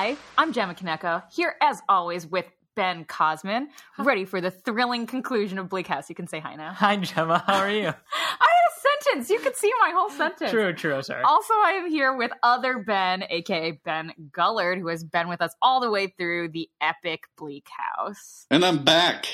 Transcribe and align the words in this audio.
Hi, 0.00 0.16
I'm 0.38 0.54
Gemma 0.54 0.74
Kaneko, 0.74 1.22
here 1.30 1.56
as 1.60 1.82
always 1.86 2.26
with 2.26 2.46
Ben 2.74 3.04
Cosman, 3.04 3.66
ready 3.98 4.24
for 4.24 4.40
the 4.40 4.50
thrilling 4.50 5.06
conclusion 5.06 5.58
of 5.58 5.68
Bleak 5.68 5.86
House. 5.86 6.08
You 6.08 6.14
can 6.14 6.26
say 6.26 6.40
hi 6.40 6.54
now. 6.56 6.72
Hi, 6.72 6.96
Gemma. 6.96 7.44
How 7.46 7.58
are 7.58 7.70
you? 7.70 7.80
I 7.86 7.88
had 7.88 7.92
a 7.92 9.02
sentence. 9.02 9.28
You 9.28 9.38
could 9.40 9.54
see 9.54 9.70
my 9.78 9.90
whole 9.90 10.08
sentence. 10.08 10.52
true, 10.52 10.72
true. 10.72 11.02
Sorry. 11.02 11.22
Also, 11.22 11.52
I 11.52 11.72
am 11.72 11.90
here 11.90 12.16
with 12.16 12.30
other 12.42 12.78
Ben, 12.78 13.24
aka 13.28 13.72
Ben 13.84 14.14
Gullard, 14.30 14.78
who 14.78 14.88
has 14.88 15.04
been 15.04 15.28
with 15.28 15.42
us 15.42 15.54
all 15.60 15.80
the 15.80 15.90
way 15.90 16.14
through 16.18 16.48
the 16.48 16.70
epic 16.80 17.24
Bleak 17.36 17.68
House. 17.68 18.46
And 18.50 18.64
I'm 18.64 18.82
back. 18.82 19.26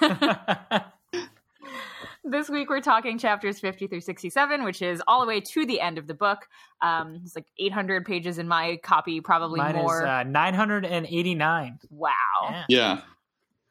This 2.22 2.50
week 2.50 2.68
we're 2.68 2.82
talking 2.82 3.18
chapters 3.18 3.60
50 3.60 3.86
through 3.86 4.02
67, 4.02 4.62
which 4.62 4.82
is 4.82 5.02
all 5.06 5.22
the 5.22 5.26
way 5.26 5.40
to 5.40 5.64
the 5.64 5.80
end 5.80 5.96
of 5.96 6.06
the 6.06 6.12
book. 6.12 6.48
Um, 6.82 7.20
it's 7.24 7.34
like 7.34 7.46
800 7.58 8.04
pages 8.04 8.38
in 8.38 8.46
my 8.46 8.76
copy, 8.82 9.22
probably 9.22 9.58
Mine 9.58 9.76
more. 9.76 10.02
is 10.02 10.06
uh, 10.06 10.22
989. 10.24 11.78
wow. 11.90 12.10
Yeah. 12.50 12.64
Yeah. 12.68 13.00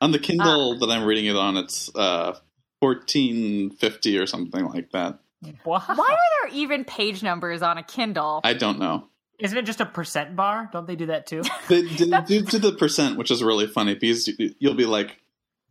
On 0.02 0.12
the 0.12 0.20
Kindle 0.20 0.80
that 0.80 0.90
I'm 0.90 1.04
reading 1.04 1.26
it 1.26 1.36
on, 1.36 1.58
it's 1.58 1.90
uh, 1.94 2.34
1450 2.80 4.18
or 4.18 4.26
something 4.26 4.66
like 4.66 4.92
that. 4.92 5.20
Wow. 5.66 5.84
Why 5.86 6.12
are 6.12 6.48
there 6.50 6.58
even 6.58 6.86
page 6.86 7.22
numbers 7.22 7.62
on 7.62 7.78
a 7.78 7.84
Kindle? 7.84 8.42
I 8.44 8.54
don't 8.54 8.80
know. 8.80 9.10
Isn't 9.40 9.58
it 9.58 9.66
just 9.66 9.80
a 9.80 9.86
percent 9.86 10.36
bar? 10.36 10.70
Don't 10.74 10.88
they 10.88 10.96
do 10.96 11.06
that 11.08 11.28
too? 11.28 11.44
They 11.70 11.84
didn't 11.84 12.26
do 12.28 12.44
to 12.44 12.60
the 12.60 12.72
percent, 12.74 13.18
which 13.18 13.32
is 13.32 13.44
really 13.44 13.68
funny 13.68 13.94
because 13.96 14.30
you'll 14.60 14.74
be 14.74 14.86
like 14.86 15.18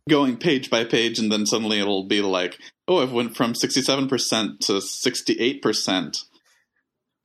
going 0.09 0.37
page 0.37 0.69
by 0.69 0.83
page, 0.83 1.19
and 1.19 1.31
then 1.31 1.45
suddenly 1.45 1.79
it'll 1.79 2.05
be 2.05 2.21
like, 2.21 2.57
"Oh, 2.87 3.01
I've 3.01 3.13
went 3.13 3.37
from 3.37 3.53
67% 3.53 4.59
to 4.61 4.73
68%." 4.73 6.25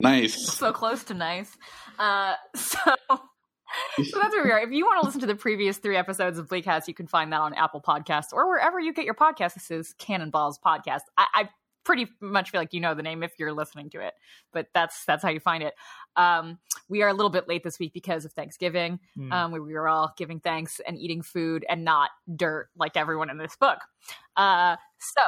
Nice. 0.01 0.53
so 0.59 0.73
close 0.73 1.05
to 1.05 1.15
nice. 1.15 1.57
Uh, 1.99 2.35
so, 2.55 2.79
so 3.09 4.21
that's 4.21 4.35
where 4.35 4.45
we 4.45 4.51
are. 4.51 4.61
If 4.61 4.71
you 4.71 4.85
want 4.85 5.01
to 5.01 5.07
listen 5.07 5.21
to 5.23 5.27
the 5.27 5.35
previous 5.35 5.79
three 5.79 5.97
episodes 5.97 6.39
of 6.39 6.49
Bleak 6.49 6.65
House, 6.65 6.87
you 6.87 6.95
can 6.95 7.07
find 7.07 7.33
that 7.33 7.41
on 7.41 7.55
Apple 7.55 7.81
Podcasts 7.81 8.33
or 8.33 8.49
wherever 8.49 8.79
you 8.79 8.93
get 8.93 9.05
your 9.05 9.15
podcasts. 9.15 9.55
This 9.55 9.71
is 9.71 9.95
Cannonballs 9.99 10.59
Podcast. 10.65 11.03
I, 11.17 11.27
I 11.35 11.49
pretty 11.85 12.09
much 12.21 12.51
feel 12.51 12.61
like 12.61 12.73
you 12.73 12.81
know 12.81 12.95
the 12.95 13.03
name 13.03 13.23
if 13.23 13.33
you're 13.39 13.53
listening 13.53 13.91
to 13.91 14.01
it, 14.01 14.15
but 14.53 14.69
that's 14.75 15.05
that's 15.05 15.23
how 15.23 15.31
you 15.31 15.41
find 15.41 15.63
it. 15.63 15.75
Um, 16.17 16.59
we 16.89 17.03
are 17.03 17.09
a 17.09 17.15
little 17.15 17.31
bit 17.31 17.49
late 17.49 17.63
this 17.65 17.79
week 17.79 17.93
because 17.93 18.25
of 18.25 18.33
Thanksgiving. 18.33 19.01
Hmm. 19.17 19.33
um, 19.33 19.53
where 19.53 19.63
we 19.63 19.75
were 19.75 19.89
all 19.89 20.13
giving 20.17 20.41
thanks 20.41 20.81
and 20.87 20.99
eating 20.99 21.23
food 21.23 21.65
and 21.69 21.85
not 21.85 22.11
dirt 22.35 22.69
like 22.77 22.97
everyone 22.97 23.31
in 23.31 23.39
this 23.39 23.57
book. 23.57 23.79
Uh, 24.37 24.77
so 24.99 25.23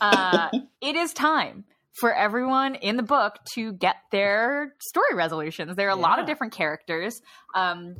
uh, 0.00 0.48
it 0.80 0.96
is 0.96 1.12
time 1.12 1.64
for 1.92 2.14
everyone 2.14 2.74
in 2.76 2.96
the 2.96 3.02
book 3.02 3.38
to 3.54 3.72
get 3.72 3.96
their 4.12 4.74
story 4.80 5.14
resolutions. 5.14 5.74
There 5.76 5.88
are 5.88 5.96
a 5.96 6.00
lot 6.00 6.18
of 6.20 6.26
different 6.26 6.52
characters. 6.52 7.20
Um, 7.54 7.96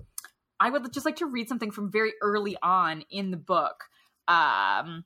I 0.60 0.70
would 0.70 0.92
just 0.92 1.06
like 1.06 1.16
to 1.16 1.26
read 1.26 1.48
something 1.48 1.70
from 1.70 1.90
very 1.90 2.12
early 2.22 2.56
on 2.62 3.04
in 3.10 3.30
the 3.30 3.36
book. 3.36 3.84
Um, 4.28 5.04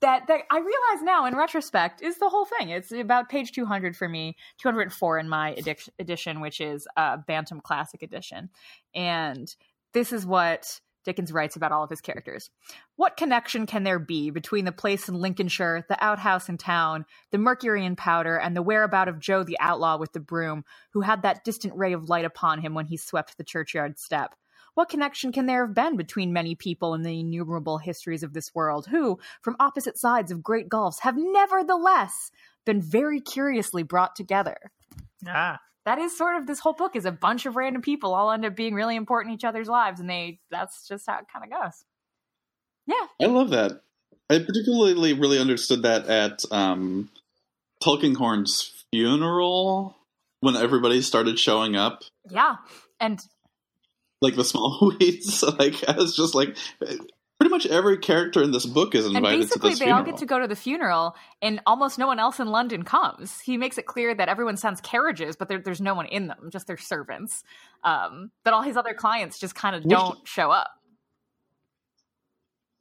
that, 0.00 0.26
that 0.28 0.42
I 0.50 0.58
realize 0.58 1.02
now 1.02 1.26
in 1.26 1.36
retrospect 1.36 2.02
is 2.02 2.18
the 2.18 2.28
whole 2.28 2.44
thing. 2.44 2.70
It's 2.70 2.92
about 2.92 3.28
page 3.28 3.52
200 3.52 3.96
for 3.96 4.08
me, 4.08 4.36
204 4.58 5.18
in 5.18 5.28
my 5.28 5.54
edic- 5.58 5.88
edition, 5.98 6.40
which 6.40 6.60
is 6.60 6.86
uh, 6.96 7.16
Bantam 7.26 7.60
Classic 7.60 8.02
Edition. 8.02 8.50
And 8.94 9.54
this 9.92 10.12
is 10.12 10.24
what 10.24 10.80
Dickens 11.04 11.32
writes 11.32 11.56
about 11.56 11.72
all 11.72 11.82
of 11.82 11.90
his 11.90 12.00
characters. 12.00 12.50
What 12.96 13.16
connection 13.16 13.66
can 13.66 13.82
there 13.82 13.98
be 13.98 14.30
between 14.30 14.66
the 14.66 14.72
place 14.72 15.08
in 15.08 15.14
Lincolnshire, 15.14 15.86
the 15.88 16.02
outhouse 16.04 16.48
in 16.48 16.58
town, 16.58 17.06
the 17.30 17.38
mercury 17.38 17.84
and 17.86 17.96
powder, 17.96 18.36
and 18.36 18.54
the 18.54 18.62
whereabout 18.62 19.08
of 19.08 19.18
Joe 19.18 19.42
the 19.42 19.58
outlaw 19.58 19.96
with 19.96 20.12
the 20.12 20.20
broom, 20.20 20.64
who 20.92 21.00
had 21.00 21.22
that 21.22 21.44
distant 21.44 21.74
ray 21.76 21.92
of 21.92 22.08
light 22.08 22.24
upon 22.24 22.60
him 22.60 22.74
when 22.74 22.86
he 22.86 22.96
swept 22.96 23.38
the 23.38 23.44
churchyard 23.44 23.98
step? 23.98 24.34
What 24.78 24.90
connection 24.90 25.32
can 25.32 25.46
there 25.46 25.66
have 25.66 25.74
been 25.74 25.96
between 25.96 26.32
many 26.32 26.54
people 26.54 26.94
in 26.94 27.02
the 27.02 27.18
innumerable 27.18 27.78
histories 27.78 28.22
of 28.22 28.32
this 28.32 28.54
world 28.54 28.86
who, 28.86 29.18
from 29.42 29.56
opposite 29.58 29.98
sides 29.98 30.30
of 30.30 30.40
great 30.40 30.68
gulfs, 30.68 31.00
have 31.00 31.16
nevertheless 31.18 32.30
been 32.64 32.80
very 32.80 33.20
curiously 33.20 33.82
brought 33.82 34.14
together? 34.14 34.56
Ah, 35.26 35.58
that 35.84 35.98
is 35.98 36.16
sort 36.16 36.36
of 36.36 36.46
this 36.46 36.60
whole 36.60 36.74
book 36.74 36.94
is 36.94 37.06
a 37.06 37.10
bunch 37.10 37.44
of 37.44 37.56
random 37.56 37.82
people 37.82 38.14
all 38.14 38.30
end 38.30 38.44
up 38.44 38.54
being 38.54 38.72
really 38.72 38.94
important 38.94 39.32
in 39.32 39.34
each 39.34 39.44
other's 39.44 39.66
lives 39.66 39.98
and 39.98 40.08
they 40.08 40.38
that's 40.48 40.86
just 40.86 41.06
how 41.08 41.18
it 41.18 41.24
kind 41.32 41.44
of 41.44 41.60
goes. 41.60 41.84
Yeah. 42.86 43.26
I 43.26 43.26
love 43.26 43.50
that. 43.50 43.82
I 44.30 44.38
particularly 44.38 45.12
really 45.12 45.40
understood 45.40 45.82
that 45.82 46.06
at 46.06 46.44
um, 46.52 47.10
Tulkinghorn's 47.82 48.84
funeral 48.92 49.96
when 50.38 50.54
everybody 50.54 51.02
started 51.02 51.36
showing 51.36 51.74
up, 51.74 52.04
yeah. 52.30 52.58
And 53.00 53.20
like 54.20 54.36
the 54.36 54.44
small 54.44 54.92
weeds. 55.00 55.42
Like 55.58 55.82
I 55.88 55.96
was 55.96 56.14
just 56.16 56.34
like, 56.34 56.56
pretty 56.78 57.50
much 57.50 57.66
every 57.66 57.98
character 57.98 58.42
in 58.42 58.50
this 58.50 58.66
book 58.66 58.94
is 58.94 59.06
and 59.06 59.16
invited 59.16 59.36
to 59.42 59.46
basically 59.46 59.70
this 59.70 59.78
they 59.78 59.84
funeral. 59.84 60.04
all 60.04 60.10
get 60.10 60.18
to 60.18 60.26
go 60.26 60.38
to 60.40 60.48
the 60.48 60.56
funeral 60.56 61.14
and 61.40 61.60
almost 61.66 61.96
no 61.98 62.06
one 62.08 62.18
else 62.18 62.40
in 62.40 62.48
london 62.48 62.82
comes 62.82 63.38
he 63.38 63.56
makes 63.56 63.78
it 63.78 63.86
clear 63.86 64.12
that 64.12 64.28
everyone 64.28 64.56
sends 64.56 64.80
carriages 64.80 65.36
but 65.36 65.48
there, 65.48 65.60
there's 65.60 65.80
no 65.80 65.94
one 65.94 66.06
in 66.06 66.26
them 66.26 66.48
just 66.50 66.66
their 66.66 66.76
servants 66.76 67.44
um, 67.84 68.32
that 68.44 68.52
all 68.52 68.62
his 68.62 68.76
other 68.76 68.92
clients 68.92 69.38
just 69.38 69.54
kind 69.54 69.76
of 69.76 69.84
don't 69.88 70.18
show 70.26 70.50
up 70.50 70.68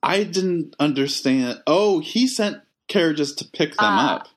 I 0.03 0.23
didn't 0.23 0.75
understand. 0.79 1.61
Oh, 1.65 1.99
he 1.99 2.27
sent 2.27 2.57
carriages 2.87 3.33
to 3.35 3.45
pick 3.45 3.71
them 3.75 3.93
Uh. 3.93 4.15
up. 4.15 4.27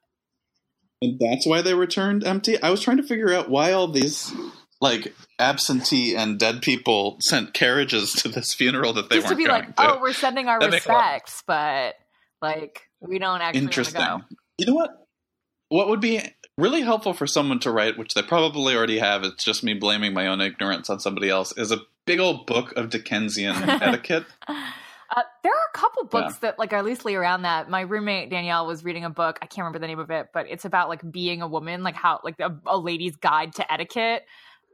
And 1.03 1.19
that's 1.21 1.47
why 1.47 1.62
they 1.62 1.75
returned 1.75 2.25
empty. 2.25 2.61
I 2.62 2.71
was 2.71 2.82
trying 2.82 2.97
to 2.97 3.03
figure 3.03 3.32
out 3.32 3.49
why 3.49 3.72
all 3.72 3.87
these 3.88 4.32
like 4.80 5.14
absentee 5.38 6.16
and 6.16 6.38
dead 6.38 6.62
people 6.62 7.16
sent 7.20 7.52
carriages 7.54 8.12
to 8.14 8.28
this 8.28 8.54
funeral 8.54 8.92
that 8.94 9.08
they 9.10 9.16
just 9.16 9.28
to 9.28 9.34
weren't 9.34 9.38
be 9.38 9.44
going 9.46 9.62
like 9.66 9.76
to. 9.76 9.94
oh 9.96 10.00
we're 10.00 10.12
sending 10.12 10.48
our 10.48 10.58
That 10.60 10.70
makes 10.70 10.86
a 10.86 10.92
lot- 10.92 10.98
respects 11.14 11.42
but 11.46 11.94
like 12.42 12.82
we 13.00 13.19
don't 13.19 13.40
actually 13.40 13.60
to 13.60 13.64
Interesting. 13.66 14.00
go 14.00 14.20
You 14.58 14.66
know 14.66 14.74
what? 14.74 14.90
What 15.69 15.88
would 15.88 16.00
be 16.00 16.20
really 16.58 16.80
helpful 16.82 17.12
for 17.14 17.26
someone 17.28 17.60
to 17.60 17.70
write, 17.70 17.96
which 17.96 18.14
they 18.14 18.22
probably 18.22 18.74
already 18.74 18.98
have, 18.98 19.22
it's 19.22 19.44
just 19.44 19.62
me 19.62 19.72
blaming 19.74 20.12
my 20.12 20.26
own 20.26 20.40
ignorance 20.40 20.90
on 20.90 20.98
somebody 20.98 21.30
else, 21.30 21.56
is 21.56 21.70
a 21.70 21.78
big 22.06 22.19
old 22.19 22.44
book 22.46 22.72
of 22.76 22.90
Dickensian 22.90 23.54
etiquette. 23.70 24.24
Uh, 24.48 25.22
there 25.44 25.52
are 25.52 25.69
a 25.72 25.78
couple 25.78 26.04
books 26.06 26.36
that 26.38 26.58
like 26.58 26.72
are 26.72 26.82
loosely 26.82 27.14
around 27.14 27.42
that. 27.42 27.70
My 27.70 27.82
roommate 27.82 28.30
Danielle 28.30 28.66
was 28.66 28.84
reading 28.84 29.04
a 29.04 29.10
book. 29.10 29.38
I 29.42 29.46
can't 29.46 29.58
remember 29.64 29.78
the 29.78 29.86
name 29.86 30.00
of 30.00 30.10
it, 30.10 30.30
but 30.34 30.46
it's 30.50 30.64
about 30.64 30.88
like 30.88 31.08
being 31.10 31.40
a 31.40 31.46
woman, 31.48 31.82
like 31.84 31.94
how 31.94 32.20
like 32.24 32.40
a, 32.40 32.50
a 32.66 32.76
lady's 32.76 33.14
guide 33.16 33.54
to 33.54 33.72
etiquette 33.72 34.24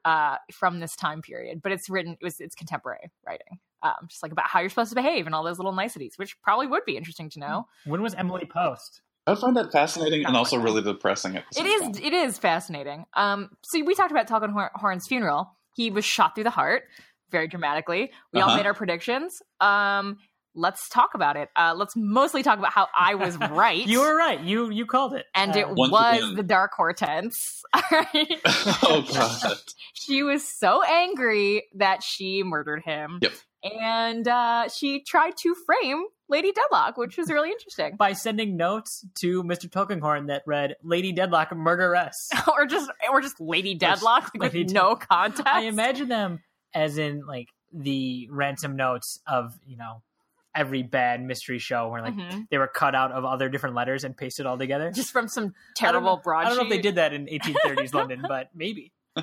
uh, 0.06 0.36
from 0.52 0.80
this 0.80 0.96
time 0.96 1.20
period. 1.20 1.60
But 1.62 1.72
it's 1.72 1.90
written. 1.90 2.12
It 2.12 2.24
was 2.24 2.40
it's 2.40 2.54
contemporary 2.54 3.10
writing, 3.26 3.58
um, 3.82 4.06
just 4.08 4.22
like 4.22 4.32
about 4.32 4.46
how 4.46 4.60
you're 4.60 4.70
supposed 4.70 4.90
to 4.90 4.94
behave 4.94 5.26
and 5.26 5.34
all 5.34 5.42
those 5.44 5.58
little 5.58 5.72
niceties, 5.72 6.14
which 6.16 6.40
probably 6.40 6.66
would 6.66 6.84
be 6.86 6.96
interesting 6.96 7.28
to 7.30 7.38
know. 7.40 7.66
when 7.84 8.00
was 8.02 8.14
Emily 8.14 8.46
Post? 8.46 9.02
I 9.26 9.34
find 9.34 9.56
that 9.56 9.72
fascinating 9.72 10.24
and 10.24 10.36
also 10.36 10.56
really 10.56 10.82
depressing 10.92 11.36
at 11.36 11.44
the 11.52 11.60
It 11.60 11.64
same 11.66 11.90
is 11.90 11.98
time. 11.98 12.06
it 12.06 12.12
is 12.14 12.38
fascinating. 12.38 13.04
Um, 13.14 13.50
so 13.64 13.82
we 13.84 13.94
talked 13.94 14.12
about 14.12 14.28
Tulkinghorn's 14.28 15.06
funeral. 15.08 15.50
He 15.74 15.90
was 15.90 16.04
shot 16.04 16.34
through 16.36 16.44
the 16.44 16.50
heart, 16.50 16.84
very 17.30 17.48
dramatically. 17.48 18.12
We 18.32 18.40
all 18.40 18.48
Uh-huh. 18.48 18.56
made 18.58 18.66
our 18.66 18.74
predictions. 18.74 19.42
Um, 19.60 20.18
let's 20.56 20.88
talk 20.88 21.10
about 21.14 21.36
it. 21.36 21.50
Uh, 21.54 21.74
let's 21.76 21.94
mostly 21.96 22.42
talk 22.42 22.58
about 22.58 22.72
how 22.72 22.88
I 22.96 23.14
was 23.14 23.36
right. 23.50 23.86
You 23.86 24.00
were 24.00 24.16
right. 24.16 24.40
You 24.40 24.70
you 24.70 24.86
called 24.86 25.14
it. 25.14 25.26
and 25.34 25.54
Uh, 25.54 25.58
it 25.60 25.68
Once 25.70 25.92
was 25.92 26.18
again. 26.18 26.34
the 26.34 26.42
Dark 26.42 26.72
Hortense. 26.76 27.62
Alright? 27.74 28.40
oh 28.82 29.04
god. 29.12 29.56
she 29.94 30.22
was 30.22 30.46
so 30.46 30.82
angry 30.82 31.64
that 31.76 32.02
she 32.02 32.42
murdered 32.42 32.82
him. 32.84 33.18
Yep. 33.22 33.32
And 33.62 34.28
uh, 34.28 34.68
she 34.68 35.02
tried 35.02 35.36
to 35.38 35.54
frame 35.66 36.04
Lady 36.28 36.52
Dedlock, 36.52 36.96
which 36.96 37.16
was 37.16 37.30
really 37.30 37.50
interesting. 37.50 37.96
by 37.96 38.12
sending 38.12 38.56
notes 38.56 39.04
to 39.20 39.42
Mr. 39.42 39.70
Tulkinghorn 39.70 40.26
that 40.26 40.42
read 40.46 40.76
"Lady 40.82 41.12
Dedlock 41.12 41.54
murderess." 41.56 42.30
or 42.52 42.66
just 42.66 42.90
or 43.10 43.20
just 43.20 43.40
Lady 43.40 43.74
Dedlock 43.76 44.30
like, 44.34 44.52
Lady 44.54 44.64
with 44.64 44.72
no 44.72 44.94
context. 44.96 45.46
I 45.46 45.62
imagine 45.62 46.08
them 46.08 46.42
as 46.74 46.96
in 46.98 47.26
like 47.26 47.48
the 47.72 48.28
ransom 48.30 48.76
notes 48.76 49.20
of 49.26 49.58
you 49.66 49.76
know 49.76 50.02
every 50.56 50.82
bad 50.82 51.20
mystery 51.22 51.58
show 51.58 51.88
where 51.88 52.00
like 52.02 52.14
Mhm. 52.14 52.48
they 52.50 52.58
were 52.58 52.66
cut 52.66 52.94
out 52.94 53.12
of 53.12 53.24
other 53.24 53.48
different 53.48 53.74
letters 53.76 54.02
and 54.04 54.16
pasted 54.16 54.46
all 54.46 54.56
together. 54.58 54.90
just 54.90 55.10
from 55.12 55.28
some 55.28 55.54
terrible 55.76 56.20
broadsheet. 56.24 56.46
I 56.46 56.48
don't 56.48 56.58
know 56.58 56.64
if 56.64 56.70
they 56.70 56.82
did 56.82 56.94
that 56.96 57.12
in 57.12 57.28
1830s 57.28 57.92
London, 57.94 58.24
but 58.26 58.48
maybe. 58.54 58.92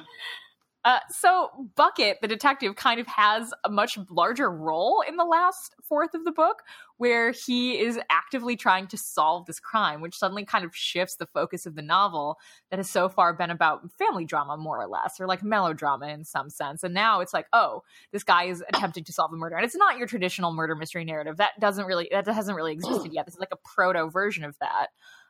Uh, 0.85 0.99
so 1.09 1.49
Bucket, 1.75 2.17
the 2.21 2.27
detective, 2.27 2.75
kind 2.75 2.99
of 2.99 3.07
has 3.07 3.53
a 3.63 3.69
much 3.69 3.97
larger 4.09 4.51
role 4.51 5.01
in 5.07 5.15
the 5.15 5.23
last 5.23 5.75
fourth 5.81 6.13
of 6.13 6.25
the 6.25 6.31
book, 6.31 6.61
where 6.97 7.31
he 7.31 7.79
is 7.79 7.97
actively 8.09 8.57
trying 8.57 8.87
to 8.87 8.97
solve 8.97 9.45
this 9.45 9.61
crime, 9.61 10.01
which 10.01 10.17
suddenly 10.17 10.43
kind 10.43 10.65
of 10.65 10.75
shifts 10.75 11.15
the 11.15 11.25
focus 11.25 11.65
of 11.65 11.75
the 11.75 11.81
novel 11.81 12.37
that 12.69 12.79
has 12.79 12.89
so 12.89 13.07
far 13.07 13.33
been 13.33 13.49
about 13.49 13.89
family 13.93 14.25
drama, 14.25 14.57
more 14.57 14.81
or 14.81 14.87
less, 14.87 15.21
or 15.21 15.27
like 15.27 15.41
melodrama 15.41 16.07
in 16.07 16.25
some 16.25 16.49
sense. 16.49 16.83
And 16.83 16.93
now 16.93 17.21
it's 17.21 17.33
like, 17.33 17.47
oh, 17.53 17.83
this 18.11 18.23
guy 18.23 18.45
is 18.45 18.61
attempting 18.73 19.05
to 19.05 19.13
solve 19.13 19.31
a 19.31 19.37
murder, 19.37 19.55
and 19.55 19.63
it's 19.63 19.77
not 19.77 19.97
your 19.97 20.07
traditional 20.07 20.51
murder 20.51 20.75
mystery 20.75 21.05
narrative. 21.05 21.37
That 21.37 21.57
doesn't 21.61 21.85
really, 21.85 22.09
that 22.11 22.27
hasn't 22.27 22.57
really 22.57 22.73
existed 22.73 23.13
yet. 23.13 23.25
This 23.25 23.35
is 23.35 23.39
like 23.39 23.53
a 23.53 23.57
proto 23.73 24.09
version 24.09 24.43
of 24.43 24.57
that. 24.59 24.87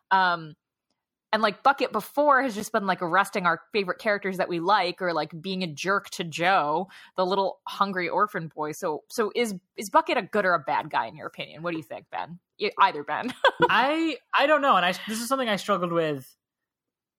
Um, 0.10 0.56
and 1.34 1.42
like 1.42 1.64
Bucket 1.64 1.92
before 1.92 2.44
has 2.44 2.54
just 2.54 2.72
been 2.72 2.86
like 2.86 3.02
arresting 3.02 3.48
our 3.48 3.60
favorite 3.74 3.98
characters 3.98 4.38
that 4.38 4.48
we 4.48 4.60
like 4.60 5.02
or 5.02 5.14
like 5.14 5.32
being 5.42 5.64
a 5.64 5.68
jerk 5.68 6.12
to 6.12 6.24
Joe, 6.24 6.90
the 7.18 7.26
little 7.26 7.60
hungry 7.68 8.08
orphan 8.08 8.52
boy. 8.56 8.72
So 8.74 9.04
so 9.10 9.32
is 9.36 9.56
is 9.76 9.90
Bucket 9.90 10.18
a 10.18 10.22
good 10.22 10.46
or 10.46 10.54
a 10.54 10.60
bad 10.60 10.92
guy 10.92 11.08
in 11.08 11.16
your 11.16 11.26
opinion? 11.26 11.64
What 11.64 11.72
do 11.72 11.78
you 11.78 11.84
think, 11.84 12.06
Ben? 12.12 12.40
Either 12.80 13.04
Ben. 13.04 13.34
I 13.70 14.18
I 14.34 14.46
don't 14.46 14.62
know, 14.62 14.76
and 14.78 14.86
I 14.86 14.94
this 15.08 15.20
is 15.20 15.28
something 15.28 15.50
I 15.50 15.56
struggled 15.56 15.92
with 15.92 16.24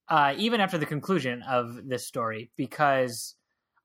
uh, 0.08 0.34
even 0.38 0.60
after 0.60 0.78
the 0.78 0.86
conclusion 0.86 1.42
of 1.42 1.88
this 1.88 2.06
story 2.06 2.52
because 2.56 3.34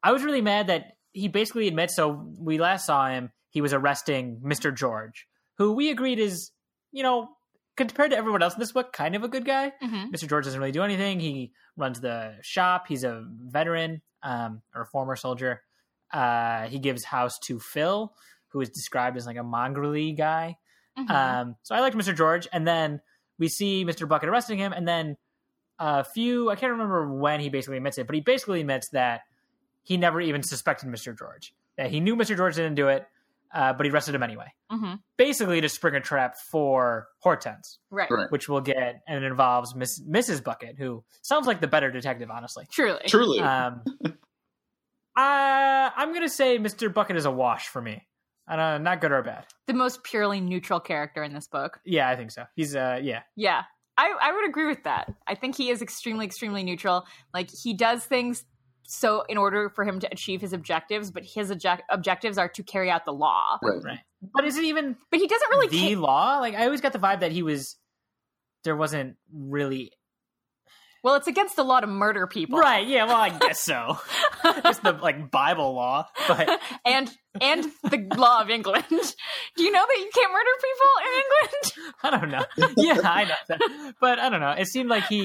I 0.03 0.11
was 0.11 0.23
really 0.23 0.41
mad 0.41 0.67
that 0.67 0.93
he 1.11 1.27
basically 1.27 1.67
admits. 1.67 1.95
So 1.95 2.31
we 2.37 2.59
last 2.59 2.85
saw 2.85 3.09
him, 3.09 3.31
he 3.49 3.61
was 3.61 3.73
arresting 3.73 4.41
Mister 4.43 4.71
George, 4.71 5.25
who 5.57 5.73
we 5.73 5.89
agreed 5.89 6.19
is 6.19 6.51
you 6.91 7.01
know 7.01 7.29
compared 7.79 8.11
to 8.11 8.17
everyone 8.17 8.43
else 8.43 8.53
in 8.53 8.59
this 8.59 8.71
book, 8.71 8.93
kind 8.93 9.15
of 9.15 9.23
a 9.23 9.27
good 9.27 9.45
guy. 9.45 9.73
mm-hmm. 9.81 10.13
Mr. 10.13 10.27
George 10.27 10.45
doesn't 10.45 10.59
really 10.59 10.71
do 10.71 10.83
anything. 10.83 11.19
He 11.19 11.53
runs 11.77 11.99
the 11.99 12.35
shop. 12.41 12.85
He's 12.87 13.03
a 13.03 13.25
veteran 13.25 14.01
um, 14.21 14.61
or 14.75 14.83
a 14.83 14.85
former 14.85 15.15
soldier. 15.15 15.61
Uh, 16.11 16.67
he 16.67 16.79
gives 16.79 17.03
house 17.03 17.39
to 17.45 17.59
Phil, 17.59 18.13
who 18.49 18.61
is 18.61 18.69
described 18.69 19.17
as 19.17 19.25
like 19.25 19.37
a 19.37 19.43
mongrelly 19.43 20.15
guy. 20.15 20.57
Mm-hmm. 20.97 21.11
Um, 21.11 21.55
so 21.63 21.73
I 21.73 21.79
liked 21.79 21.95
Mr. 21.95 22.15
George, 22.15 22.47
and 22.51 22.67
then 22.67 23.01
we 23.37 23.47
see 23.47 23.85
Mr. 23.85 24.07
Bucket 24.07 24.29
arresting 24.29 24.59
him, 24.59 24.73
and 24.73 24.87
then 24.87 25.17
a 25.79 26.03
few 26.03 26.49
I 26.49 26.55
can't 26.55 26.73
remember 26.73 27.11
when 27.13 27.39
he 27.39 27.49
basically 27.49 27.77
admits 27.77 27.97
it, 27.97 28.05
but 28.05 28.15
he 28.15 28.21
basically 28.21 28.59
admits 28.59 28.89
that 28.89 29.21
he 29.83 29.97
never 29.97 30.19
even 30.19 30.43
suspected 30.43 30.89
Mr. 30.89 31.17
George. 31.17 31.53
That 31.77 31.89
he 31.89 32.01
knew 32.01 32.17
Mr. 32.17 32.35
George 32.35 32.55
didn't 32.55 32.75
do 32.75 32.89
it, 32.89 33.07
uh, 33.53 33.73
but 33.73 33.85
he 33.85 33.91
arrested 33.91 34.15
him 34.15 34.23
anyway. 34.23 34.47
hmm 34.69 34.93
Basically, 35.17 35.59
to 35.61 35.69
spring 35.69 35.95
a 35.95 35.99
trap 36.01 36.35
for 36.51 37.07
Hortense, 37.19 37.79
Right. 37.91 38.09
Right. 38.09 38.31
which 38.31 38.47
we'll 38.49 38.61
get, 38.61 39.01
and 39.07 39.23
it 39.23 39.27
involves 39.27 39.75
Miss, 39.75 40.01
Mrs. 40.01 40.43
Bucket, 40.43 40.77
who 40.77 41.03
sounds 41.21 41.47
like 41.47 41.59
the 41.61 41.67
better 41.67 41.91
detective, 41.91 42.29
honestly. 42.31 42.65
Truly. 42.71 43.01
Truly. 43.07 43.39
Um, 43.39 43.81
uh, 44.05 44.11
I'm 45.95 46.13
gonna 46.13 46.29
say 46.29 46.57
Mr. 46.57 46.93
Bucket 46.93 47.15
is 47.17 47.25
a 47.25 47.31
wash 47.31 47.67
for 47.67 47.81
me. 47.81 48.05
Uh, 48.47 48.77
not 48.79 48.99
good 49.01 49.11
or 49.11 49.21
bad. 49.21 49.45
The 49.67 49.73
most 49.73 50.03
purely 50.03 50.39
neutral 50.41 50.79
character 50.79 51.23
in 51.23 51.33
this 51.33 51.47
book. 51.47 51.79
Yeah, 51.85 52.09
I 52.09 52.15
think 52.15 52.31
so. 52.31 52.45
He's 52.55 52.75
uh, 52.75 52.99
yeah, 53.01 53.21
Yeah. 53.35 53.63
I, 53.95 54.13
I 54.21 54.31
would 54.31 54.47
agree 54.47 54.65
with 54.65 54.85
that. 54.85 55.13
I 55.27 55.35
think 55.35 55.57
he 55.57 55.69
is 55.69 55.81
extremely, 55.81 56.25
extremely 56.25 56.63
neutral. 56.63 57.05
Like 57.33 57.49
he 57.51 57.73
does 57.73 58.03
things 58.05 58.45
so 58.91 59.21
in 59.29 59.37
order 59.37 59.69
for 59.69 59.83
him 59.85 59.99
to 59.99 60.11
achieve 60.11 60.41
his 60.41 60.51
objectives, 60.51 61.11
but 61.11 61.23
his 61.23 61.51
object- 61.51 61.83
objectives 61.89 62.37
are 62.37 62.49
to 62.49 62.63
carry 62.63 62.89
out 62.89 63.05
the 63.05 63.13
law. 63.13 63.57
right. 63.61 63.83
right. 63.83 63.99
But 64.33 64.45
is 64.45 64.57
it 64.57 64.63
even 64.65 64.97
But 65.11 65.19
he 65.19 65.27
doesn't 65.27 65.49
really 65.49 65.67
the 65.67 65.95
ca- 65.95 66.01
law? 66.01 66.39
Like 66.39 66.55
I 66.55 66.65
always 66.65 66.81
got 66.81 66.93
the 66.93 66.99
vibe 66.99 67.19
that 67.21 67.31
he 67.31 67.43
was. 67.43 67.77
There 68.65 68.75
wasn't 68.75 69.15
really 69.33 69.93
Well, 71.03 71.15
it's 71.15 71.27
against 71.27 71.55
the 71.55 71.63
law 71.63 71.79
to 71.79 71.87
murder 71.87 72.27
people. 72.27 72.59
right. 72.59 72.85
Yeah, 72.85 73.05
well, 73.05 73.15
I 73.21 73.29
guess 73.29 73.59
so. 73.61 73.97
Just 74.63 74.83
the 74.83 74.91
like 74.93 75.31
Bible 75.31 75.73
law, 75.73 76.07
but 76.27 76.49
and 76.85 77.09
and 77.39 77.63
the 77.83 78.07
law 78.17 78.41
of 78.41 78.49
England. 78.49 78.85
Do 78.89 79.63
you 79.63 79.71
know 79.71 79.85
that 79.87 79.97
you 79.99 80.09
can't 80.13 80.33
murder 80.33 80.51
people 80.67 80.89
in 81.05 81.21
England? 81.21 81.95
I 82.03 82.09
don't 82.09 82.31
know. 82.31 82.73
Yeah, 82.75 83.09
I 83.09 83.23
know 83.25 83.35
that, 83.47 83.93
but 84.01 84.19
I 84.19 84.29
don't 84.29 84.41
know. 84.41 84.51
It 84.51 84.67
seemed 84.67 84.89
like 84.89 85.05
he 85.07 85.23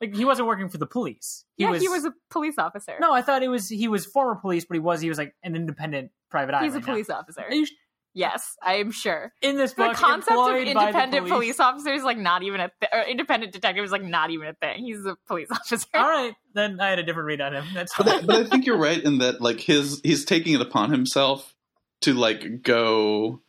like 0.00 0.14
he 0.14 0.24
wasn't 0.24 0.48
working 0.48 0.68
for 0.68 0.78
the 0.78 0.86
police. 0.86 1.44
He 1.56 1.64
yeah, 1.64 1.70
was, 1.70 1.82
he 1.82 1.88
was 1.88 2.04
a 2.04 2.12
police 2.30 2.56
officer. 2.58 2.94
No, 3.00 3.12
I 3.12 3.22
thought 3.22 3.42
it 3.42 3.48
was 3.48 3.68
he 3.68 3.88
was 3.88 4.04
former 4.06 4.34
police, 4.36 4.64
but 4.64 4.74
he 4.74 4.80
was 4.80 5.00
he 5.00 5.08
was 5.08 5.18
like 5.18 5.34
an 5.42 5.56
independent 5.56 6.10
private 6.30 6.54
eye. 6.54 6.64
he's 6.64 6.72
a 6.74 6.76
right 6.78 6.86
now. 6.86 6.92
police 6.92 7.10
officer. 7.10 7.42
Are 7.42 7.52
you 7.52 7.66
sh- 7.66 7.72
Yes, 8.16 8.54
I 8.62 8.74
am 8.74 8.92
sure. 8.92 9.32
in 9.42 9.56
this 9.56 9.72
The 9.72 9.90
concept 9.92 10.30
of 10.30 10.46
employed 10.46 10.72
by 10.72 10.82
the 10.82 10.86
independent 10.88 11.26
police. 11.26 11.58
officer 11.58 11.92
is 11.92 12.04
like 12.04 12.16
not 12.16 12.44
even 12.44 12.60
a 12.60 12.70
th- 12.80 12.90
or 12.92 13.00
independent 13.00 13.52
detective 13.52 13.84
is 13.84 13.90
like 13.90 14.04
not 14.04 14.30
even 14.30 14.46
a 14.46 14.52
thing. 14.54 14.84
He's 14.84 15.04
a 15.04 15.16
police 15.26 15.48
officer. 15.52 15.88
All 15.94 16.08
right, 16.08 16.32
then 16.54 16.78
I 16.80 16.90
had 16.90 17.00
a 17.00 17.02
different 17.02 17.26
read 17.26 17.40
on 17.40 17.54
him. 17.54 17.64
That's 17.74 17.92
But 17.96 18.06
I, 18.08 18.20
but 18.20 18.36
I 18.36 18.44
think 18.44 18.66
you're 18.66 18.78
right 18.78 19.02
in 19.02 19.18
that 19.18 19.40
like 19.40 19.58
his 19.58 20.00
he's 20.04 20.24
taking 20.24 20.54
it 20.54 20.60
upon 20.60 20.92
himself 20.92 21.56
to 22.02 22.14
like 22.14 22.62
go 22.62 23.40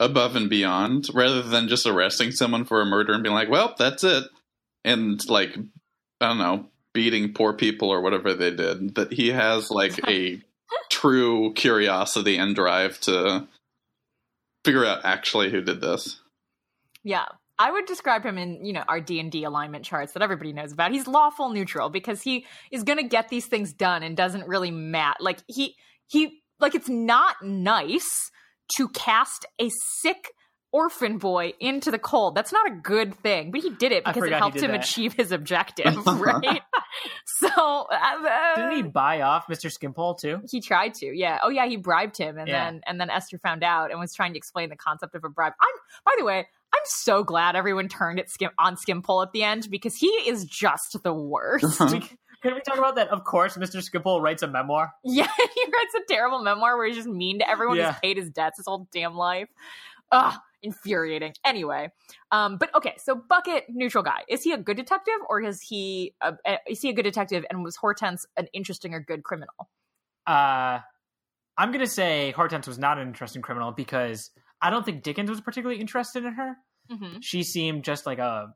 above 0.00 0.34
and 0.34 0.50
beyond 0.50 1.06
rather 1.14 1.40
than 1.42 1.68
just 1.68 1.86
arresting 1.86 2.32
someone 2.32 2.64
for 2.64 2.80
a 2.80 2.86
murder 2.86 3.12
and 3.12 3.22
being 3.22 3.36
like, 3.36 3.48
well, 3.50 3.76
that's 3.78 4.02
it, 4.02 4.24
and 4.84 5.28
like 5.30 5.56
I 6.20 6.28
don't 6.28 6.38
know, 6.38 6.66
beating 6.92 7.32
poor 7.32 7.52
people 7.52 7.90
or 7.90 8.00
whatever 8.00 8.34
they 8.34 8.50
did. 8.50 8.94
That 8.96 9.12
he 9.12 9.28
has 9.28 9.70
like 9.70 9.98
a 10.08 10.40
true 10.90 11.52
curiosity 11.54 12.36
and 12.36 12.54
drive 12.54 13.00
to 13.02 13.46
figure 14.64 14.84
out 14.84 15.04
actually 15.04 15.50
who 15.50 15.60
did 15.60 15.80
this. 15.80 16.20
Yeah. 17.02 17.26
I 17.60 17.72
would 17.72 17.86
describe 17.86 18.24
him 18.24 18.38
in, 18.38 18.64
you 18.64 18.72
know, 18.72 18.84
our 18.86 19.00
D&D 19.00 19.42
alignment 19.42 19.84
charts 19.84 20.12
that 20.12 20.22
everybody 20.22 20.52
knows 20.52 20.72
about. 20.72 20.92
He's 20.92 21.08
lawful 21.08 21.50
neutral 21.50 21.88
because 21.88 22.22
he 22.22 22.46
is 22.70 22.84
going 22.84 22.98
to 22.98 23.08
get 23.08 23.28
these 23.30 23.46
things 23.46 23.72
done 23.72 24.04
and 24.04 24.16
doesn't 24.16 24.46
really 24.46 24.70
matter. 24.70 25.16
Like 25.20 25.38
he 25.48 25.74
he 26.06 26.40
like 26.60 26.74
it's 26.74 26.88
not 26.88 27.36
nice 27.42 28.30
to 28.76 28.88
cast 28.88 29.44
a 29.60 29.70
sick 30.00 30.32
orphan 30.72 31.18
boy 31.18 31.52
into 31.60 31.90
the 31.90 31.98
cold. 31.98 32.34
That's 32.34 32.52
not 32.52 32.66
a 32.66 32.74
good 32.74 33.14
thing, 33.22 33.50
but 33.50 33.60
he 33.62 33.70
did 33.70 33.92
it 33.92 34.04
because 34.04 34.22
it 34.24 34.32
helped 34.32 34.60
him 34.60 34.70
that. 34.72 34.84
achieve 34.84 35.12
his 35.14 35.32
objective, 35.32 35.94
right? 36.06 36.60
so, 37.26 37.48
uh, 37.92 38.54
Didn't 38.56 38.72
he 38.76 38.82
buy 38.82 39.22
off 39.22 39.46
Mr. 39.48 39.70
Skimpole 39.70 40.14
too? 40.14 40.40
he 40.50 40.60
tried 40.60 40.94
to, 40.94 41.06
yeah. 41.06 41.38
Oh 41.42 41.48
yeah, 41.48 41.66
he 41.66 41.76
bribed 41.76 42.16
him, 42.16 42.38
and 42.38 42.48
Yeah. 42.48 42.64
then 42.70 42.80
and 42.86 43.00
then 43.00 43.10
Esther 43.10 43.38
found 43.38 43.62
out 43.64 43.90
and 43.90 43.98
was 44.00 44.14
trying 44.14 44.32
to 44.32 44.38
explain 44.38 44.68
the 44.68 44.76
concept 44.76 45.14
of 45.14 45.24
a 45.24 45.28
bribe. 45.28 45.52
I'm, 45.60 45.74
by 46.04 46.14
the 46.18 46.24
way, 46.24 46.38
I'm 46.74 46.82
so 46.84 47.24
glad 47.24 47.56
everyone 47.56 47.88
turned 47.88 48.18
it 48.18 48.30
skim 48.30 48.50
on 48.58 48.76
Skimpole 48.76 49.22
at 49.22 49.32
the 49.32 49.42
end 49.42 49.68
because 49.70 49.96
he 49.96 50.08
is 50.08 50.44
just 50.44 51.02
the 51.02 51.14
worst. 51.14 51.78
Can 52.40 52.54
we 52.54 52.60
talk 52.60 52.78
about 52.78 52.94
that? 52.94 53.08
Of 53.08 53.24
course, 53.24 53.56
Mr. 53.56 53.82
Skimpole 53.82 54.20
writes 54.20 54.44
a 54.44 54.46
memoir. 54.46 54.92
yeah, 55.02 55.26
he 55.36 55.64
writes 55.64 55.94
a 55.96 56.00
terrible 56.08 56.40
memoir 56.40 56.76
where 56.76 56.86
he's 56.86 56.94
just 56.94 57.08
mean 57.08 57.40
to 57.40 57.50
everyone 57.50 57.78
Yeah. 57.78 57.90
who's 57.92 58.00
paid 58.00 58.16
his 58.16 58.30
debts 58.30 58.58
his 58.58 58.66
whole 58.66 58.86
damn 58.92 59.14
life. 59.16 59.48
Ugh, 60.12 60.34
infuriating. 60.62 61.32
Anyway, 61.44 61.90
um, 62.30 62.56
but 62.58 62.74
okay, 62.74 62.94
so 62.98 63.14
Bucket, 63.28 63.64
neutral 63.68 64.02
guy. 64.02 64.22
Is 64.28 64.42
he 64.42 64.52
a 64.52 64.56
good 64.58 64.76
detective 64.76 65.14
or 65.28 65.40
is 65.42 65.60
he 65.62 66.14
a, 66.22 66.34
a- 66.46 66.58
is 66.68 66.80
he 66.80 66.88
a 66.90 66.92
good 66.92 67.02
detective 67.04 67.44
and 67.50 67.62
was 67.62 67.76
Hortense 67.76 68.24
an 68.36 68.48
interesting 68.52 68.94
or 68.94 69.00
good 69.00 69.22
criminal? 69.22 69.54
Uh, 70.26 70.80
I'm 71.56 71.72
gonna 71.72 71.86
say 71.86 72.30
Hortense 72.32 72.66
was 72.66 72.78
not 72.78 72.98
an 72.98 73.08
interesting 73.08 73.42
criminal 73.42 73.72
because 73.72 74.30
I 74.60 74.70
don't 74.70 74.84
think 74.84 75.02
Dickens 75.02 75.30
was 75.30 75.40
particularly 75.40 75.80
interested 75.80 76.24
in 76.24 76.32
her. 76.34 76.56
Mm-hmm. 76.90 77.18
She 77.20 77.42
seemed 77.42 77.84
just 77.84 78.06
like 78.06 78.18
a 78.18 78.48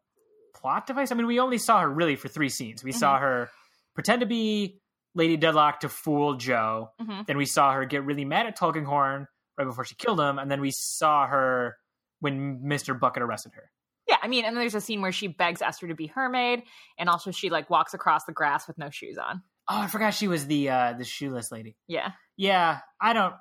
plot 0.54 0.86
device. 0.86 1.12
I 1.12 1.14
mean, 1.14 1.26
we 1.26 1.38
only 1.40 1.58
saw 1.58 1.80
her 1.80 1.88
really 1.90 2.16
for 2.16 2.28
three 2.28 2.48
scenes. 2.48 2.82
We 2.84 2.92
saw 2.92 3.18
her 3.18 3.50
pretend 3.94 4.20
to 4.20 4.26
be 4.26 4.80
Lady 5.14 5.36
Dedlock 5.36 5.80
to 5.80 5.88
fool 5.88 6.34
Joe. 6.34 6.90
Mhm. 7.00 7.26
Then 7.26 7.36
we 7.36 7.44
saw 7.44 7.72
her 7.72 7.84
get 7.84 8.04
really 8.04 8.24
mad 8.24 8.46
at 8.46 8.56
Tulkinghorn 8.56 9.26
right 9.58 9.64
before 9.66 9.84
she 9.84 9.94
killed 9.94 10.20
him, 10.20 10.38
and 10.38 10.50
then 10.50 10.60
we 10.60 10.70
saw 10.70 11.26
her 11.26 11.76
when 12.20 12.66
Mister 12.66 12.94
Bucket 12.94 13.22
arrested 13.22 13.52
her. 13.54 13.70
Yeah, 14.08 14.16
I 14.22 14.28
mean, 14.28 14.44
and 14.44 14.56
then 14.56 14.60
there's 14.60 14.74
a 14.74 14.80
scene 14.80 15.00
where 15.00 15.12
she 15.12 15.28
begs 15.28 15.62
Esther 15.62 15.88
to 15.88 15.94
be 15.94 16.08
her 16.08 16.28
maid, 16.28 16.62
and 16.98 17.08
also 17.08 17.30
she 17.30 17.50
like 17.50 17.70
walks 17.70 17.94
across 17.94 18.24
the 18.24 18.32
grass 18.32 18.66
with 18.66 18.78
no 18.78 18.90
shoes 18.90 19.18
on. 19.18 19.42
Oh, 19.68 19.80
I 19.80 19.86
forgot 19.86 20.14
she 20.14 20.28
was 20.28 20.46
the 20.46 20.70
uh, 20.70 20.92
the 20.94 21.04
shoeless 21.04 21.52
lady. 21.52 21.76
Yeah, 21.86 22.12
Yeah, 22.36 22.80
I 23.00 23.12
don't, 23.12 23.34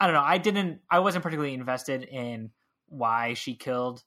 I 0.00 0.06
don't 0.06 0.14
know. 0.14 0.22
I 0.24 0.38
didn't. 0.38 0.80
I 0.90 1.00
wasn't 1.00 1.22
particularly 1.22 1.54
invested 1.54 2.02
in 2.02 2.50
why 2.88 3.34
she 3.34 3.54
killed 3.56 4.02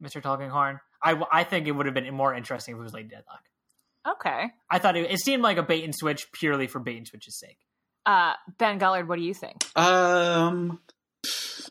Mister 0.00 0.20
Tulkinghorn. 0.20 0.78
I, 1.02 1.20
I 1.32 1.44
think 1.44 1.66
it 1.66 1.72
would 1.72 1.86
have 1.86 1.94
been 1.94 2.12
more 2.14 2.32
interesting 2.32 2.74
if 2.76 2.80
it 2.80 2.82
was 2.84 2.94
Lady 2.94 3.08
Dedlock. 3.08 4.14
okay. 4.14 4.50
I 4.70 4.78
thought 4.78 4.96
it, 4.96 5.10
it 5.10 5.18
seemed 5.18 5.42
like 5.42 5.56
a 5.56 5.62
bait 5.64 5.82
and 5.82 5.94
switch 5.94 6.30
purely 6.30 6.68
for 6.68 6.78
bait 6.78 6.96
and 6.98 7.06
switch's 7.06 7.36
sake. 7.36 7.58
Uh, 8.04 8.34
ben 8.58 8.78
Gullard, 8.78 9.08
what 9.08 9.16
do 9.16 9.22
you 9.22 9.34
think? 9.34 9.64
Um, 9.76 10.80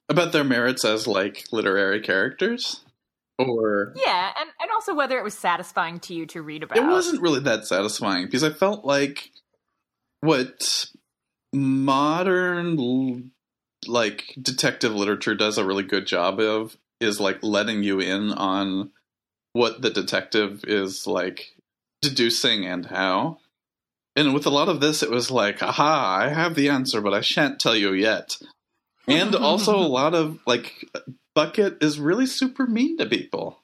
about 0.09 0.31
their 0.31 0.43
merits 0.43 0.85
as 0.85 1.07
like 1.07 1.43
literary 1.51 2.01
characters, 2.01 2.83
or 3.37 3.93
Yeah, 3.95 4.31
and 4.39 4.49
and 4.59 4.71
also 4.73 4.95
whether 4.95 5.17
it 5.17 5.23
was 5.23 5.37
satisfying 5.37 5.99
to 6.01 6.13
you 6.13 6.25
to 6.27 6.41
read 6.41 6.63
about. 6.63 6.77
it 6.77 6.85
wasn't 6.85 7.21
really 7.21 7.41
that 7.41 7.65
satisfying 7.65 8.25
because 8.25 8.43
I 8.43 8.51
felt 8.51 8.85
like 8.85 9.31
what 10.21 10.87
modern 11.53 13.31
like 13.87 14.35
detective 14.41 14.93
literature 14.93 15.35
does 15.35 15.57
a 15.57 15.65
really 15.65 15.83
good 15.83 16.05
job 16.05 16.39
of 16.39 16.77
is 16.99 17.19
like 17.19 17.39
letting 17.41 17.83
you 17.83 17.99
in 17.99 18.31
on 18.31 18.91
what 19.53 19.81
the 19.81 19.89
detective 19.89 20.63
is 20.65 21.07
like 21.07 21.55
deducing 22.01 22.65
and 22.65 22.85
how. 22.85 23.39
And 24.15 24.33
with 24.33 24.45
a 24.45 24.49
lot 24.49 24.69
of 24.69 24.81
this, 24.81 25.03
it 25.03 25.09
was 25.09 25.31
like, 25.31 25.63
aha, 25.63 26.19
I 26.21 26.29
have 26.29 26.55
the 26.55 26.69
answer, 26.69 27.01
but 27.01 27.13
I 27.13 27.21
shan't 27.21 27.59
tell 27.59 27.75
you 27.75 27.93
yet. 27.93 28.37
And 29.07 29.35
also, 29.35 29.77
a 29.77 29.79
lot 29.87 30.13
of 30.13 30.39
like, 30.45 30.85
Bucket 31.33 31.81
is 31.81 31.99
really 31.99 32.25
super 32.25 32.67
mean 32.67 32.97
to 32.97 33.05
people. 33.05 33.59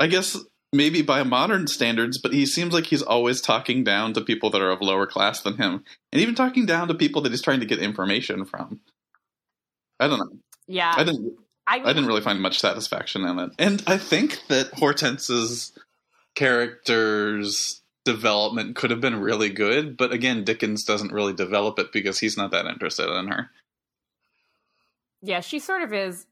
I 0.00 0.06
guess 0.06 0.36
maybe 0.72 1.02
by 1.02 1.22
modern 1.22 1.66
standards, 1.66 2.18
but 2.18 2.32
he 2.32 2.46
seems 2.46 2.72
like 2.72 2.86
he's 2.86 3.02
always 3.02 3.40
talking 3.40 3.84
down 3.84 4.12
to 4.14 4.20
people 4.20 4.50
that 4.50 4.62
are 4.62 4.70
of 4.70 4.80
lower 4.80 5.06
class 5.06 5.42
than 5.42 5.56
him, 5.56 5.84
and 6.12 6.22
even 6.22 6.34
talking 6.34 6.66
down 6.66 6.88
to 6.88 6.94
people 6.94 7.22
that 7.22 7.32
he's 7.32 7.42
trying 7.42 7.60
to 7.60 7.66
get 7.66 7.78
information 7.78 8.44
from. 8.44 8.80
I 10.00 10.08
don't 10.08 10.18
know. 10.18 10.38
Yeah, 10.66 10.92
I 10.96 11.04
didn't. 11.04 11.34
I, 11.66 11.80
I 11.80 11.92
didn't 11.92 12.06
really 12.06 12.22
find 12.22 12.40
much 12.40 12.60
satisfaction 12.60 13.24
in 13.24 13.38
it, 13.38 13.50
and 13.58 13.82
I 13.86 13.98
think 13.98 14.40
that 14.48 14.72
Hortense's 14.72 15.72
character's 16.34 17.82
development 18.08 18.74
could 18.74 18.90
have 18.90 19.02
been 19.02 19.20
really 19.20 19.50
good, 19.50 19.98
but 19.98 20.12
again, 20.12 20.42
Dickens 20.42 20.82
doesn't 20.82 21.12
really 21.12 21.34
develop 21.34 21.78
it 21.78 21.92
because 21.92 22.18
he's 22.18 22.38
not 22.38 22.52
that 22.52 22.64
interested 22.64 23.06
in 23.10 23.28
her. 23.28 23.50
Yeah, 25.20 25.40
she 25.40 25.58
sort 25.58 25.82
of 25.82 25.92
is. 25.92 26.26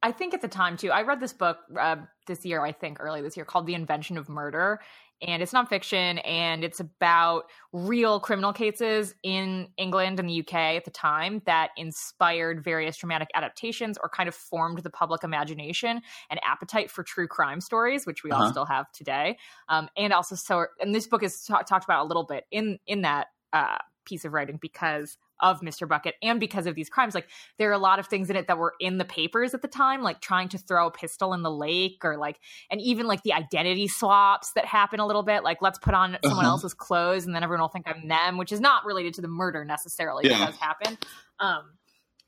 I 0.00 0.12
think 0.12 0.32
at 0.32 0.42
the 0.42 0.48
time 0.48 0.76
too. 0.76 0.92
I 0.92 1.02
read 1.02 1.18
this 1.18 1.32
book 1.32 1.58
uh, 1.76 1.96
this 2.28 2.44
year, 2.44 2.64
I 2.64 2.70
think 2.70 2.98
early 3.00 3.20
this 3.20 3.36
year, 3.36 3.44
called 3.44 3.66
"The 3.66 3.74
Invention 3.74 4.16
of 4.16 4.28
Murder," 4.28 4.80
and 5.22 5.42
it's 5.42 5.52
nonfiction 5.52 6.20
and 6.26 6.64
it's 6.64 6.80
about 6.80 7.44
real 7.72 8.20
criminal 8.20 8.52
cases 8.52 9.14
in 9.22 9.68
England 9.76 10.20
and 10.20 10.28
the 10.28 10.40
UK 10.40 10.54
at 10.54 10.84
the 10.84 10.90
time 10.90 11.42
that 11.46 11.70
inspired 11.76 12.62
various 12.62 12.96
dramatic 12.96 13.28
adaptations 13.34 13.98
or 14.02 14.08
kind 14.08 14.28
of 14.28 14.34
formed 14.34 14.78
the 14.78 14.90
public 14.90 15.24
imagination 15.24 16.00
and 16.30 16.40
appetite 16.44 16.90
for 16.90 17.02
true 17.02 17.28
crime 17.28 17.60
stories, 17.60 18.06
which 18.06 18.24
we 18.24 18.30
uh-huh. 18.30 18.44
all 18.44 18.50
still 18.50 18.66
have 18.66 18.90
today. 18.92 19.38
Um, 19.68 19.88
and 19.96 20.12
also, 20.12 20.34
so 20.34 20.66
and 20.80 20.94
this 20.94 21.06
book 21.06 21.22
is 21.22 21.40
t- 21.42 21.54
talked 21.66 21.84
about 21.84 22.04
a 22.04 22.08
little 22.08 22.24
bit 22.24 22.44
in 22.50 22.78
in 22.86 23.02
that 23.02 23.28
uh, 23.52 23.78
piece 24.04 24.24
of 24.24 24.32
writing 24.32 24.58
because 24.60 25.16
of 25.42 25.60
Mr. 25.60 25.86
Bucket 25.86 26.14
and 26.22 26.40
because 26.40 26.66
of 26.66 26.74
these 26.74 26.88
crimes. 26.88 27.14
Like 27.14 27.28
there 27.58 27.68
are 27.68 27.74
a 27.74 27.78
lot 27.78 27.98
of 27.98 28.06
things 28.06 28.30
in 28.30 28.36
it 28.36 28.46
that 28.46 28.56
were 28.56 28.74
in 28.80 28.96
the 28.96 29.04
papers 29.04 29.52
at 29.52 29.60
the 29.60 29.68
time, 29.68 30.02
like 30.02 30.20
trying 30.20 30.48
to 30.50 30.58
throw 30.58 30.86
a 30.86 30.90
pistol 30.90 31.34
in 31.34 31.42
the 31.42 31.50
lake 31.50 31.98
or 32.04 32.16
like, 32.16 32.38
and 32.70 32.80
even 32.80 33.06
like 33.06 33.22
the 33.24 33.32
identity 33.32 33.88
swaps 33.88 34.52
that 34.52 34.64
happen 34.64 35.00
a 35.00 35.06
little 35.06 35.24
bit. 35.24 35.42
Like 35.42 35.60
let's 35.60 35.78
put 35.78 35.94
on 35.94 36.16
someone 36.24 36.44
uh-huh. 36.44 36.52
else's 36.52 36.74
clothes 36.74 37.26
and 37.26 37.34
then 37.34 37.42
everyone 37.42 37.62
will 37.62 37.68
think 37.68 37.86
I'm 37.88 38.08
them, 38.08 38.38
which 38.38 38.52
is 38.52 38.60
not 38.60 38.86
related 38.86 39.14
to 39.14 39.20
the 39.20 39.28
murder 39.28 39.64
necessarily. 39.64 40.28
Yeah. 40.28 40.42
It 40.42 40.46
does 40.46 40.56
happen. 40.56 40.98
Um, 41.40 41.64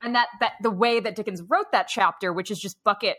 and 0.02 0.14
that, 0.16 0.28
that 0.40 0.54
the 0.60 0.70
way 0.70 1.00
that 1.00 1.14
Dickens 1.14 1.40
wrote 1.42 1.72
that 1.72 1.88
chapter, 1.88 2.32
which 2.32 2.50
is 2.50 2.58
just 2.58 2.82
Bucket 2.84 3.16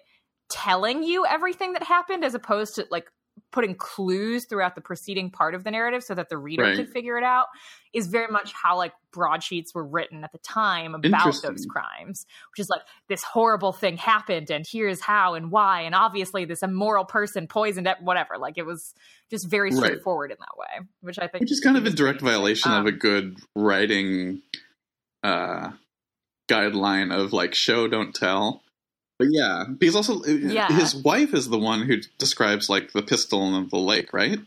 telling 0.50 1.04
you 1.04 1.26
everything 1.26 1.74
that 1.74 1.84
happened 1.84 2.24
as 2.24 2.36
opposed 2.36 2.76
to 2.76 2.86
like 2.92 3.06
putting 3.56 3.74
clues 3.74 4.44
throughout 4.44 4.76
the 4.76 4.82
preceding 4.82 5.32
part 5.32 5.56
of 5.56 5.64
the 5.64 5.72
narrative 5.72 6.04
so 6.04 6.14
that 6.14 6.28
the 6.28 6.38
reader 6.38 6.64
right. 6.64 6.76
could 6.76 6.90
figure 6.90 7.18
it 7.18 7.24
out 7.24 7.46
is 7.94 8.08
very 8.08 8.30
much 8.30 8.52
how 8.52 8.76
like 8.76 8.92
broadsheets 9.14 9.74
were 9.74 9.86
written 9.86 10.26
at 10.26 10.32
the 10.34 10.38
time 10.40 10.94
about 10.94 11.34
those 11.42 11.66
crimes 11.66 12.26
which 12.52 12.60
is 12.60 12.68
like 12.68 12.82
this 13.08 13.24
horrible 13.24 13.72
thing 13.72 13.96
happened 13.96 14.52
and 14.52 14.66
here's 14.70 15.00
how 15.00 15.36
and 15.36 15.52
why 15.52 15.80
and 15.80 15.96
obviously 15.96 16.44
this 16.44 16.64
immoral 16.64 17.06
person 17.06 17.48
poisoned 17.48 17.88
it 17.88 17.96
whatever 18.02 18.38
like 18.38 18.58
it 18.58 18.66
was 18.66 18.94
just 19.32 19.48
very 19.48 19.72
straightforward 19.72 20.32
right. 20.32 20.38
in 20.38 20.42
that 20.42 20.58
way 20.58 20.86
which 21.00 21.18
i 21.18 21.26
think 21.26 21.40
which 21.40 21.52
is 21.52 21.62
kind 21.62 21.78
of 21.78 21.86
a 21.86 21.90
direct 21.90 22.20
violation 22.20 22.74
um, 22.74 22.82
of 22.82 22.88
a 22.88 22.92
good 22.92 23.38
writing 23.56 24.42
uh 25.24 25.70
guideline 26.50 27.18
of 27.18 27.32
like 27.32 27.56
show 27.56 27.88
don't 27.88 28.14
tell 28.14 28.65
but 29.18 29.30
yeah, 29.32 29.66
because 29.78 29.96
also 29.96 30.24
yeah. 30.26 30.72
his 30.72 30.96
wife 30.96 31.34
is 31.34 31.50
the 31.50 31.58
one 31.58 31.84
who 31.84 31.98
describes 32.18 32.70
like 32.70 32.92
the 32.92 33.02
pistol 33.02 33.56
in 33.56 33.70
the 33.70 33.78
lake, 33.78 34.12
right? 34.14 34.40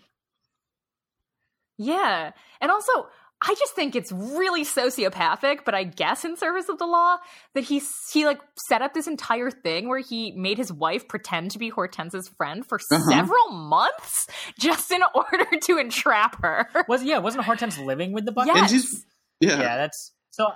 Yeah, 1.78 2.32
and 2.60 2.70
also 2.70 3.08
I 3.40 3.54
just 3.54 3.75
think 3.75 3.94
it's 3.94 4.10
really 4.10 4.64
sociopathic, 4.64 5.60
but 5.64 5.75
I 5.75 5.84
guess 5.84 6.25
in 6.25 6.37
service 6.37 6.68
of 6.68 6.78
the 6.78 6.87
law 6.87 7.18
that 7.54 7.64
he 7.64 7.80
he 8.12 8.26
like 8.26 8.40
set 8.68 8.82
up 8.82 8.94
this 8.94 9.06
entire 9.06 9.50
thing 9.50 9.88
where 9.88 10.00
he 10.00 10.32
made 10.32 10.58
his 10.58 10.72
wife 10.72 11.06
pretend 11.06 11.52
to 11.52 11.58
be 11.58 11.68
Hortense's 11.68 12.28
friend 12.28 12.66
for 12.66 12.78
uh-huh. 12.78 13.08
several 13.08 13.50
months 13.50 14.26
just 14.58 14.90
in 14.90 15.02
order 15.14 15.46
to 15.64 15.78
entrap 15.78 16.42
her. 16.42 16.66
Was 16.88 17.04
yeah, 17.04 17.18
wasn't 17.18 17.44
Hortense 17.44 17.78
living 17.78 18.12
with 18.12 18.26
the 18.26 18.32
bucket? 18.32 18.54
Yes. 18.54 19.04
yeah, 19.40 19.60
yeah, 19.60 19.76
that's 19.76 20.12
so. 20.30 20.48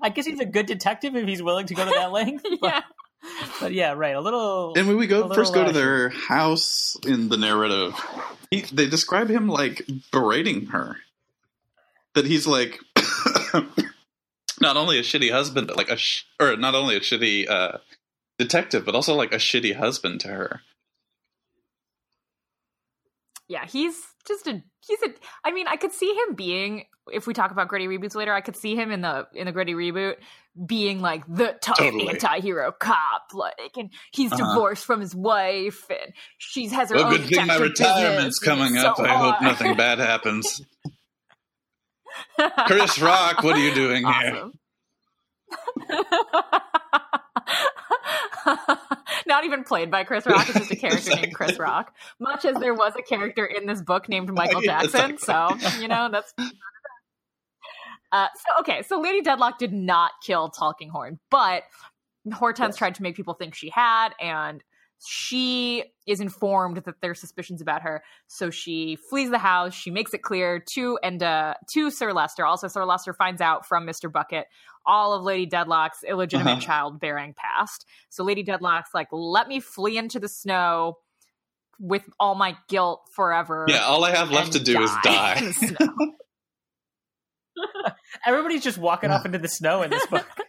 I 0.00 0.10
guess 0.10 0.26
he's 0.26 0.38
a 0.38 0.46
good 0.46 0.66
detective 0.66 1.16
if 1.16 1.26
he's 1.26 1.42
willing 1.42 1.66
to 1.66 1.74
go 1.74 1.84
to 1.84 1.90
that 1.90 2.12
length. 2.12 2.46
yeah 2.62 2.82
but 3.60 3.72
yeah, 3.72 3.92
right. 3.92 4.14
A 4.14 4.20
little. 4.20 4.74
And 4.76 4.86
when 4.86 4.96
we 4.96 5.06
go 5.06 5.28
first 5.32 5.54
go 5.54 5.64
to 5.64 5.72
their 5.72 6.08
house 6.10 6.96
in 7.04 7.28
the 7.28 7.36
narrative, 7.36 7.94
he, 8.50 8.62
they 8.62 8.88
describe 8.88 9.28
him 9.28 9.48
like 9.48 9.86
berating 10.12 10.66
her. 10.66 10.96
That 12.14 12.26
he's 12.26 12.46
like 12.46 12.80
not 14.60 14.76
only 14.76 14.98
a 14.98 15.02
shitty 15.02 15.30
husband, 15.30 15.68
but 15.68 15.76
like 15.76 15.90
a 15.90 15.96
sh- 15.96 16.24
or 16.40 16.56
not 16.56 16.74
only 16.74 16.96
a 16.96 17.00
shitty 17.00 17.48
uh, 17.48 17.78
detective, 18.38 18.84
but 18.84 18.94
also 18.94 19.14
like 19.14 19.32
a 19.32 19.38
shitty 19.38 19.76
husband 19.76 20.20
to 20.20 20.28
her. 20.28 20.60
Yeah, 23.48 23.66
he's 23.66 23.96
just 24.28 24.46
a 24.46 24.62
he's 24.86 25.02
a. 25.02 25.08
I 25.44 25.50
mean, 25.50 25.66
I 25.66 25.76
could 25.76 25.92
see 25.92 26.12
him 26.12 26.34
being 26.34 26.84
if 27.12 27.26
we 27.26 27.34
talk 27.34 27.50
about 27.50 27.68
gritty 27.68 27.86
reboots 27.86 28.14
later, 28.14 28.32
I 28.32 28.40
could 28.40 28.56
see 28.56 28.74
him 28.74 28.90
in 28.90 29.00
the 29.00 29.26
in 29.34 29.46
the 29.46 29.52
gritty 29.52 29.74
reboot 29.74 30.16
being 30.66 31.00
like 31.00 31.24
the 31.28 31.56
tough 31.60 31.78
totally. 31.78 32.08
anti-hero 32.08 32.72
cop, 32.72 33.28
like, 33.32 33.76
and 33.76 33.90
he's 34.12 34.32
uh-huh. 34.32 34.54
divorced 34.54 34.84
from 34.84 35.00
his 35.00 35.14
wife, 35.14 35.88
and 35.90 36.12
she 36.38 36.68
has 36.68 36.90
her 36.90 36.96
well, 36.96 37.06
own. 37.06 37.16
Good 37.16 37.28
thing 37.28 37.46
my 37.46 37.56
retirement's 37.56 38.38
coming 38.38 38.76
up. 38.76 38.96
So 38.96 39.04
I 39.04 39.14
hope 39.14 39.42
nothing 39.42 39.76
bad 39.76 39.98
happens. 39.98 40.60
Chris 42.66 42.98
Rock, 42.98 43.42
what 43.42 43.56
are 43.56 43.60
you 43.60 43.74
doing 43.74 44.04
awesome. 44.04 44.52
here? 45.88 46.02
Not 49.26 49.44
even 49.44 49.64
played 49.64 49.90
by 49.90 50.04
Chris 50.04 50.26
Rock. 50.26 50.48
It's 50.48 50.58
just 50.58 50.70
a 50.70 50.76
character 50.76 50.98
exactly. 50.98 51.22
named 51.22 51.34
Chris 51.34 51.58
Rock. 51.58 51.94
Much 52.20 52.44
as 52.44 52.56
there 52.56 52.74
was 52.74 52.94
a 52.96 53.02
character 53.02 53.44
in 53.44 53.66
this 53.66 53.82
book 53.82 54.08
named 54.08 54.32
Michael 54.34 54.60
Jackson. 54.60 55.12
Exactly. 55.12 55.68
So, 55.68 55.80
you 55.80 55.88
know, 55.88 56.08
that's 56.10 56.32
uh, 58.12 58.26
so 58.34 58.60
okay, 58.60 58.82
so 58.82 59.00
Lady 59.00 59.20
Dedlock 59.20 59.58
did 59.58 59.72
not 59.72 60.12
kill 60.24 60.48
Tulkinghorn, 60.48 61.18
but 61.30 61.64
Hortense 62.32 62.72
yes. 62.72 62.76
tried 62.76 62.94
to 62.96 63.02
make 63.02 63.16
people 63.16 63.34
think 63.34 63.54
she 63.54 63.70
had, 63.70 64.10
and 64.20 64.62
she 65.06 65.84
is 66.06 66.20
informed 66.20 66.78
that 66.78 67.00
there's 67.00 67.20
suspicions 67.20 67.60
about 67.60 67.82
her, 67.82 68.02
so 68.26 68.50
she 68.50 68.96
flees 69.08 69.30
the 69.30 69.38
house. 69.38 69.74
She 69.74 69.90
makes 69.90 70.14
it 70.14 70.22
clear 70.22 70.62
to 70.74 70.98
and 71.02 71.22
uh, 71.22 71.54
to 71.74 71.90
Sir 71.90 72.12
Leicester. 72.12 72.44
Also, 72.44 72.68
Sir 72.68 72.84
Leicester 72.84 73.12
finds 73.12 73.40
out 73.40 73.66
from 73.66 73.84
Mister 73.84 74.08
Bucket 74.08 74.46
all 74.86 75.12
of 75.12 75.22
Lady 75.22 75.46
Dedlock's 75.46 76.02
illegitimate 76.02 76.54
uh-huh. 76.54 76.62
childbearing 76.62 77.34
past. 77.34 77.84
So 78.08 78.24
Lady 78.24 78.42
Dedlock's 78.42 78.90
like, 78.94 79.08
"Let 79.12 79.48
me 79.48 79.60
flee 79.60 79.98
into 79.98 80.18
the 80.18 80.28
snow." 80.28 80.98
With 81.80 82.02
all 82.18 82.34
my 82.34 82.56
guilt 82.68 83.02
forever. 83.14 83.64
Yeah, 83.68 83.84
all 83.84 84.02
I 84.02 84.10
have 84.10 84.32
left 84.32 84.54
to 84.54 84.58
do 84.58 84.82
is 84.82 84.90
die. 85.04 85.36
Everybody's 88.26 88.64
just 88.64 88.78
walking 88.78 89.12
off 89.12 89.24
into 89.24 89.38
the 89.38 89.46
snow 89.46 89.82
in 89.82 89.90
this 89.90 90.04
book. 90.06 90.26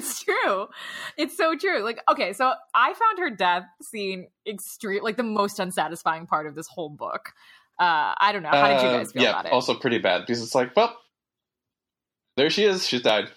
it's 0.00 0.22
true. 0.22 0.66
It's 1.16 1.36
so 1.36 1.56
true. 1.56 1.82
Like, 1.82 2.00
okay, 2.10 2.32
so 2.32 2.52
I 2.74 2.94
found 2.94 3.18
her 3.18 3.30
death 3.30 3.64
scene 3.82 4.28
extreme, 4.46 5.02
like 5.02 5.16
the 5.16 5.22
most 5.22 5.58
unsatisfying 5.58 6.26
part 6.26 6.46
of 6.46 6.54
this 6.54 6.66
whole 6.68 6.88
book. 6.90 7.32
Uh, 7.78 8.14
I 8.18 8.32
don't 8.32 8.42
know. 8.42 8.50
How 8.50 8.68
did 8.68 8.82
you 8.82 8.98
guys 8.98 9.12
feel 9.12 9.22
uh, 9.22 9.24
yeah, 9.24 9.30
about 9.30 9.46
it? 9.46 9.52
Also, 9.52 9.74
pretty 9.74 9.98
bad 9.98 10.20
because 10.20 10.42
it's 10.42 10.54
like, 10.54 10.76
well, 10.76 10.96
there 12.36 12.50
she 12.50 12.64
is. 12.64 12.86
She's 12.86 13.02
died. 13.02 13.30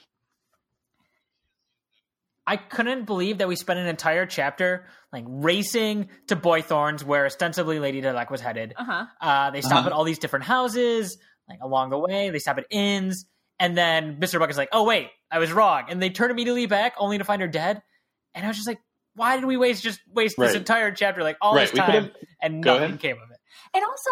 I 2.45 2.57
couldn't 2.57 3.05
believe 3.05 3.37
that 3.37 3.47
we 3.47 3.55
spent 3.55 3.79
an 3.79 3.87
entire 3.87 4.25
chapter 4.25 4.85
like 5.13 5.23
racing 5.27 6.09
to 6.27 6.35
Boythorns, 6.35 7.03
where 7.03 7.25
ostensibly 7.25 7.79
Lady 7.79 8.01
Dedlock 8.01 8.29
was 8.29 8.41
headed. 8.41 8.73
Uh-huh. 8.75 9.05
Uh, 9.21 9.51
they 9.51 9.61
stop 9.61 9.79
uh-huh. 9.79 9.87
at 9.87 9.93
all 9.93 10.03
these 10.03 10.19
different 10.19 10.43
houses 10.45 11.17
like 11.47 11.59
along 11.61 11.89
the 11.89 11.99
way. 11.99 12.29
They 12.29 12.39
stop 12.39 12.57
at 12.57 12.65
inns, 12.69 13.25
and 13.59 13.77
then 13.77 14.17
Mr. 14.19 14.39
Bucket's 14.39 14.57
like, 14.57 14.69
"Oh 14.71 14.83
wait, 14.83 15.09
I 15.31 15.39
was 15.39 15.51
wrong," 15.51 15.85
and 15.89 16.01
they 16.01 16.09
turn 16.09 16.31
immediately 16.31 16.65
back, 16.65 16.93
only 16.97 17.17
to 17.17 17.23
find 17.23 17.41
her 17.41 17.47
dead. 17.47 17.81
And 18.35 18.45
I 18.45 18.47
was 18.47 18.57
just 18.57 18.67
like, 18.67 18.79
"Why 19.15 19.35
did 19.35 19.45
we 19.45 19.57
waste 19.57 19.83
just 19.83 19.99
waste 20.11 20.37
right. 20.37 20.47
this 20.47 20.55
entire 20.55 20.91
chapter, 20.91 21.23
like 21.23 21.37
all 21.41 21.55
right. 21.55 21.69
this 21.69 21.77
time, 21.77 22.11
and 22.41 22.61
nothing 22.61 22.97
came 22.97 23.17
of 23.17 23.29
it?" 23.31 23.37
And 23.73 23.83
also, 23.83 24.09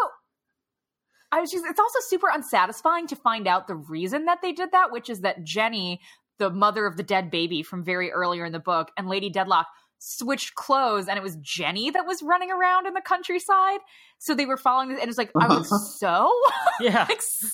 I 1.31 1.39
was 1.39 1.51
just, 1.51 1.65
it's 1.65 1.79
also 1.79 2.00
super 2.01 2.27
unsatisfying 2.29 3.07
to 3.07 3.15
find 3.15 3.48
out 3.48 3.67
the 3.67 3.75
reason 3.75 4.25
that 4.25 4.41
they 4.41 4.51
did 4.51 4.71
that, 4.71 4.91
which 4.91 5.10
is 5.10 5.21
that 5.21 5.43
Jenny, 5.43 6.01
the 6.39 6.50
mother 6.50 6.86
of 6.86 6.98
the 6.98 7.03
dead 7.03 7.31
baby 7.31 7.63
from 7.63 7.83
very 7.83 8.12
earlier 8.12 8.45
in 8.45 8.51
the 8.51 8.60
book, 8.60 8.91
and 8.98 9.07
Lady 9.07 9.29
Dedlock 9.29 9.65
switched 10.03 10.55
clothes 10.55 11.08
and 11.08 11.15
it 11.15 11.22
was 11.22 11.36
Jenny 11.38 11.91
that 11.91 12.08
was 12.08 12.24
running 12.24 12.50
around 12.50 12.88
in 12.88 12.96
the 12.96 13.01
countryside. 13.01 13.79
So 14.17 14.34
they 14.34 14.48
were 14.48 14.58
following 14.58 14.89
this 14.89 15.00
and 15.00 15.08
it's 15.08 15.17
like, 15.17 15.31
I 15.39 15.48
was 15.48 15.72
uh-huh. 15.72 15.77
so? 15.77 16.34
Yeah. 16.81 17.05
like, 17.08 17.22
so, 17.22 17.48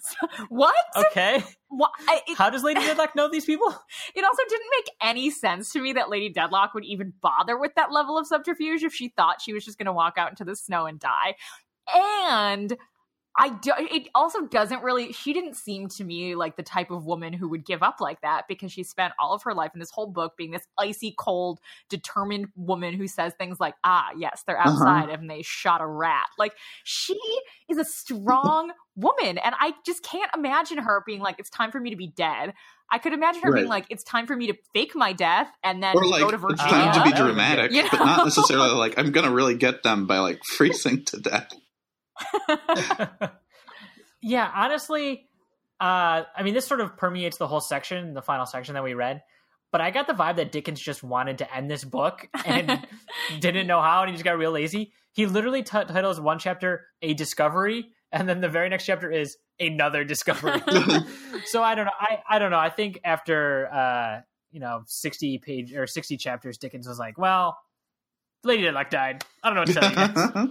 so, 0.00 0.46
what? 0.48 0.74
Okay. 0.96 1.44
What? 1.68 1.90
I, 2.08 2.22
it, 2.26 2.38
How 2.38 2.48
does 2.48 2.64
Lady 2.64 2.80
Dedlock 2.80 3.14
know 3.14 3.28
these 3.30 3.44
people? 3.44 3.68
It 4.14 4.24
also 4.24 4.42
didn't 4.48 4.66
make 4.76 4.90
any 5.02 5.30
sense 5.30 5.72
to 5.72 5.80
me 5.80 5.92
that 5.92 6.08
Lady 6.08 6.32
Dedlock 6.32 6.72
would 6.74 6.84
even 6.84 7.12
bother 7.20 7.58
with 7.58 7.74
that 7.76 7.92
level 7.92 8.16
of 8.16 8.26
subterfuge 8.26 8.82
if 8.82 8.94
she 8.94 9.08
thought 9.08 9.42
she 9.42 9.52
was 9.52 9.64
just 9.64 9.78
going 9.78 9.86
to 9.86 9.92
walk 9.92 10.14
out 10.16 10.30
into 10.30 10.44
the 10.44 10.56
snow 10.56 10.86
and 10.86 10.98
die. 10.98 11.34
And 11.94 12.76
I 13.36 13.50
do, 13.50 13.72
it 13.78 14.08
also 14.14 14.46
doesn't 14.46 14.82
really 14.82 15.12
she 15.12 15.32
didn't 15.32 15.54
seem 15.54 15.88
to 15.90 16.04
me 16.04 16.34
like 16.34 16.56
the 16.56 16.62
type 16.62 16.90
of 16.90 17.06
woman 17.06 17.32
who 17.32 17.48
would 17.48 17.64
give 17.64 17.82
up 17.82 18.00
like 18.00 18.20
that 18.22 18.48
because 18.48 18.72
she 18.72 18.82
spent 18.82 19.14
all 19.20 19.32
of 19.32 19.42
her 19.44 19.54
life 19.54 19.70
in 19.72 19.78
this 19.80 19.90
whole 19.90 20.08
book 20.08 20.36
being 20.36 20.50
this 20.50 20.66
icy 20.78 21.14
cold 21.16 21.60
determined 21.88 22.48
woman 22.56 22.94
who 22.94 23.06
says 23.06 23.32
things 23.38 23.60
like 23.60 23.74
ah 23.84 24.08
yes 24.18 24.42
they're 24.46 24.58
uh-huh. 24.58 24.70
outside 24.70 25.04
uh-huh. 25.04 25.18
and 25.20 25.30
they 25.30 25.42
shot 25.42 25.80
a 25.80 25.86
rat 25.86 26.26
like 26.38 26.52
she 26.82 27.18
is 27.68 27.78
a 27.78 27.84
strong 27.84 28.72
woman 28.96 29.38
and 29.38 29.54
I 29.58 29.74
just 29.86 30.02
can't 30.02 30.30
imagine 30.34 30.78
her 30.78 31.02
being 31.06 31.20
like 31.20 31.36
it's 31.38 31.50
time 31.50 31.70
for 31.70 31.80
me 31.80 31.90
to 31.90 31.96
be 31.96 32.08
dead 32.08 32.52
I 32.92 32.98
could 32.98 33.12
imagine 33.12 33.42
her 33.42 33.52
right. 33.52 33.60
being 33.60 33.68
like, 33.68 33.86
"It's 33.88 34.02
time 34.02 34.26
for 34.26 34.34
me 34.34 34.48
to 34.48 34.54
fake 34.74 34.96
my 34.96 35.12
death 35.12 35.48
and 35.62 35.80
then 35.80 35.96
or 35.96 36.04
like, 36.04 36.22
go 36.22 36.30
to 36.32 36.36
Virginia." 36.36 36.64
It's 36.64 36.72
time 36.72 36.92
to 36.94 37.08
be 37.08 37.16
dramatic, 37.16 37.70
you 37.70 37.84
know? 37.84 37.88
but 37.88 38.00
not 38.00 38.24
necessarily 38.24 38.70
like 38.70 38.98
I'm 38.98 39.12
gonna 39.12 39.30
really 39.30 39.54
get 39.54 39.84
them 39.84 40.08
by 40.08 40.18
like 40.18 40.40
freezing 40.44 41.04
to 41.04 41.20
death. 41.20 41.54
yeah, 44.22 44.50
honestly, 44.54 45.28
uh, 45.80 46.24
I 46.36 46.42
mean, 46.42 46.54
this 46.54 46.66
sort 46.66 46.80
of 46.80 46.96
permeates 46.96 47.38
the 47.38 47.46
whole 47.46 47.60
section, 47.60 48.14
the 48.14 48.22
final 48.22 48.46
section 48.46 48.74
that 48.74 48.84
we 48.84 48.94
read. 48.94 49.22
But 49.72 49.80
I 49.80 49.90
got 49.90 50.06
the 50.06 50.12
vibe 50.12 50.36
that 50.36 50.52
Dickens 50.52 50.80
just 50.80 51.02
wanted 51.02 51.38
to 51.38 51.54
end 51.54 51.70
this 51.70 51.84
book 51.84 52.28
and 52.44 52.86
didn't 53.38 53.66
know 53.66 53.80
how, 53.80 54.02
and 54.02 54.10
he 54.10 54.14
just 54.14 54.24
got 54.24 54.36
real 54.36 54.50
lazy. 54.50 54.92
He 55.12 55.26
literally 55.26 55.62
t- 55.62 55.84
titles 55.84 56.20
one 56.20 56.38
chapter 56.38 56.86
"A 57.02 57.14
Discovery," 57.14 57.86
and 58.12 58.28
then 58.28 58.40
the 58.40 58.48
very 58.48 58.68
next 58.68 58.84
chapter 58.84 59.10
is 59.10 59.36
another 59.58 60.04
discovery. 60.04 60.60
so 61.46 61.62
I 61.62 61.74
don't 61.74 61.86
know. 61.86 61.92
I 61.98 62.18
I 62.28 62.38
don't 62.38 62.50
know. 62.50 62.58
I 62.58 62.70
think 62.70 63.00
after 63.04 63.72
uh, 63.72 64.20
you 64.50 64.60
know 64.60 64.82
sixty 64.86 65.38
page 65.38 65.72
or 65.72 65.86
sixty 65.86 66.16
chapters, 66.16 66.58
Dickens 66.58 66.86
was 66.86 66.98
like, 66.98 67.18
"Well, 67.18 67.56
Lady 68.44 68.64
Dedlock 68.64 68.90
died. 68.90 69.24
I 69.42 69.48
don't 69.48 69.54
know 69.54 69.62
what 69.62 69.68
to 69.68 69.74
tell 69.74 69.90
you 69.90 69.96
guys." 69.96 70.48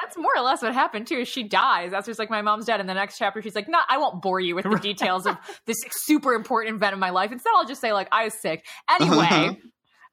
That's 0.00 0.16
more 0.16 0.32
or 0.36 0.42
less 0.42 0.62
what 0.62 0.74
happened 0.74 1.06
too. 1.06 1.24
She 1.24 1.42
dies. 1.42 1.92
Esther's 1.92 2.18
like, 2.18 2.30
my 2.30 2.42
mom's 2.42 2.66
dead. 2.66 2.80
In 2.80 2.86
the 2.86 2.94
next 2.94 3.18
chapter, 3.18 3.40
she's 3.42 3.54
like, 3.54 3.68
no, 3.68 3.78
I 3.88 3.98
won't 3.98 4.22
bore 4.22 4.40
you 4.40 4.54
with 4.54 4.64
the 4.64 4.78
details 4.78 5.26
of 5.26 5.36
this 5.66 5.76
super 5.90 6.34
important 6.34 6.76
event 6.76 6.94
in 6.94 6.98
my 6.98 7.10
life. 7.10 7.32
Instead, 7.32 7.52
I'll 7.54 7.66
just 7.66 7.80
say 7.80 7.92
like, 7.92 8.08
I 8.10 8.24
was 8.24 8.34
sick. 8.34 8.66
Anyway, 8.90 9.58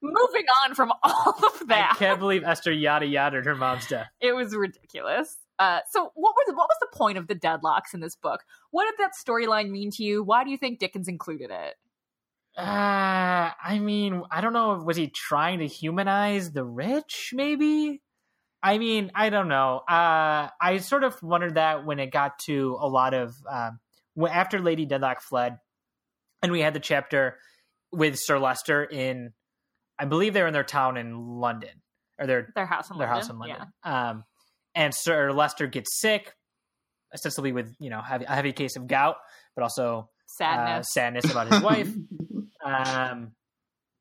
moving 0.02 0.44
on 0.64 0.74
from 0.74 0.92
all 1.02 1.34
of 1.46 1.68
that. 1.68 1.92
I 1.94 1.98
can't 1.98 2.18
believe 2.18 2.44
Esther 2.44 2.72
yada 2.72 3.06
yada 3.06 3.42
her 3.42 3.54
mom's 3.54 3.86
death. 3.86 4.08
It 4.20 4.34
was 4.34 4.54
ridiculous. 4.54 5.36
Uh, 5.58 5.80
so 5.90 6.10
what 6.14 6.34
was 6.36 6.54
what 6.54 6.68
was 6.68 6.78
the 6.80 6.96
point 6.96 7.18
of 7.18 7.28
the 7.28 7.34
dedlocks 7.34 7.94
in 7.94 8.00
this 8.00 8.16
book? 8.16 8.40
What 8.70 8.84
did 8.84 8.94
that 8.98 9.12
storyline 9.14 9.70
mean 9.70 9.90
to 9.92 10.02
you? 10.02 10.22
Why 10.22 10.44
do 10.44 10.50
you 10.50 10.56
think 10.56 10.78
Dickens 10.78 11.08
included 11.08 11.50
it? 11.50 11.74
Uh, 12.56 13.50
I 13.64 13.78
mean, 13.80 14.22
I 14.30 14.40
don't 14.40 14.52
know. 14.52 14.82
Was 14.84 14.96
he 14.96 15.08
trying 15.08 15.60
to 15.60 15.66
humanize 15.66 16.52
the 16.52 16.64
rich? 16.64 17.30
Maybe. 17.32 18.02
I 18.62 18.78
mean, 18.78 19.10
I 19.14 19.30
don't 19.30 19.48
know. 19.48 19.78
Uh, 19.88 20.48
I 20.60 20.78
sort 20.78 21.04
of 21.04 21.20
wondered 21.22 21.54
that 21.56 21.84
when 21.84 21.98
it 21.98 22.12
got 22.12 22.38
to 22.46 22.76
a 22.80 22.86
lot 22.88 23.12
of 23.14 23.34
um, 23.50 23.80
after 24.30 24.60
Lady 24.60 24.86
Dedlock 24.86 25.20
fled, 25.20 25.58
and 26.42 26.52
we 26.52 26.60
had 26.60 26.74
the 26.74 26.80
chapter 26.80 27.38
with 27.90 28.18
Sir 28.18 28.38
Leicester 28.38 28.84
in, 28.84 29.32
I 29.98 30.04
believe 30.04 30.32
they're 30.34 30.46
in 30.46 30.52
their 30.52 30.64
town 30.64 30.96
in 30.96 31.38
London 31.38 31.82
or 32.18 32.26
their 32.26 32.48
their 32.54 32.66
house 32.66 32.90
in 32.90 32.98
their 32.98 33.06
London. 33.08 33.22
house 33.22 33.30
in 33.30 33.38
London. 33.38 33.56
Yeah. 33.84 34.10
Um, 34.10 34.24
and 34.74 34.94
Sir 34.94 35.32
Leicester 35.32 35.66
gets 35.66 36.00
sick, 36.00 36.34
ostensibly 37.12 37.52
with 37.52 37.74
you 37.80 37.90
know 37.90 38.00
heavy, 38.00 38.24
a 38.26 38.34
heavy 38.34 38.52
case 38.52 38.76
of 38.76 38.86
gout, 38.86 39.16
but 39.56 39.62
also 39.62 40.08
Sadness. 40.26 40.78
uh, 40.78 40.82
sadness 40.82 41.30
about 41.30 41.52
his 41.52 41.60
wife. 41.62 41.88
Um, 42.64 43.32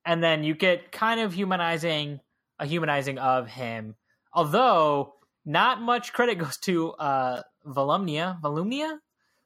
and 0.06 0.24
then 0.24 0.44
you 0.44 0.54
get 0.54 0.92
kind 0.92 1.20
of 1.20 1.34
humanizing 1.34 2.20
a 2.60 2.66
humanizing 2.68 3.18
of 3.18 3.48
him, 3.48 3.96
although 4.34 5.14
not 5.46 5.82
much 5.82 6.14
credit 6.14 6.38
goes 6.40 6.58
to 6.58 6.92
uh, 6.94 7.42
Volumnia, 7.66 8.40
Volumnia, 8.42 8.98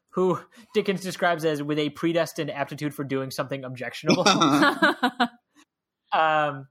who 0.09 0.39
Dickens 0.73 1.01
describes 1.01 1.45
as 1.45 1.61
with 1.61 1.79
a 1.79 1.89
predestined 1.89 2.51
aptitude 2.51 2.93
for 2.93 3.03
doing 3.03 3.31
something 3.31 3.63
objectionable. 3.63 4.27
um, 6.13 6.67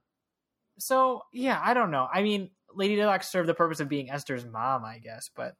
so 0.77 1.21
yeah, 1.33 1.61
I 1.63 1.73
don't 1.73 1.91
know. 1.91 2.07
I 2.11 2.23
mean, 2.23 2.51
Lady 2.73 2.95
Dedlock 2.95 3.23
served 3.23 3.47
the 3.47 3.53
purpose 3.53 3.79
of 3.79 3.89
being 3.89 4.11
Esther's 4.11 4.45
mom, 4.45 4.83
I 4.83 4.99
guess, 4.99 5.29
but 5.35 5.55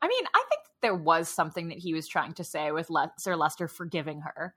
I 0.00 0.08
mean, 0.08 0.24
I 0.34 0.44
think 0.48 0.62
there 0.82 0.94
was 0.94 1.28
something 1.28 1.68
that 1.68 1.78
he 1.78 1.94
was 1.94 2.08
trying 2.08 2.34
to 2.34 2.44
say 2.44 2.70
with 2.72 2.90
Le- 2.90 3.12
Sir 3.18 3.36
Leicester 3.36 3.68
forgiving 3.68 4.20
her. 4.20 4.54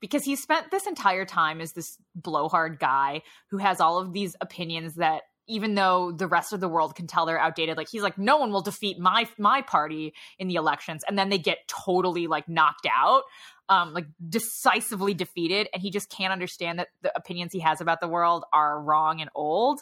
Because 0.00 0.24
he 0.24 0.36
spent 0.36 0.70
this 0.70 0.86
entire 0.86 1.24
time 1.24 1.60
as 1.60 1.72
this 1.72 1.98
blowhard 2.14 2.78
guy 2.78 3.22
who 3.50 3.56
has 3.58 3.80
all 3.80 3.98
of 3.98 4.12
these 4.12 4.36
opinions 4.40 4.94
that 4.94 5.22
even 5.48 5.74
though 5.74 6.12
the 6.12 6.26
rest 6.26 6.52
of 6.52 6.60
the 6.60 6.68
world 6.68 6.94
can 6.94 7.06
tell 7.06 7.26
they're 7.26 7.38
outdated, 7.38 7.76
like 7.76 7.88
he's 7.88 8.02
like, 8.02 8.18
no 8.18 8.36
one 8.36 8.52
will 8.52 8.60
defeat 8.60 8.98
my 8.98 9.28
my 9.38 9.62
party 9.62 10.14
in 10.38 10.48
the 10.48 10.54
elections, 10.54 11.02
and 11.08 11.18
then 11.18 11.28
they 11.28 11.38
get 11.38 11.66
totally 11.66 12.26
like 12.26 12.48
knocked 12.48 12.86
out, 12.94 13.22
um, 13.68 13.94
like 13.94 14.06
decisively 14.28 15.14
defeated, 15.14 15.68
and 15.72 15.82
he 15.82 15.90
just 15.90 16.10
can't 16.10 16.32
understand 16.32 16.78
that 16.78 16.88
the 17.02 17.12
opinions 17.16 17.52
he 17.52 17.60
has 17.60 17.80
about 17.80 18.00
the 18.00 18.08
world 18.08 18.44
are 18.52 18.80
wrong 18.80 19.20
and 19.20 19.30
old. 19.34 19.80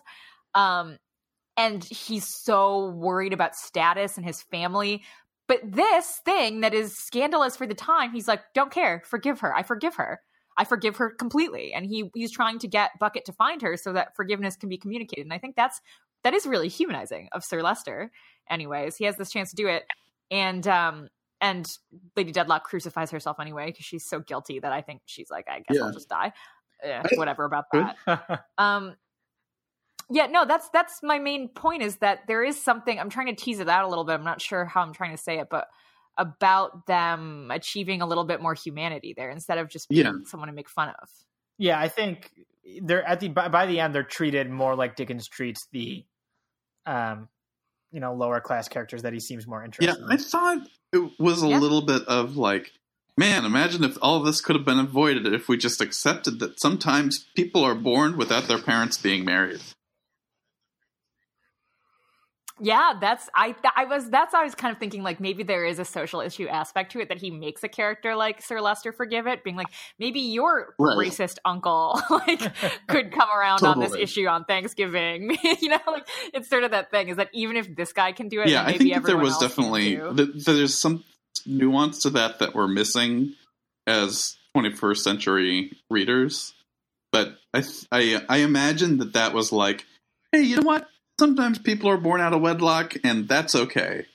Um, 0.55 0.99
and 1.57 1.83
he's 1.83 2.27
so 2.27 2.91
worried 2.91 3.33
about 3.33 3.55
status 3.55 4.17
and 4.17 4.27
his 4.27 4.43
family. 4.43 5.03
But 5.49 5.61
this 5.63 6.21
thing 6.25 6.61
that 6.63 6.75
is 6.75 6.97
scandalous 6.97 7.57
for 7.57 7.67
the 7.67 7.75
time, 7.75 8.13
he's 8.13 8.29
like, 8.29 8.43
don't 8.55 8.73
care, 8.73 9.03
forgive 9.07 9.41
her. 9.41 9.55
I 9.55 9.63
forgive 9.63 9.95
her. 9.95 10.21
I 10.57 10.65
forgive 10.65 10.97
her 10.97 11.11
completely. 11.11 11.73
And 11.73 11.87
he 11.87 12.11
he's 12.15 12.31
trying 12.33 12.59
to 12.61 12.69
get 12.69 12.99
Bucket 12.99 13.25
to 13.27 13.33
find 13.33 13.63
her 13.63 13.77
so 13.77 13.93
that 13.93 14.17
forgiveness 14.17 14.57
can 14.57 14.69
be 14.69 14.79
communicated. 14.79 15.23
And 15.27 15.33
I 15.33 15.39
think 15.39 15.57
that's 15.57 15.81
that 16.25 16.35
is 16.35 16.47
really 16.47 16.69
humanizing 16.69 17.29
of 17.33 17.45
Sir 17.45 17.63
Leicester. 17.63 18.11
Anyways, 18.51 18.97
he 18.97 19.05
has 19.05 19.17
this 19.17 19.31
chance 19.31 19.51
to 19.51 19.57
do 19.57 19.69
it. 19.69 19.85
And 20.31 20.67
um 20.67 21.09
and 21.41 21.71
Lady 22.17 22.33
Dedlock 22.33 22.65
crucifies 22.65 23.11
herself 23.11 23.39
anyway 23.39 23.67
because 23.67 23.85
she's 23.85 24.07
so 24.09 24.21
guilty 24.21 24.59
that 24.61 24.73
I 24.73 24.81
think 24.81 25.03
she's 25.05 25.31
like, 25.31 25.47
I 25.49 25.59
guess 25.59 25.77
Yeah. 25.77 25.85
I'll 25.85 25.93
just 25.93 26.09
die. 26.09 26.33
Eh, 26.83 27.03
whatever 27.15 27.45
about 27.45 27.65
that 27.73 27.97
um 28.59 28.95
yeah 30.11 30.27
no 30.27 30.45
that's 30.45 30.69
that's 30.71 31.03
my 31.03 31.19
main 31.19 31.49
point 31.49 31.83
is 31.83 31.97
that 31.97 32.21
there 32.29 32.45
is 32.45 32.63
something 32.63 33.01
i'm 33.01 33.09
trying 33.09 33.27
to 33.29 33.35
tease 33.35 33.61
it 33.61 33.69
out 33.69 33.85
a 33.85 33.89
little 33.89 34.05
bit 34.05 34.13
i'm 34.13 34.25
not 34.25 34.43
sure 34.43 34.67
how 34.67 34.83
i'm 34.83 34.93
trying 34.93 35.11
to 35.11 35.17
say 35.17 35.39
it 35.39 35.49
but 35.51 35.69
about 36.19 36.87
them 36.87 37.51
achieving 37.51 38.01
a 38.03 38.07
little 38.07 38.25
bit 38.25 38.41
more 38.41 38.55
humanity 38.55 39.15
there 39.17 39.31
instead 39.31 39.59
of 39.59 39.69
just 39.69 39.89
being 39.89 40.05
Yeah. 40.05 40.13
someone 40.25 40.49
to 40.49 40.55
make 40.55 40.69
fun 40.69 40.89
of 41.03 41.09
yeah, 41.59 41.81
I 41.81 41.89
think 41.89 42.31
they're 42.83 43.03
at 43.03 43.21
the 43.21 43.29
by, 43.29 43.49
by 43.49 43.67
the 43.67 43.81
end 43.81 43.95
they're 43.95 44.03
treated 44.03 44.51
more 44.51 44.75
like 44.75 44.95
Dickens 44.97 45.27
treats 45.29 45.67
the, 45.73 46.05
um, 46.85 47.29
you 47.93 48.01
know, 48.01 48.13
lower 48.15 48.41
class 48.41 48.69
characters 48.69 49.03
that 49.03 49.13
he 49.13 49.21
seems 49.21 49.47
more 49.47 49.65
interested. 49.65 49.97
Yeah, 49.97 50.03
interested. 50.05 50.37
I 50.37 50.57
thought 50.59 50.69
it 50.93 51.11
was 51.19 51.43
a 51.43 51.49
Yeah. 51.49 51.59
little 51.59 51.81
bit 51.83 52.03
of 52.03 52.37
like, 52.37 52.73
man, 53.17 53.45
imagine 53.47 53.85
if 53.85 53.97
all 54.03 54.19
of 54.19 54.27
this 54.27 54.41
could 54.43 54.57
have 54.57 54.67
been 54.67 54.79
avoided 54.79 55.27
if 55.33 55.49
we 55.49 55.57
just 55.57 55.81
accepted 55.81 56.41
that 56.41 56.61
sometimes 56.61 57.27
people 57.35 57.65
are 57.65 57.75
born 57.75 58.17
without 58.19 58.45
their 58.49 58.59
parents 58.61 58.99
being 58.99 59.25
married. 59.25 59.63
Yeah 62.61 62.95
that's 63.01 63.29
i 63.35 63.53
th- 63.53 63.73
i 63.77 63.85
was 63.85 64.09
that's 64.09 64.33
i 64.35 64.43
was 64.43 64.55
kind 64.55 64.73
of 64.73 64.79
thinking 64.79 65.03
like 65.03 65.21
maybe 65.21 65.43
there 65.43 65.65
is 65.65 65.79
a 65.79 65.85
social 65.85 66.21
issue 66.21 66.47
aspect 66.49 66.93
to 66.93 67.01
it 67.01 67.09
that 67.11 67.19
he 67.19 67.31
makes 67.31 67.63
a 67.65 67.69
character 67.69 68.17
like 68.17 68.41
sir 68.41 68.61
Leicester 68.61 68.93
forgive 68.93 69.27
it 69.27 69.45
being 69.45 69.57
like 69.57 69.69
maybe 69.99 70.21
your 70.21 70.75
Right. 70.79 70.97
racist 71.09 71.37
uncle 71.45 72.01
like 72.11 72.41
could 72.87 73.13
come 73.13 73.29
around 73.37 73.63
on 73.65 73.79
this 73.81 73.95
issue 73.95 74.27
on 74.27 74.45
thanksgiving 74.45 75.37
you 75.61 75.69
know 75.69 75.79
like 75.87 76.09
it's 76.33 76.49
sort 76.49 76.65
of 76.65 76.71
that 76.71 76.91
thing 76.91 77.09
is 77.09 77.17
that 77.19 77.29
even 77.33 77.57
if 77.57 77.75
this 77.77 77.93
guy 77.93 78.13
can 78.13 78.29
do 78.29 78.41
it 78.41 78.49
yeah, 78.49 78.65
I 78.65 78.79
think 78.79 79.05
there 79.05 79.17
was 79.19 79.37
definitely 79.39 79.97
th- 79.97 80.45
there's 80.45 80.75
some 80.79 81.05
nuance 81.45 82.01
to 82.03 82.11
that 82.11 82.39
that 82.39 82.55
we're 82.55 82.69
missing 82.69 83.35
as 83.87 84.37
21st 84.57 84.97
century 84.99 85.73
readers. 85.91 86.55
But 87.13 87.37
I 87.55 87.61
th- 87.61 87.87
I 87.93 88.23
I 88.29 88.37
imagine 88.39 88.99
that 88.99 89.13
that 89.15 89.33
was 89.33 89.53
like, 89.53 89.85
hey, 90.33 90.43
you 90.43 90.57
know 90.57 90.63
what? 90.67 90.89
Sometimes 91.19 91.59
people 91.59 91.89
are 91.91 91.97
born 91.97 92.21
out 92.21 92.33
of 92.35 92.41
wedlock, 92.43 92.95
and 93.05 93.27
that's 93.29 93.55
okay. 93.55 94.07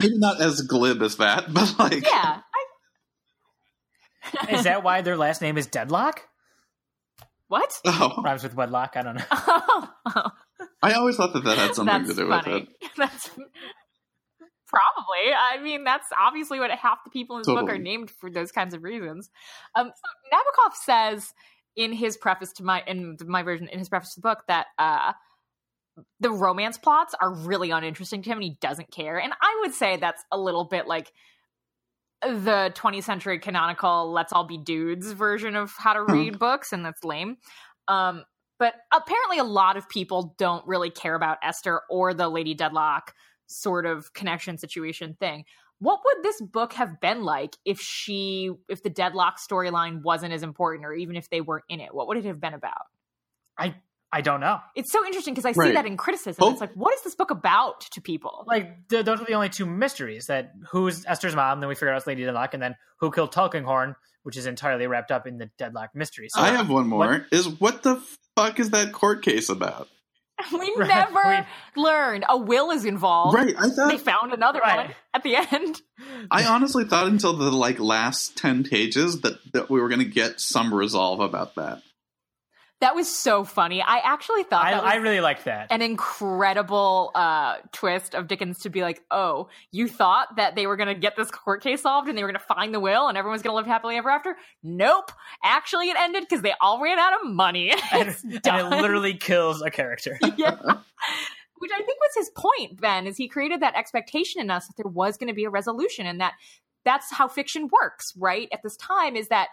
Maybe 0.00 0.18
not 0.18 0.40
as 0.40 0.62
glib 0.62 1.02
as 1.02 1.16
that, 1.16 1.52
but 1.52 1.78
like, 1.78 2.04
yeah 2.04 2.40
I, 4.34 4.52
is 4.54 4.64
that 4.64 4.82
why 4.84 5.02
their 5.02 5.16
last 5.16 5.42
name 5.42 5.58
is 5.58 5.66
Deadlock? 5.66 6.22
what 7.48 7.72
Oh, 7.86 8.20
Rhymes 8.22 8.42
with 8.42 8.54
wedlock. 8.54 8.92
I 8.96 9.02
don't 9.02 9.16
know. 9.16 9.24
oh, 9.30 10.30
I 10.82 10.92
always 10.92 11.16
thought 11.16 11.32
that 11.32 11.44
that 11.44 11.58
had 11.58 11.74
something 11.74 12.04
that's 12.04 12.10
to 12.10 12.14
do 12.14 12.28
with 12.28 12.46
it. 12.46 12.68
that's 12.96 13.30
probably 14.68 15.32
i 15.34 15.58
mean 15.62 15.82
that's 15.82 16.08
obviously 16.20 16.60
what 16.60 16.70
half 16.70 16.98
the 17.02 17.10
people 17.10 17.36
in 17.36 17.40
this 17.40 17.46
book 17.46 17.70
are 17.70 17.78
named 17.78 18.10
for 18.10 18.30
those 18.30 18.52
kinds 18.52 18.74
of 18.74 18.82
reasons 18.82 19.30
um 19.74 19.86
so 19.86 20.36
nabokov 20.36 20.74
says 20.74 21.32
in 21.74 21.92
his 21.92 22.18
preface 22.18 22.52
to 22.52 22.62
my 22.62 22.82
in 22.86 23.16
my 23.26 23.42
version 23.42 23.66
in 23.68 23.78
his 23.78 23.88
preface 23.88 24.12
to 24.14 24.20
the 24.20 24.28
book 24.28 24.44
that 24.46 24.66
uh 24.78 25.14
the 26.20 26.30
romance 26.30 26.78
plots 26.78 27.14
are 27.20 27.32
really 27.32 27.70
uninteresting 27.70 28.22
to 28.22 28.30
him 28.30 28.38
and 28.38 28.44
he 28.44 28.56
doesn't 28.60 28.90
care. 28.90 29.18
And 29.18 29.32
i 29.40 29.58
would 29.62 29.74
say 29.74 29.96
that's 29.96 30.24
a 30.32 30.38
little 30.38 30.64
bit 30.64 30.86
like 30.86 31.12
the 32.22 32.72
20th 32.74 33.04
century 33.04 33.38
canonical 33.38 34.10
let's 34.10 34.32
all 34.32 34.44
be 34.44 34.58
dudes 34.58 35.12
version 35.12 35.54
of 35.54 35.72
how 35.78 35.92
to 35.92 36.02
Huh. 36.08 36.12
read 36.12 36.38
books 36.38 36.72
and 36.72 36.84
that's 36.84 37.04
lame. 37.04 37.36
Um 37.86 38.24
but 38.58 38.74
apparently 38.92 39.38
a 39.38 39.44
lot 39.44 39.76
of 39.76 39.88
people 39.88 40.34
don't 40.36 40.66
really 40.66 40.90
care 40.90 41.14
about 41.14 41.38
esther 41.42 41.82
or 41.88 42.12
the 42.14 42.28
lady 42.28 42.54
dedlock 42.54 43.14
sort 43.46 43.86
of 43.86 44.12
connection 44.14 44.58
situation 44.58 45.16
thing. 45.20 45.44
What 45.78 46.00
would 46.04 46.24
this 46.24 46.40
book 46.40 46.72
have 46.72 47.00
been 47.00 47.22
like 47.22 47.56
if 47.64 47.80
she 47.80 48.50
if 48.68 48.82
the 48.82 48.90
dedlock 48.90 49.38
storyline 49.38 50.02
wasn't 50.02 50.32
as 50.32 50.42
important 50.42 50.84
or 50.86 50.92
even 50.92 51.14
if 51.14 51.30
they 51.30 51.40
weren't 51.40 51.64
in 51.68 51.80
it? 51.80 51.94
What 51.94 52.08
would 52.08 52.16
it 52.18 52.24
have 52.24 52.40
been 52.40 52.54
about? 52.54 52.86
I 53.56 53.76
I 54.10 54.20
don't 54.22 54.40
know. 54.40 54.58
it's 54.74 54.90
so 54.90 55.04
interesting 55.04 55.34
because 55.34 55.44
i 55.44 55.52
see 55.52 55.72
that 55.72 55.84
in 55.84 55.96
criticism 55.98 56.36
Hope- 56.42 56.52
it's 56.52 56.60
like 56.62 56.72
what 56.74 56.94
is 56.94 57.02
this 57.02 57.14
book 57.14 57.30
about 57.30 57.82
to 57.92 58.00
people 58.00 58.44
Like 58.46 58.88
th- 58.88 59.04
those 59.04 59.20
are 59.20 59.24
the 59.26 59.34
only 59.34 59.50
two 59.50 59.66
mysteries. 59.66 60.26
That 60.26 60.52
who's 60.70 61.04
Esther's 61.06 61.36
mom, 61.36 61.60
then 61.60 61.68
we 61.68 61.74
figure 61.74 61.90
out 61.90 61.98
it's 61.98 62.06
Lady 62.06 62.22
Dedlock, 62.24 62.54
and 62.54 62.62
then 62.62 62.74
who 63.00 63.10
killed 63.10 63.32
Tulkinghorn, 63.32 63.96
which 64.22 64.36
is 64.38 64.46
entirely 64.46 64.86
wrapped 64.86 65.10
up 65.10 65.26
in 65.26 65.36
the 65.38 65.50
Dedlock 65.58 65.88
mystery. 65.94 66.28
So 66.30 66.40
I 66.40 66.48
have 66.50 66.70
one 66.70 66.86
more. 66.88 67.06
What- 67.06 67.22
Is 67.32 67.48
what 67.60 67.82
the 67.82 68.02
fuck 68.36 68.58
is 68.60 68.70
that 68.70 68.92
court 68.92 69.22
case 69.22 69.48
about? 69.50 69.88
We 70.52 70.72
Right, 70.78 70.88
never 70.88 71.46
learned 71.76 72.24
a 72.28 72.38
will 72.38 72.70
is 72.70 72.84
involved. 72.84 73.34
Right. 73.34 73.54
I 73.58 73.68
thought 73.70 73.90
They 73.90 73.98
found 73.98 74.32
another 74.32 74.60
Right. 74.60 74.86
one 74.86 74.94
at 75.12 75.22
the 75.24 75.34
end. 75.36 75.82
I 76.30 76.44
honestly 76.44 76.84
thought 76.84 77.08
until 77.08 77.32
the 77.34 77.50
like 77.50 77.78
last 77.80 78.36
ten 78.38 78.62
pages 78.64 79.20
that, 79.22 79.34
that 79.52 79.68
we 79.68 79.80
were 79.80 79.88
gonna 79.88 80.04
get 80.04 80.40
some 80.40 80.72
resolve 80.72 81.18
about 81.20 81.56
that. 81.56 81.82
That 82.80 82.94
was 82.94 83.08
so 83.08 83.42
funny. 83.42 83.82
I 83.82 83.98
actually 83.98 84.44
thought 84.44 84.64
I, 84.64 84.74
was 84.74 84.84
I 84.84 84.96
really 84.96 85.20
liked 85.20 85.46
that. 85.46 85.66
an 85.70 85.82
incredible 85.82 87.10
uh, 87.12 87.56
twist 87.72 88.14
of 88.14 88.28
Dickens 88.28 88.60
to 88.60 88.70
be 88.70 88.82
like, 88.82 89.02
oh, 89.10 89.48
you 89.72 89.88
thought 89.88 90.36
that 90.36 90.54
they 90.54 90.68
were 90.68 90.76
going 90.76 90.88
to 90.88 90.94
get 90.94 91.16
this 91.16 91.28
court 91.30 91.60
case 91.60 91.82
solved 91.82 92.08
and 92.08 92.16
they 92.16 92.22
were 92.22 92.28
going 92.28 92.38
to 92.38 92.54
find 92.54 92.72
the 92.72 92.78
will 92.78 93.08
and 93.08 93.18
everyone 93.18 93.32
was 93.32 93.42
going 93.42 93.52
to 93.52 93.56
live 93.56 93.66
happily 93.66 93.96
ever 93.96 94.10
after? 94.10 94.36
Nope. 94.62 95.10
Actually, 95.42 95.90
it 95.90 95.96
ended 95.98 96.22
because 96.22 96.42
they 96.42 96.54
all 96.60 96.80
ran 96.80 97.00
out 97.00 97.14
of 97.14 97.28
money. 97.28 97.72
and, 97.92 98.14
and 98.22 98.44
it 98.44 98.68
literally 98.70 99.14
kills 99.14 99.60
a 99.60 99.70
character. 99.70 100.16
yeah. 100.36 100.56
Which 101.58 101.72
I 101.74 101.82
think 101.82 101.98
was 102.00 102.14
his 102.14 102.30
point, 102.36 102.80
Ben, 102.80 103.08
is 103.08 103.16
he 103.16 103.26
created 103.26 103.60
that 103.62 103.74
expectation 103.74 104.40
in 104.40 104.52
us 104.52 104.68
that 104.68 104.76
there 104.76 104.90
was 104.90 105.16
going 105.16 105.28
to 105.28 105.34
be 105.34 105.44
a 105.44 105.50
resolution 105.50 106.06
and 106.06 106.20
that 106.20 106.34
that's 106.84 107.12
how 107.12 107.28
fiction 107.28 107.68
works, 107.82 108.14
right? 108.16 108.48
At 108.52 108.62
this 108.62 108.76
time, 108.76 109.16
is 109.16 109.28
that 109.28 109.48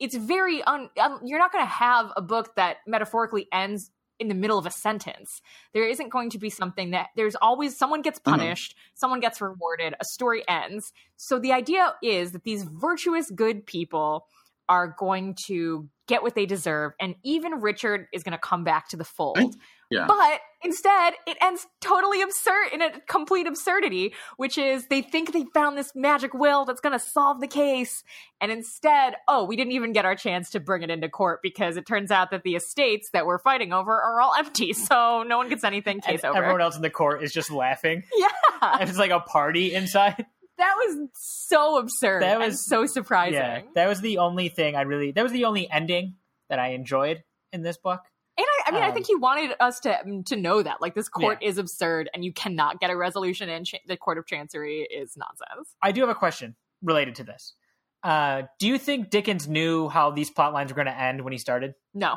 it's 0.00 0.16
very 0.16 0.62
un, 0.64 0.90
um, 1.00 1.20
you're 1.24 1.38
not 1.38 1.52
going 1.52 1.64
to 1.64 1.70
have 1.70 2.12
a 2.16 2.22
book 2.22 2.54
that 2.56 2.78
metaphorically 2.86 3.46
ends 3.52 3.90
in 4.20 4.28
the 4.28 4.34
middle 4.34 4.58
of 4.58 4.66
a 4.66 4.70
sentence. 4.70 5.40
There 5.72 5.88
isn't 5.88 6.08
going 6.10 6.30
to 6.30 6.38
be 6.38 6.48
something 6.50 6.92
that 6.92 7.08
there's 7.16 7.34
always 7.36 7.76
someone 7.76 8.00
gets 8.02 8.18
Mhm. 8.20 8.24
punished, 8.30 8.76
someone 8.94 9.20
gets 9.20 9.40
rewarded, 9.40 9.94
a 10.00 10.04
story 10.04 10.46
ends. 10.48 10.92
So 11.16 11.38
the 11.38 11.52
idea 11.52 11.94
is 12.02 12.32
that 12.32 12.44
these 12.44 12.62
virtuous 12.64 13.30
good 13.30 13.66
people 13.66 14.26
are 14.68 14.94
going 14.98 15.36
to 15.46 15.88
get 16.06 16.22
what 16.22 16.34
they 16.34 16.46
deserve 16.46 16.92
and 17.00 17.14
even 17.22 17.60
Richard 17.60 18.06
is 18.12 18.22
going 18.22 18.32
to 18.32 18.38
come 18.38 18.64
back 18.64 18.88
to 18.90 18.96
the 18.96 19.04
fold. 19.04 19.38
I- 19.38 19.50
yeah. 19.90 20.06
But 20.08 20.40
instead, 20.64 21.12
it 21.26 21.36
ends 21.40 21.66
totally 21.80 22.22
absurd 22.22 22.68
in 22.72 22.82
a 22.82 23.00
complete 23.06 23.46
absurdity, 23.46 24.14
which 24.38 24.58
is 24.58 24.86
they 24.88 25.02
think 25.02 25.32
they 25.32 25.44
found 25.54 25.76
this 25.78 25.92
magic 25.94 26.34
will 26.34 26.64
that's 26.64 26.80
going 26.80 26.94
to 26.94 26.98
solve 26.98 27.40
the 27.40 27.46
case. 27.46 28.02
And 28.40 28.50
instead, 28.50 29.14
oh, 29.28 29.44
we 29.44 29.56
didn't 29.56 29.72
even 29.74 29.92
get 29.92 30.04
our 30.04 30.16
chance 30.16 30.50
to 30.50 30.58
bring 30.60 30.82
it 30.82 30.90
into 30.90 31.08
court 31.08 31.40
because 31.42 31.76
it 31.76 31.86
turns 31.86 32.10
out 32.10 32.30
that 32.32 32.42
the 32.42 32.56
estates 32.56 33.10
that 33.12 33.24
we're 33.26 33.38
fighting 33.38 33.72
over 33.72 33.92
are 33.92 34.20
all 34.20 34.34
empty. 34.36 34.72
So 34.84 35.22
no 35.22 35.36
one 35.38 35.48
gets 35.48 35.64
anything 35.64 35.96
And 35.96 36.02
case 36.04 36.24
over. 36.24 36.36
everyone 36.38 36.60
else 36.60 36.76
in 36.76 36.82
the 36.82 36.90
court 36.90 37.22
is 37.22 37.32
just 37.32 37.50
laughing. 37.50 38.02
yeah. 38.16 38.78
It's 38.80 38.98
like 38.98 39.10
a 39.12 39.20
party 39.20 39.74
inside. 39.74 40.26
That 40.58 40.74
was 40.76 41.08
so 41.14 41.78
absurd. 41.78 42.22
That 42.22 42.34
and 42.40 42.44
was- 42.44 42.64
so 42.64 42.86
surprising. 42.86 43.34
Yeah, 43.34 43.62
that 43.74 43.88
was 43.88 44.00
the 44.00 44.18
only 44.18 44.48
thing 44.48 44.76
I 44.76 44.82
really. 44.82 45.12
That 45.12 45.22
was 45.22 45.32
the 45.32 45.44
only 45.46 45.68
ending 45.70 46.16
that 46.48 46.58
I 46.58 46.68
enjoyed 46.68 47.24
in 47.52 47.62
this 47.62 47.76
book. 47.76 48.00
And 48.36 48.46
I, 48.48 48.68
I 48.68 48.72
mean, 48.72 48.82
I 48.82 48.88
Um, 48.88 48.94
think 48.94 49.06
he 49.06 49.14
wanted 49.14 49.54
us 49.60 49.78
to 49.80 49.96
mm, 50.04 50.26
to 50.26 50.36
know 50.36 50.60
that, 50.62 50.80
like, 50.80 50.94
this 50.94 51.08
court 51.08 51.38
is 51.42 51.56
absurd, 51.58 52.10
and 52.12 52.24
you 52.24 52.32
cannot 52.32 52.80
get 52.80 52.90
a 52.90 52.96
resolution, 52.96 53.48
and 53.48 53.64
cha- 53.64 53.78
the 53.86 53.96
Court 53.96 54.18
of 54.18 54.26
Chancery 54.26 54.82
is 54.82 55.16
nonsense. 55.16 55.76
I 55.80 55.92
do 55.92 56.00
have 56.00 56.10
a 56.10 56.14
question 56.16 56.56
related 56.82 57.14
to 57.16 57.24
this. 57.24 57.54
Uh, 58.02 58.42
do 58.58 58.66
you 58.66 58.76
think 58.76 59.10
Dickens 59.10 59.48
knew 59.48 59.88
how 59.88 60.10
these 60.10 60.30
plot 60.30 60.52
lines 60.52 60.70
were 60.70 60.74
going 60.76 60.86
to 60.88 61.00
end 61.00 61.22
when 61.22 61.32
he 61.32 61.38
started? 61.38 61.74
No, 61.94 62.16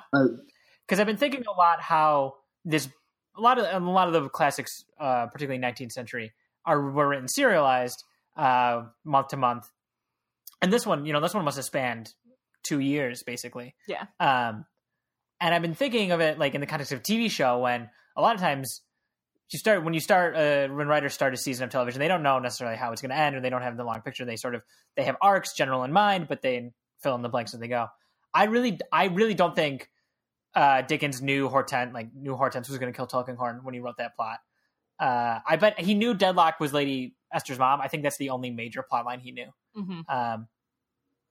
Because 0.86 1.00
I've 1.00 1.06
been 1.08 1.18
thinking 1.18 1.46
a 1.48 1.52
lot 1.52 1.82
how 1.82 2.36
this 2.66 2.90
a 3.38 3.42
lot 3.42 3.60
of 3.60 3.82
a 3.84 3.86
lot 3.86 4.08
of 4.08 4.14
the 4.22 4.28
classics, 4.30 4.84
uh, 5.00 5.28
particularly 5.28 5.60
19th 5.62 5.92
century, 5.92 6.34
are 6.66 6.82
were 6.92 7.08
written 7.08 7.28
serialized 7.28 8.04
uh, 8.38 8.84
month 9.04 9.30
to 9.30 9.38
month, 9.38 9.70
and 10.62 10.72
this 10.72 10.86
one, 10.86 11.06
you 11.06 11.14
know, 11.14 11.22
this 11.22 11.34
one 11.34 11.44
must 11.44 11.58
have 11.58 11.66
spanned 11.66 12.14
two 12.64 12.80
years 12.80 13.24
basically. 13.24 13.76
Yeah. 13.88 14.06
Um, 14.20 14.66
and 15.40 15.54
I've 15.54 15.62
been 15.62 15.76
thinking 15.76 16.12
of 16.12 16.20
it 16.20 16.40
like 16.40 16.56
in 16.56 16.62
the 16.62 16.68
context 16.68 16.92
of 16.92 17.00
a 17.00 17.04
TV 17.04 17.30
show 17.30 17.60
when 17.60 17.90
a 18.16 18.22
lot 18.22 18.36
of 18.36 18.42
times 18.42 18.82
you 19.52 19.60
start 19.60 19.84
when 19.84 19.94
you 19.94 20.00
start 20.00 20.36
uh, 20.36 20.68
when 20.74 20.88
writers 20.88 21.14
start 21.14 21.34
a 21.34 21.38
season 21.38 21.64
of 21.64 21.70
television, 21.70 22.00
they 22.00 22.08
don't 22.08 22.24
know 22.24 22.40
necessarily 22.40 22.76
how 22.76 22.92
it's 22.92 23.02
going 23.02 23.12
to 23.12 23.18
end, 23.18 23.36
or 23.36 23.42
they 23.42 23.50
don't 23.50 23.62
have 23.62 23.78
the 23.78 23.84
long 23.84 24.02
picture. 24.02 24.26
They 24.26 24.36
sort 24.36 24.56
of 24.56 24.64
they 24.96 25.04
have 25.04 25.16
arcs 25.22 25.54
general 25.54 25.84
in 25.84 25.94
mind, 25.94 26.28
but 26.28 26.42
they 26.42 26.72
fill 27.02 27.16
in 27.16 27.22
the 27.22 27.30
blanks 27.30 27.54
as 27.54 27.60
they 27.60 27.68
go. 27.68 27.88
I 28.34 28.46
really, 28.46 28.80
I 28.92 29.06
really 29.06 29.36
don't 29.36 29.56
think 29.56 29.90
uh, 30.54 30.82
Dickens 30.82 31.22
knew 31.22 31.48
Hortense 31.48 31.94
like 31.94 32.14
knew 32.14 32.36
Hortense 32.36 32.68
was 32.68 32.78
going 32.78 32.92
to 32.92 32.98
kill 32.98 33.08
Tulkinghorn 33.08 33.64
when 33.64 33.74
he 33.74 33.80
wrote 33.80 33.98
that 33.98 34.16
plot. 34.16 34.40
Uh, 35.00 35.40
I 35.48 35.56
bet 35.58 35.80
he 35.80 35.94
knew 35.94 36.14
Dedlock 36.14 36.60
was 36.60 36.74
Lady 36.74 37.16
Esther's 37.34 37.60
mom. 37.60 37.82
I 37.82 37.88
think 37.88 38.04
that's 38.04 38.18
the 38.18 38.30
only 38.30 38.50
major 38.50 38.84
plot 38.84 39.06
line 39.06 39.20
he 39.20 39.32
knew. 39.32 39.50
hmm 39.76 40.02
Um, 40.10 40.48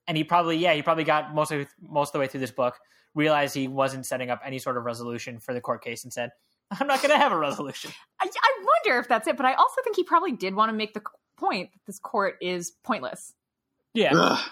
and 0.09 0.17
he 0.17 0.23
probably, 0.23 0.57
yeah, 0.57 0.73
he 0.75 0.83
probably 0.83 1.05
got 1.05 1.35
most 1.35 1.51
of 1.51 1.67
most 1.81 2.11
of 2.11 2.13
the 2.13 2.19
way 2.21 2.29
through 2.29 2.41
this 2.41 2.53
book, 2.53 2.77
realized 3.15 3.55
he 3.55 3.67
wasn't 3.67 4.07
setting 4.07 4.31
up 4.31 4.41
any 4.45 4.59
sort 4.59 4.77
of 4.77 4.85
resolution 4.85 5.41
for 5.41 5.53
the 5.53 5.61
court 5.61 5.83
case, 5.83 6.05
and 6.05 6.13
said, 6.13 6.31
"I'm 6.71 6.87
not 6.87 7.03
going 7.03 7.11
to 7.11 7.19
have 7.19 7.33
a 7.33 7.39
resolution." 7.39 7.91
I, 8.21 8.27
I 8.27 8.65
wonder 8.65 9.01
if 9.01 9.09
that's 9.09 9.27
it, 9.27 9.37
but 9.37 9.47
I 9.47 9.55
also 9.55 9.83
think 9.83 9.97
he 9.97 10.05
probably 10.05 10.33
did 10.33 10.55
want 10.55 10.71
to 10.71 10.77
make 10.77 10.95
the 10.95 11.03
point 11.37 11.73
that 11.73 11.81
this 11.87 11.99
court 11.99 12.37
is 12.41 12.71
pointless. 12.85 13.35
Yeah, 13.95 14.13
Ugh. 14.15 14.51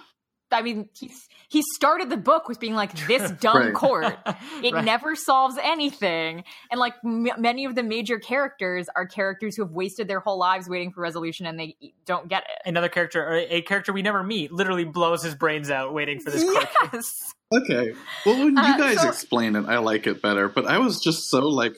I 0.54 0.62
mean, 0.62 0.88
he 0.98 1.10
he 1.48 1.62
started 1.74 2.08
the 2.10 2.16
book 2.16 2.48
with 2.48 2.58
being 2.58 2.74
like 2.74 2.92
this 3.06 3.30
dumb 3.40 3.56
Right. 3.56 3.74
court. 3.74 4.16
It 4.62 4.72
Right. 4.72 4.84
never 4.84 5.14
solves 5.14 5.56
anything, 5.62 6.44
and 6.70 6.80
like 6.80 6.94
m- 7.04 7.28
many 7.38 7.64
of 7.66 7.74
the 7.74 7.82
major 7.82 8.18
characters 8.18 8.88
are 8.96 9.06
characters 9.06 9.56
who 9.56 9.62
have 9.62 9.72
wasted 9.72 10.08
their 10.08 10.20
whole 10.20 10.38
lives 10.38 10.68
waiting 10.68 10.90
for 10.92 11.00
resolution, 11.02 11.44
and 11.46 11.58
they 11.60 11.76
don't 12.06 12.28
get 12.28 12.44
it. 12.44 12.68
Another 12.68 12.88
character, 12.88 13.22
or 13.22 13.34
a 13.36 13.60
character 13.62 13.92
we 13.92 14.02
never 14.02 14.22
meet, 14.22 14.52
literally 14.52 14.84
blows 14.84 15.22
his 15.22 15.34
brains 15.34 15.70
out 15.70 15.92
waiting 15.92 16.18
for 16.20 16.30
this 16.30 16.42
court. 16.44 16.66
Yes. 16.92 17.32
Okay. 17.54 17.92
Well, 18.26 18.36
when 18.38 18.56
you 18.56 18.62
Uh, 18.62 18.76
guys 18.78 19.00
so- 19.02 19.08
explain 19.08 19.54
it, 19.54 19.66
I 19.68 19.78
like 19.78 20.08
it 20.08 20.20
better. 20.20 20.48
But 20.48 20.66
I 20.66 20.78
was 20.78 20.98
just 21.00 21.28
so 21.30 21.40
like, 21.46 21.76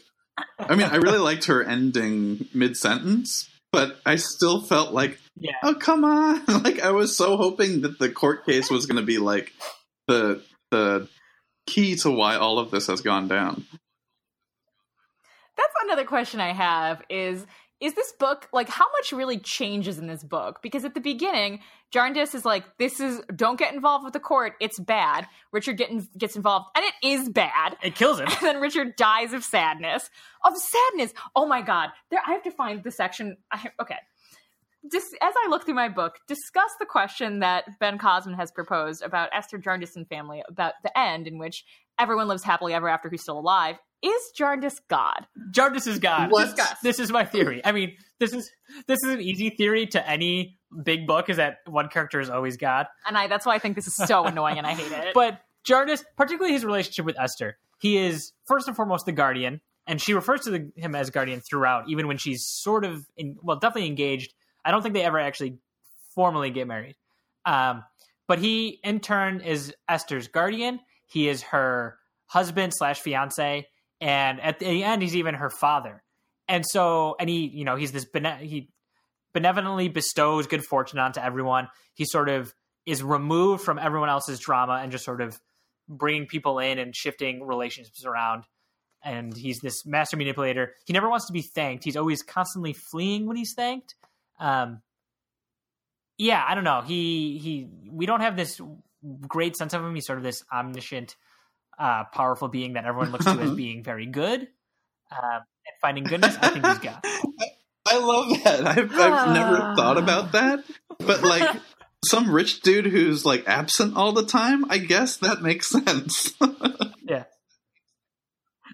I 0.59 0.75
mean, 0.75 0.87
I 0.87 0.97
really 0.97 1.19
liked 1.19 1.47
her 1.47 1.62
ending 1.62 2.47
mid 2.55 2.79
sentence, 2.79 3.51
but 3.77 4.01
I 4.07 4.17
still 4.17 4.62
felt 4.62 4.95
like, 4.95 5.19
Yeah, 5.37 5.53
oh 5.62 5.75
come 5.75 6.05
on! 6.05 6.43
like 6.65 6.81
I 6.81 6.93
was 6.93 7.15
so 7.15 7.37
hoping 7.37 7.83
that 7.83 7.99
the 7.99 8.09
court 8.09 8.47
case 8.47 8.71
was 8.71 8.87
going 8.87 8.97
to 8.97 9.07
be 9.07 9.19
like 9.19 9.53
the 10.09 10.43
the 10.71 11.09
key 11.67 11.97
to 11.97 12.11
why 12.11 12.37
all 12.37 12.59
of 12.59 12.71
this 12.71 12.87
has 12.87 13.03
gone 13.03 13.29
down. 13.29 13.67
That's 15.59 15.75
another 15.85 16.05
question 16.05 16.41
I 16.41 16.53
have 16.53 17.03
is 17.11 17.45
is 17.81 17.95
this 17.95 18.12
book 18.19 18.49
like 18.53 18.69
how 18.69 18.87
much 18.93 19.12
really 19.12 19.39
changes 19.39 19.99
in 19.99 20.07
this 20.07 20.25
book? 20.25 20.61
Because 20.62 20.85
at 20.85 20.95
the 20.95 21.01
beginning, 21.01 21.61
Jarndyce 21.91 22.35
is 22.35 22.45
like, 22.45 22.65
"This 22.79 23.01
is 23.01 23.21
don't 23.35 23.59
get 23.59 23.75
involved 23.75 24.05
with 24.05 24.15
the 24.15 24.21
court; 24.21 24.55
it's 24.61 24.79
bad." 24.81 25.27
Richard 25.53 25.77
get 25.77 25.91
in, 25.91 26.07
gets 26.17 26.37
involved, 26.37 26.71
and 26.75 26.85
it 26.85 26.95
is 27.03 27.29
bad. 27.29 27.77
it 27.83 27.95
kills 27.95 28.19
him. 28.19 28.29
And 28.37 28.41
then 28.43 28.61
Richard 28.61 28.97
dies 28.97 29.33
of 29.33 29.45
sadness. 29.45 30.09
Of 30.45 30.55
sadness! 30.57 31.12
Oh 31.35 31.47
my 31.47 31.61
god! 31.61 31.91
There, 32.11 32.21
I 32.27 32.33
have 32.33 32.43
to 32.45 32.51
find 32.51 32.83
the 32.83 32.91
section. 32.91 33.37
I, 33.53 33.71
okay, 33.81 33.99
just 34.91 35.07
as 35.21 35.35
I 35.45 35.49
look 35.49 35.65
through 35.65 35.75
my 35.75 35.89
book, 35.89 36.19
discuss 36.27 36.71
the 36.79 36.87
question 36.87 37.41
that 37.41 37.79
Ben 37.79 37.99
Cosman 37.99 38.37
has 38.37 38.51
proposed 38.51 39.03
about 39.03 39.29
Esther 39.33 39.59
Jarndyce 39.59 39.97
and 39.97 40.09
family 40.09 40.43
about 40.49 40.75
the 40.83 40.97
end, 40.99 41.27
in 41.27 41.39
which 41.39 41.65
everyone 41.99 42.29
lives 42.29 42.45
happily 42.45 42.73
ever 42.73 42.89
after 42.89 43.09
who's 43.09 43.23
still 43.23 43.39
alive. 43.39 43.77
Is 44.03 44.31
Jarndyce 44.35 44.81
God? 44.89 45.27
Jarndyce 45.51 45.87
is 45.87 45.99
God. 45.99 46.31
What? 46.31 46.57
Discuss. 46.57 46.79
This 46.83 47.01
is 47.01 47.11
my 47.11 47.25
theory. 47.25 47.61
I 47.65 47.73
mean, 47.73 47.97
this 48.19 48.33
is 48.33 48.51
this 48.87 49.03
is 49.03 49.15
an 49.15 49.21
easy 49.21 49.51
theory 49.51 49.87
to 49.89 50.09
any 50.09 50.59
big 50.85 51.07
book. 51.07 51.29
Is 51.29 51.39
that 51.39 51.59
one 51.67 51.89
character 51.89 52.21
is 52.21 52.31
always 52.31 52.57
God. 52.57 52.87
And 53.07 53.17
I 53.17 53.27
that's 53.27 53.47
why 53.47 53.55
I 53.55 53.59
think 53.59 53.75
this 53.75 53.87
is 53.87 53.97
so 53.97 54.25
annoying 54.25 54.59
and 54.59 54.67
I 54.67 54.75
hate 54.75 54.93
it. 54.93 55.15
But 55.15 55.41
Jarndyce, 55.65 56.05
particularly 56.17 56.53
his 56.53 56.65
relationship 56.65 57.05
with 57.05 57.19
Esther, 57.19 57.59
he 57.79 57.99
is 57.99 58.33
first 58.47 58.69
and 58.69 58.77
foremost 58.77 59.05
the 59.07 59.13
guardian, 59.13 59.61
and 59.87 60.01
she 60.01 60.15
refers 60.15 60.43
to 60.43 60.51
the, 60.51 60.73
him 60.77 60.95
as 60.95 61.11
guardian 61.11 61.41
throughout, 61.41 61.89
even 61.89 62.07
when 62.07 62.19
she's 62.19 62.47
sort 62.47 62.85
of, 62.85 63.05
in, 63.17 63.37
well, 63.43 63.57
definitely 63.59 63.89
engaged. 63.89 64.33
I 64.65 64.71
don't 64.71 64.83
think 64.83 64.95
they 64.95 65.03
ever 65.03 65.19
actually 65.19 65.59
formally 66.15 66.51
get 66.51 66.67
married. 66.67 66.97
Um, 67.45 67.85
but 68.29 68.39
he, 68.39 68.81
in 68.83 69.01
turn, 69.01 69.41
is 69.41 69.75
Esther's 69.89 70.29
guardian. 70.29 70.81
He 71.07 71.29
is 71.29 71.43
her 71.43 71.99
husband 72.27 72.73
slash 72.75 73.01
fiance, 73.01 73.67
and 74.01 74.41
at 74.41 74.59
the 74.59 74.85
end, 74.85 75.03
he's 75.03 75.17
even 75.17 75.35
her 75.35 75.51
father. 75.51 76.03
And 76.49 76.65
so, 76.67 77.17
and 77.19 77.29
he, 77.29 77.47
you 77.47 77.65
know, 77.65 77.77
he's 77.77 77.93
this 77.93 78.05
bene- 78.05 78.39
he 78.41 78.69
benevolently 79.33 79.89
bestows 79.89 80.47
good 80.47 80.65
fortune 80.65 80.99
onto 80.99 81.21
everyone. 81.21 81.69
He 81.95 82.05
sort 82.05 82.29
of 82.29 82.55
is 82.87 83.03
removed 83.03 83.65
from 83.65 83.79
everyone 83.79 84.09
else's 84.09 84.39
drama 84.39 84.81
and 84.83 84.93
just 84.93 85.05
sort 85.05 85.21
of 85.21 85.39
bringing 85.89 86.27
people 86.27 86.59
in 86.59 86.79
and 86.79 86.95
shifting 86.95 87.45
relationships 87.45 88.05
around. 88.05 88.45
And 89.03 89.37
he's 89.37 89.59
this 89.61 89.85
master 89.85 90.17
manipulator. 90.17 90.75
He 90.85 90.93
never 90.93 91.09
wants 91.09 91.27
to 91.27 91.33
be 91.33 91.43
thanked. 91.43 91.85
He's 91.85 91.97
always 91.97 92.23
constantly 92.23 92.75
fleeing 92.91 93.27
when 93.27 93.37
he's 93.37 93.55
thanked. 93.55 93.95
Um, 94.41 94.83
yeah, 96.19 96.45
I 96.47 96.55
don't 96.55 96.65
know. 96.65 96.81
He 96.81 97.39
he. 97.39 97.69
We 97.91 98.07
don't 98.07 98.21
have 98.21 98.37
this 98.37 98.61
great 99.29 99.57
sense 99.57 99.75
of 99.75 99.85
him. 99.85 99.95
He's 99.95 100.07
sort 100.07 100.19
of 100.19 100.25
this 100.25 100.43
omniscient, 100.53 101.15
uh, 101.79 102.05
powerful 102.12 102.49
being 102.49 102.75
that 102.75 102.85
everyone 102.85 103.12
looks 103.12 103.25
to 103.25 103.31
as 103.33 103.51
being 103.57 103.83
very 103.83 104.07
good. 104.07 104.41
Um, 105.11 105.41
and 105.67 105.75
finding 105.81 106.05
goodness, 106.05 106.37
I 106.41 106.51
think 106.51 106.67
he's 106.67 106.79
God. 106.79 107.01
I 107.89 107.99
love 107.99 108.43
that. 108.43 108.67
I've, 108.67 108.93
I've 108.93 109.33
never 109.33 109.75
thought 109.77 109.97
about 109.97 110.33
that, 110.33 110.65
but 110.99 111.23
like 111.23 111.61
some 112.05 112.31
rich 112.31 112.61
dude 112.62 112.87
who's 112.87 113.25
like 113.25 113.45
absent 113.47 113.97
all 113.97 114.12
the 114.12 114.27
time, 114.27 114.69
I 114.71 114.79
guess 114.79 115.19
that 115.19 115.41
makes 115.41 115.71
sense. 115.71 116.33
Yeah. 117.05 117.25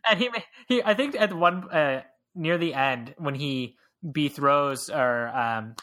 and 0.08 0.18
he 0.18 0.30
he 0.66 0.82
I 0.82 0.94
think 0.94 1.14
at 1.20 1.34
one 1.34 1.70
uh, 1.70 2.02
near 2.34 2.56
the 2.56 2.72
end 2.72 3.14
when 3.18 3.34
he 3.34 3.76
bethrows 4.02 4.88
or 4.88 5.28
um 5.28 5.74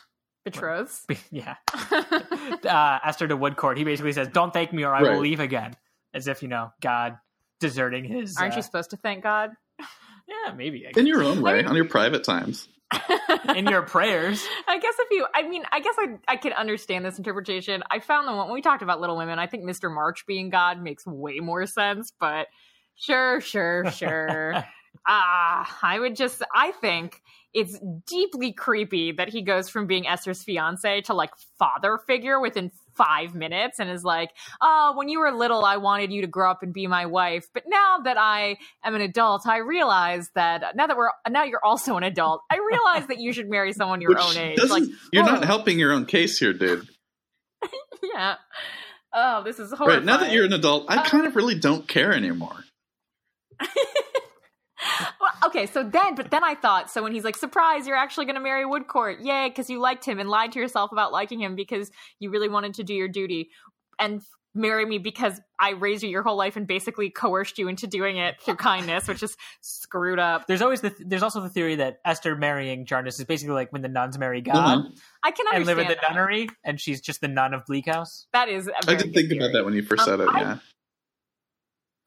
Betroths. 0.48 1.06
be- 1.08 1.18
yeah 1.30 1.56
uh, 1.72 3.00
Esther 3.06 3.28
to 3.28 3.38
Woodcourt, 3.38 3.78
he 3.78 3.84
basically 3.84 4.14
says, 4.14 4.30
"Don't 4.30 4.52
thank 4.54 4.74
me 4.74 4.84
or 4.84 4.94
I 4.94 5.04
will 5.04 5.20
leave 5.20 5.40
again," 5.40 5.76
as 6.14 6.28
if 6.28 6.42
you 6.42 6.48
know 6.48 6.72
God 6.82 7.18
deserting 7.60 8.06
his. 8.06 8.38
Aren't 8.38 8.54
uh, 8.54 8.58
you 8.58 8.62
supposed 8.64 8.92
to 8.92 8.98
thank 8.98 9.24
God? 9.24 9.52
Yeah, 9.80 10.54
maybe 10.54 10.86
I 10.86 10.98
In 11.00 11.08
your 11.08 11.24
own 11.24 11.42
way, 11.42 11.64
on 11.64 11.76
your 11.76 11.86
private 11.86 12.24
times. 12.24 12.68
in 13.56 13.68
your 13.68 13.84
prayers. 13.84 14.44
I 14.68 14.80
guess 14.80 14.96
if 14.98 15.08
you, 15.12 15.26
I 15.34 15.48
mean, 15.48 15.64
I 15.72 15.80
guess 15.80 15.96
I, 15.98 16.18
I 16.28 16.36
could 16.38 16.54
understand 16.54 17.06
this 17.06 17.18
interpretation. 17.18 17.84
I 17.90 18.00
found 18.00 18.28
that 18.28 18.36
when 18.36 18.52
we 18.52 18.62
talked 18.62 18.82
about 18.82 19.00
Little 19.00 19.18
Women, 19.18 19.38
I 19.38 19.48
think 19.48 19.64
Mr. 19.64 19.94
March 19.94 20.26
being 20.26 20.50
God 20.50 20.82
makes 20.82 21.06
way 21.06 21.40
more 21.40 21.66
sense, 21.66 22.12
but 22.20 22.48
sure, 22.96 23.42
sure, 23.42 23.90
sure. 23.92 24.64
Ah, 25.08 25.78
I 25.82 26.00
would 26.00 26.16
just, 26.16 26.42
I 26.54 26.72
think 26.72 27.22
it's 27.54 27.80
deeply 28.06 28.54
creepy 28.54 29.12
that 29.14 29.30
he 29.30 29.42
goes 29.42 29.70
from 29.70 29.88
being 29.88 30.08
Esther's 30.08 30.44
fiance 30.44 31.02
to 31.02 31.14
like 31.14 31.32
father 31.58 32.00
figure 32.06 32.40
within 32.40 32.72
five 32.96 33.34
minutes 33.34 33.80
and 33.80 33.90
is 33.90 34.04
like, 34.04 34.30
oh, 34.62 34.94
when 34.96 35.10
you 35.10 35.20
were 35.20 35.32
little, 35.32 35.66
I 35.66 35.78
wanted 35.78 36.12
you 36.12 36.22
to 36.22 36.28
grow 36.28 36.52
up 36.52 36.62
and 36.62 36.74
be 36.74 36.86
my 36.86 37.08
wife. 37.08 37.48
But 37.54 37.64
now 37.68 38.00
that 38.04 38.18
I 38.20 38.58
am 38.84 38.94
an 38.94 39.02
adult, 39.02 39.48
I 39.48 39.58
realize 39.58 40.30
that 40.36 40.76
now 40.76 40.86
that 40.86 40.96
we're, 40.96 41.10
now 41.30 41.44
you're 41.44 41.64
also 41.64 41.98
an 41.98 42.04
adult, 42.04 42.42
I 42.52 42.58
realize 42.58 43.08
that 43.08 43.20
you 43.20 43.34
should 43.34 43.50
marry 43.50 43.74
someone 43.74 44.02
your 44.02 44.10
Which 44.10 44.20
own 44.20 44.38
age. 44.38 44.60
Like, 44.70 44.84
you're 45.12 45.24
not 45.24 45.44
helping 45.44 45.80
your 45.80 45.92
own 45.92 46.06
case 46.06 46.38
here, 46.38 46.54
dude. 46.54 46.88
yeah. 48.04 48.36
Oh, 49.12 49.44
this 49.44 49.58
is 49.58 49.72
horrifying. 49.72 50.00
Right 50.00 50.06
now 50.06 50.18
that 50.18 50.32
you're 50.32 50.46
an 50.46 50.54
adult, 50.54 50.86
I 50.88 50.98
Uh, 50.98 51.04
kind 51.06 51.26
of 51.26 51.36
really 51.36 51.56
don't 51.56 51.88
care 51.88 52.14
anymore. 52.14 52.64
well, 55.20 55.32
okay, 55.46 55.66
so 55.66 55.84
then, 55.84 56.16
but 56.16 56.32
then 56.32 56.44
I 56.44 56.56
thought, 56.56 56.90
so 56.90 57.04
when 57.04 57.12
he's 57.14 57.24
like, 57.24 57.36
surprise, 57.38 57.86
you're 57.88 57.98
actually 57.98 58.26
going 58.26 58.36
to 58.36 58.42
marry 58.42 58.66
Woodcourt. 58.66 59.24
Yay, 59.24 59.50
because 59.50 59.70
you 59.70 59.80
liked 59.80 60.06
him 60.06 60.20
and 60.20 60.30
lied 60.30 60.52
to 60.54 60.60
yourself 60.60 60.92
about 60.92 61.12
liking 61.12 61.42
him 61.42 61.56
because 61.56 61.92
you 62.20 62.30
really 62.30 62.50
wanted 62.50 62.76
to 62.76 62.84
do 62.84 62.94
your 62.94 63.08
duty 63.08 63.50
and 63.98 64.22
marry 64.56 64.84
me 64.86 64.98
because 64.98 65.40
I 65.60 65.72
raised 65.72 66.02
you 66.02 66.10
your 66.10 66.24
whole 66.24 66.36
life 66.38 66.56
and 66.56 66.66
basically 66.66 67.10
coerced 67.12 67.60
you 67.60 67.68
into 67.68 67.86
doing 67.86 68.18
it 68.18 68.42
through 68.42 68.56
kindness, 68.56 69.08
which 69.08 69.22
is 69.22 69.38
screwed 69.62 70.18
up. 70.18 70.48
There's 70.48 70.62
always 70.64 70.82
the 70.82 70.92
there's 71.06 71.22
also 71.22 71.40
the 71.42 71.50
theory 71.50 71.76
that 71.76 72.00
Esther 72.04 72.36
marrying 72.36 72.86
Jarndyce 72.88 73.20
is 73.20 73.26
basically 73.26 73.54
like 73.54 73.72
when 73.72 73.84
the 73.84 73.90
nuns 73.90 74.18
marry 74.18 74.42
God 74.42 74.86
Mhm. 74.86 75.00
I 75.24 75.32
can 75.32 75.46
and 75.54 75.66
live 75.68 75.78
in 75.78 75.88
the 75.88 75.96
that. 75.96 76.04
nunnery, 76.16 76.50
and 76.64 76.80
she's 76.82 77.00
just 77.00 77.22
the 77.22 77.28
nun 77.28 77.54
of 77.54 77.64
Bleak 77.68 77.86
House. 77.86 78.26
That 78.34 78.50
is 78.50 78.68
a 78.68 78.76
I 78.76 78.80
very 78.86 78.98
did 78.98 79.04
good 79.04 79.14
think 79.30 79.40
about 79.42 79.54
that 79.54 79.66
when 79.66 79.76
you 79.76 79.84
first 79.84 80.02
Um, 80.02 80.06
said 80.08 80.20
it. 80.22 80.30
I- 80.34 80.42
Yeah. 80.42 80.58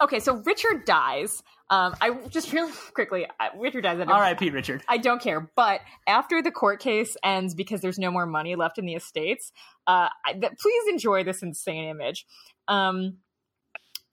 Okay, 0.02 0.18
so 0.18 0.42
Richard 0.44 0.84
dies. 0.84 1.42
Um, 1.72 1.94
I 2.02 2.10
just 2.28 2.52
really 2.52 2.70
quickly, 2.94 3.26
Richard 3.58 3.80
dies. 3.82 3.94
I 3.98 4.04
don't- 4.04 4.10
All 4.12 4.20
right, 4.20 4.38
Pete 4.38 4.52
Richard. 4.52 4.82
I 4.88 4.98
don't 4.98 5.22
care. 5.22 5.50
But 5.56 5.80
after 6.06 6.42
the 6.42 6.50
court 6.50 6.80
case 6.80 7.16
ends 7.24 7.54
because 7.54 7.80
there's 7.80 7.98
no 7.98 8.10
more 8.10 8.26
money 8.26 8.54
left 8.56 8.78
in 8.78 8.84
the 8.84 8.92
estates, 8.94 9.52
uh, 9.86 10.08
I, 10.26 10.34
th- 10.34 10.52
please 10.60 10.82
enjoy 10.90 11.24
this 11.24 11.42
insane 11.42 11.88
image. 11.88 12.26
Um, 12.68 13.18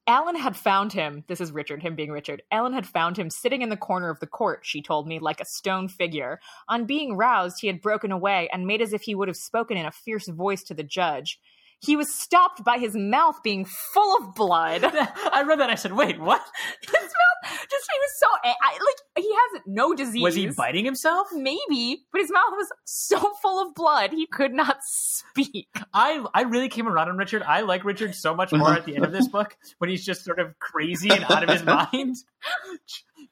Alan 0.07 0.35
had 0.37 0.55
found 0.55 0.93
him. 0.93 1.23
This 1.27 1.39
is 1.41 1.51
Richard, 1.51 1.83
him 1.83 1.95
being 1.95 2.11
Richard. 2.11 2.41
Alan 2.49 2.73
had 2.73 2.87
found 2.87 3.15
him 3.17 3.29
sitting 3.29 3.61
in 3.61 3.69
the 3.69 3.77
corner 3.77 4.09
of 4.09 4.19
the 4.19 4.25
court, 4.25 4.61
she 4.63 4.81
told 4.81 5.05
me, 5.07 5.19
like 5.19 5.39
a 5.41 5.45
stone 5.45 5.87
figure. 5.87 6.39
On 6.67 6.85
being 6.85 7.15
roused, 7.15 7.57
he 7.61 7.67
had 7.67 7.81
broken 7.81 8.11
away 8.11 8.49
and 8.51 8.65
made 8.65 8.81
as 8.81 8.93
if 8.93 9.01
he 9.03 9.13
would 9.13 9.27
have 9.27 9.37
spoken 9.37 9.77
in 9.77 9.85
a 9.85 9.91
fierce 9.91 10.27
voice 10.27 10.63
to 10.63 10.73
the 10.73 10.81
judge. 10.83 11.39
He 11.81 11.95
was 11.95 12.13
stopped 12.13 12.63
by 12.63 12.77
his 12.77 12.95
mouth 12.95 13.41
being 13.43 13.65
full 13.65 14.17
of 14.17 14.35
blood. 14.35 14.83
I 14.85 15.43
read 15.43 15.59
that. 15.59 15.63
and 15.63 15.71
I 15.71 15.75
said, 15.75 15.93
"Wait, 15.93 16.19
what? 16.19 16.41
his 16.81 16.91
mouth 16.91 17.51
just 17.69 17.89
he 17.91 17.99
was 17.99 18.19
so 18.19 18.27
I, 18.43 18.71
like 18.73 19.25
he 19.25 19.31
has 19.31 19.61
no 19.65 19.93
disease. 19.93 20.21
Was 20.21 20.35
he 20.35 20.47
biting 20.47 20.85
himself?" 20.85 21.27
Maybe, 21.33 22.05
but 22.11 22.21
his 22.21 22.31
mouth 22.31 22.51
was 22.51 22.67
so 22.85 23.19
full 23.41 23.61
of 23.65 23.73
blood 23.75 24.11
he 24.11 24.27
could 24.27 24.53
not 24.53 24.77
speak. 24.81 25.67
I 25.93 26.25
I 26.33 26.41
really 26.41 26.69
came 26.69 26.87
around 26.87 27.09
on 27.09 27.17
Richard. 27.17 27.43
I 27.43 27.61
like 27.61 27.85
Richard 27.85 28.13
so 28.13 28.35
much 28.35 28.51
more 28.51 28.73
at 28.73 28.85
the 28.85 28.95
end 28.95 29.05
of 29.05 29.11
this 29.11 29.27
book 29.27 29.55
when 29.77 29.89
he's 29.89 30.05
just 30.05 30.25
sort 30.25 30.39
of 30.39 30.57
crazy 30.59 31.09
and 31.09 31.23
out 31.25 31.43
of 31.43 31.49
his 31.49 31.63
mind. 31.63 32.17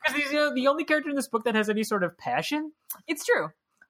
Because 0.04 0.16
he's 0.16 0.32
you 0.32 0.38
know, 0.38 0.54
the 0.54 0.68
only 0.68 0.84
character 0.84 1.10
in 1.10 1.16
this 1.16 1.28
book 1.28 1.44
that 1.46 1.56
has 1.56 1.70
any 1.70 1.84
sort 1.84 2.04
of 2.04 2.18
passion, 2.18 2.72
It's 3.08 3.26
true. 3.26 3.50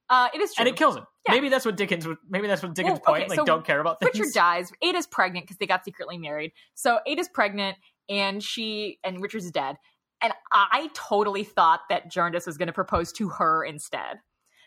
Uh, 0.10 0.30
it 0.34 0.40
is 0.42 0.54
true. 0.54 0.62
and 0.62 0.70
it 0.70 0.76
kills 0.78 0.96
him. 0.96 1.06
Yeah. 1.28 1.34
Maybe 1.34 1.50
that's 1.50 1.66
what 1.66 1.76
Dickens. 1.76 2.08
would- 2.08 2.18
Maybe 2.30 2.48
that's 2.48 2.64
what 2.64 2.74
Dickens' 2.74 3.00
Well, 3.06 3.16
point. 3.16 3.30
like, 3.30 3.38
so 3.40 3.44
don't 3.46 3.66
care 3.66 3.80
about 3.82 4.00
things. 4.00 4.14
Richard 4.18 4.34
dies. 4.34 4.72
Ada's 4.82 5.06
pregnant 5.08 5.46
because 5.46 5.58
they 5.58 5.68
got 5.68 5.84
secretly 5.84 6.18
married. 6.18 6.54
So 6.76 7.00
Ada's 7.06 7.28
pregnant, 7.28 7.78
and 8.10 8.42
she 8.42 9.00
and 9.04 9.22
Richard's 9.22 9.52
dead. 9.52 9.76
And 10.22 10.34
I 10.52 10.90
totally 10.94 11.44
thought 11.44 11.82
that 11.90 12.10
Jarndyce 12.10 12.48
was 12.48 12.58
going 12.58 12.68
to 12.68 12.74
propose 12.74 13.12
to 13.14 13.30
her 13.30 13.64
instead. 13.64 14.20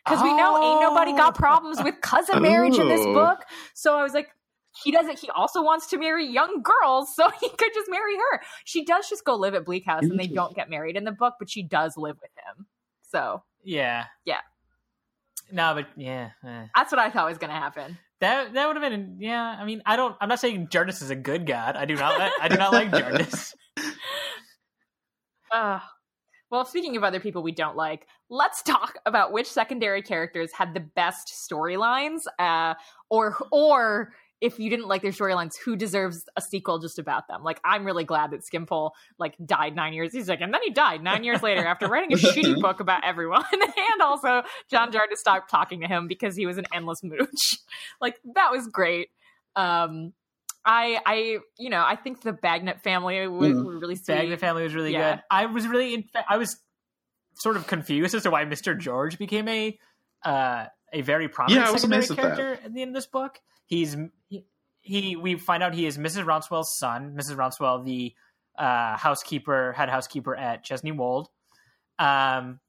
Because 0.05 0.23
we 0.23 0.33
know 0.35 0.57
ain't 0.63 0.81
nobody 0.81 1.13
got 1.13 1.35
Oh. 1.35 1.39
problems 1.39 1.83
with 1.83 2.01
cousin 2.01 2.41
marriage 2.43 2.79
in 2.79 2.89
this 2.89 3.01
Oh. 3.05 3.13
book. 3.15 3.41
So 3.75 3.97
I 3.99 4.03
was 4.03 4.15
like, 4.15 4.29
he 4.85 4.93
doesn't. 4.93 5.19
He 5.19 5.29
also 5.31 5.63
wants 5.63 5.89
to 5.89 5.99
marry 5.99 6.27
young 6.27 6.63
girls, 6.63 7.15
so 7.17 7.29
he 7.41 7.49
could 7.49 7.73
just 7.75 7.91
marry 7.91 8.17
her. 8.17 8.43
She 8.65 8.85
does 8.85 9.09
just 9.09 9.25
go 9.25 9.35
live 9.35 9.55
at 9.55 9.65
Bleak 9.65 9.85
House, 9.87 10.05
and 10.05 10.19
they 10.21 10.27
don't 10.29 10.55
get 10.55 10.71
married 10.71 10.97
in 10.97 11.05
the 11.05 11.13
book, 11.13 11.35
but 11.39 11.51
she 11.51 11.63
does 11.63 11.97
live 11.97 12.17
with 12.23 12.31
him. 12.47 12.67
So 13.03 13.43
Yeah. 13.65 14.05
Yeah. 14.25 14.41
No, 15.53 15.75
but 15.75 15.89
yeah, 15.97 16.31
eh. 16.47 16.67
that's 16.75 16.93
what 16.93 16.99
I 16.99 17.11
thought 17.11 17.29
was 17.29 17.39
going 17.39 17.53
to 17.53 17.57
happen. 17.57 17.99
that 18.21 18.55
that 18.55 18.67
would 18.67 18.77
have 18.77 18.91
been. 18.91 19.17
Yeah, 19.21 19.57
I 19.59 19.65
mean, 19.65 19.83
I 19.87 19.97
don't. 19.97 20.17
I'm 20.21 20.29
not 20.29 20.41
saying 20.41 20.69
Jarndyce 20.71 21.03
is 21.03 21.11
a 21.11 21.17
good 21.17 21.47
god. 21.47 21.77
I 21.77 21.85
do 21.85 21.97
not. 21.97 22.33
I 22.41 22.49
do 22.49 22.57
not 22.57 22.73
like 22.73 22.91
Jarndyce. 22.91 23.55
Uh, 25.53 25.81
well, 26.51 26.65
speaking 26.65 26.97
of 26.97 27.05
other 27.05 27.21
people 27.21 27.43
we 27.43 27.53
don't 27.53 27.77
like, 27.77 28.07
let's 28.29 28.63
talk 28.63 28.95
about 29.07 29.33
which 29.33 29.47
secondary 29.47 30.03
characters 30.03 30.53
had 30.53 30.75
the 30.75 30.81
best 30.81 31.29
storylines, 31.29 32.23
uh, 32.39 32.75
or 33.09 33.37
or 33.53 34.13
if 34.41 34.59
you 34.59 34.71
didn't 34.71 34.87
like 34.89 35.03
their 35.03 35.11
storylines, 35.13 35.53
who 35.63 35.77
deserves 35.77 36.25
a 36.37 36.41
sequel 36.41 36.79
just 36.79 36.99
about 36.99 37.29
them? 37.29 37.43
Like, 37.43 37.61
I'm 37.65 37.85
really 37.85 38.05
glad 38.05 38.31
that 38.31 38.45
Skimpole 38.45 38.93
like 39.19 39.35
died 39.45 39.77
nine 39.77 39.93
years. 39.93 40.13
He's 40.13 40.29
like, 40.29 40.41
and 40.41 40.53
then 40.55 40.63
he 40.65 40.71
died 40.71 41.03
nine 41.03 41.25
years 41.25 41.43
later 41.43 41.65
after 41.67 41.87
writing 41.89 42.13
a 42.13 42.17
shitty 42.21 42.61
book 42.61 42.81
about 42.81 43.05
everyone, 43.05 43.45
and 43.53 44.01
also 44.03 44.43
John 44.71 44.93
Jarndyce 44.93 45.21
stopped 45.21 45.51
talking 45.51 45.81
to 45.81 45.87
him 45.87 46.09
because 46.09 46.37
he 46.37 46.47
was 46.47 46.57
an 46.59 46.65
endless 46.73 47.03
mooch. 47.03 47.29
like 48.01 48.19
that 48.35 48.51
was 48.51 48.67
great. 48.69 49.09
Um, 49.57 50.13
I, 50.65 51.01
I, 51.07 51.39
you 51.59 51.71
know, 51.71 51.83
I 51.85 51.97
think 51.97 52.21
the 52.21 52.33
Bagnet 52.33 52.83
family 52.83 53.27
would, 53.27 53.53
Mhm. 53.53 53.65
were 53.65 53.79
really 53.79 53.97
sweet. 53.97 54.15
Bagnet 54.15 54.41
family 54.41 54.63
was 54.63 54.75
really 54.75 54.93
Yeah. 54.93 55.17
good. 55.17 55.23
I 55.31 55.47
was 55.47 55.67
really. 55.67 55.95
In 55.95 56.03
fa- 56.03 56.25
I 56.29 56.37
was 56.37 56.57
sort 57.35 57.57
of 57.57 57.67
confused 57.67 58.15
as 58.15 58.25
to 58.25 58.31
why 58.31 58.45
Mister 58.45 58.75
George 58.75 59.17
became 59.19 59.49
a 59.49 59.79
uh, 60.23 60.67
a 60.93 61.01
very 61.01 61.29
prominent 61.29 61.63
Yeah, 61.65 61.69
I 61.69 61.73
was 61.73 61.83
secondary 61.83 61.99
amazed 62.01 62.11
at 62.11 62.17
that. 62.19 62.37
character 62.37 62.65
at 62.67 62.75
the 62.75 62.83
end 62.83 62.91
of 62.91 62.95
this 62.95 63.07
book. 63.07 63.41
He's 63.65 63.97
he. 64.81 65.17
We 65.17 65.37
find 65.37 65.63
out 65.63 65.75
he 65.75 65.87
is 65.87 65.99
Mrs. 65.99 66.25
Rouncewell's 66.25 66.77
son. 66.79 67.17
Mrs. 67.19 67.37
Rouncewell, 67.37 67.85
the 67.85 68.15
uh, 68.59 68.97
housekeeper, 68.97 69.73
head 69.73 69.89
housekeeper 69.89 70.37
at 70.37 70.65
Chesney 70.65 70.93
Wold. 70.93 71.29
Um, 71.99 72.61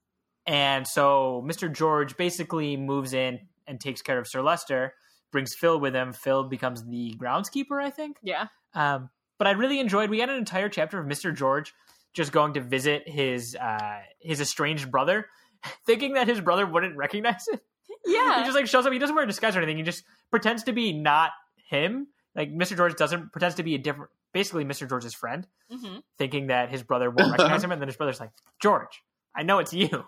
and 0.46 0.86
so 0.86 1.42
Mr. 1.46 1.72
George 1.72 2.16
basically 2.16 2.76
moves 2.76 3.12
in 3.12 3.40
and 3.66 3.80
takes 3.80 4.02
care 4.02 4.18
of 4.18 4.26
Sir 4.26 4.42
Leicester. 4.42 4.94
Brings 5.30 5.54
Phil 5.54 5.80
with 5.80 5.94
him. 5.94 6.12
Phil 6.12 6.44
becomes 6.44 6.84
the 6.84 7.14
groundskeeper, 7.16 7.82
I 7.82 7.90
think. 7.90 8.18
Yeah. 8.22 8.48
Um, 8.74 9.08
but 9.38 9.46
I 9.46 9.52
really 9.52 9.80
enjoyed. 9.80 10.10
We 10.10 10.18
had 10.18 10.28
an 10.28 10.36
entire 10.36 10.68
chapter 10.68 10.98
of 11.00 11.06
Mister 11.06 11.32
George 11.32 11.72
just 12.12 12.32
going 12.32 12.54
to 12.54 12.60
visit 12.60 13.08
his 13.08 13.56
uh, 13.56 14.00
his 14.20 14.40
estranged 14.40 14.90
brother, 14.90 15.26
thinking 15.86 16.14
that 16.14 16.28
his 16.28 16.40
brother 16.40 16.66
wouldn't 16.66 16.96
recognize 16.96 17.48
him. 17.48 17.60
Yeah. 18.04 18.38
He 18.38 18.44
just 18.44 18.56
like 18.56 18.66
shows 18.66 18.84
up. 18.84 18.92
He 18.92 18.98
doesn't 18.98 19.14
wear 19.14 19.24
a 19.24 19.28
disguise 19.28 19.56
or 19.56 19.60
anything. 19.60 19.78
He 19.78 19.82
just 19.82 20.04
pretends 20.30 20.64
to 20.64 20.72
be 20.72 20.92
not 20.92 21.30
him. 21.72 22.06
Like 22.34 22.50
Mister 22.50 22.76
George 22.76 22.94
doesn't 22.96 23.32
pretends 23.32 23.56
to 23.56 23.62
be 23.62 23.74
a 23.74 23.78
different, 23.78 24.10
basically 24.32 24.64
Mister 24.64 24.86
George's 24.86 25.14
friend, 25.14 25.46
hmm 25.70 25.98
thinking 26.18 26.46
that 26.48 26.70
his 26.70 26.82
brother 26.82 27.10
won't 27.10 27.30
recognize 27.36 27.62
him, 27.64 27.72
and 27.72 27.80
then 27.80 27.88
his 27.88 27.96
brother's 27.96 28.20
like, 28.20 28.30
George, 28.60 29.02
I 29.34 29.42
know 29.42 29.58
it's 29.58 29.72
you. 29.72 29.88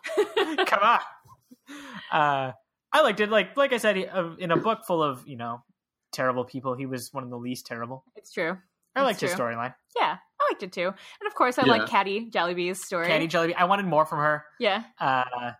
Come 0.66 0.82
on. 0.82 1.00
Uh, 2.12 2.52
I 2.92 3.00
liked 3.02 3.20
it. 3.20 3.28
Like 3.30 3.56
like 3.56 3.72
I 3.72 3.78
said, 3.78 3.96
uh, 4.12 4.36
in 4.38 4.50
a 4.50 4.56
book 4.56 4.84
full 4.86 5.02
of 5.02 5.26
you 5.26 5.36
know 5.36 5.62
terrible 6.12 6.44
people, 6.44 6.74
he 6.74 6.86
was 6.86 7.12
one 7.12 7.24
of 7.24 7.30
the 7.30 7.36
least 7.38 7.66
terrible. 7.66 8.04
It's 8.16 8.32
true. 8.32 8.56
I 8.96 9.00
It's 9.00 9.04
liked 9.06 9.20
his 9.20 9.32
storyline. 9.32 9.74
Yeah, 9.96 10.16
I 10.40 10.50
liked 10.52 10.62
it 10.62 10.72
too. 10.72 10.86
And 10.86 11.26
of 11.26 11.34
course, 11.34 11.58
I 11.58 11.64
Yeah. 11.66 11.72
like 11.72 11.88
Caddy 11.88 12.30
Jellyby's 12.30 12.84
story. 12.84 13.06
Candy 13.08 13.26
Jellybean. 13.26 13.56
I 13.56 13.64
wanted 13.64 13.86
more 13.86 14.06
from 14.06 14.20
her. 14.20 14.44
Yeah. 14.60 14.84
Uh, 15.00 15.52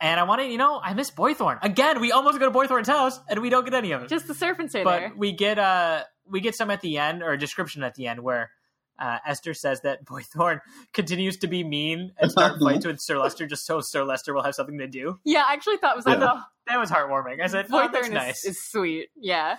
and 0.00 0.20
I 0.20 0.24
wanted, 0.24 0.50
you 0.50 0.58
know, 0.58 0.80
I 0.82 0.94
miss 0.94 1.10
Boythorn. 1.10 1.58
Again, 1.62 2.00
we 2.00 2.12
almost 2.12 2.38
go 2.38 2.50
to 2.50 2.56
Boythorn's 2.56 2.88
house 2.88 3.18
and 3.28 3.40
we 3.40 3.50
don't 3.50 3.64
get 3.64 3.74
any 3.74 3.92
of 3.92 4.02
it. 4.02 4.08
Just 4.08 4.26
the 4.26 4.34
serpents 4.34 4.74
are 4.74 4.84
but 4.84 5.00
there. 5.00 5.12
we 5.16 5.32
get 5.32 5.58
uh 5.58 6.02
we 6.28 6.40
get 6.40 6.54
some 6.54 6.70
at 6.70 6.80
the 6.80 6.98
end 6.98 7.22
or 7.22 7.32
a 7.32 7.38
description 7.38 7.82
at 7.82 7.94
the 7.94 8.06
end 8.06 8.20
where 8.20 8.50
uh, 8.98 9.18
Esther 9.26 9.52
says 9.54 9.82
that 9.82 10.04
Boythorn 10.06 10.60
continues 10.92 11.36
to 11.38 11.46
be 11.46 11.62
mean 11.62 12.12
and 12.18 12.30
start 12.30 12.58
fights 12.60 12.86
with 12.86 13.00
Sir 13.00 13.18
Leicester 13.18 13.46
just 13.46 13.66
so 13.66 13.80
Sir 13.80 14.04
Leicester 14.04 14.34
will 14.34 14.42
have 14.42 14.54
something 14.54 14.78
to 14.78 14.86
do. 14.86 15.18
Yeah, 15.24 15.44
I 15.48 15.52
actually 15.52 15.76
thought 15.76 15.92
it 15.92 15.96
was 15.96 16.06
like, 16.06 16.18
Yeah. 16.18 16.32
oh, 16.34 16.42
That 16.66 16.78
was 16.78 16.90
heartwarming. 16.90 17.42
I 17.42 17.46
said, 17.46 17.66
oh, 17.70 17.78
that's 17.92 17.96
Boythorn 17.96 18.08
is, 18.08 18.10
nice. 18.10 18.44
is 18.44 18.62
sweet. 18.62 19.08
Yeah. 19.16 19.56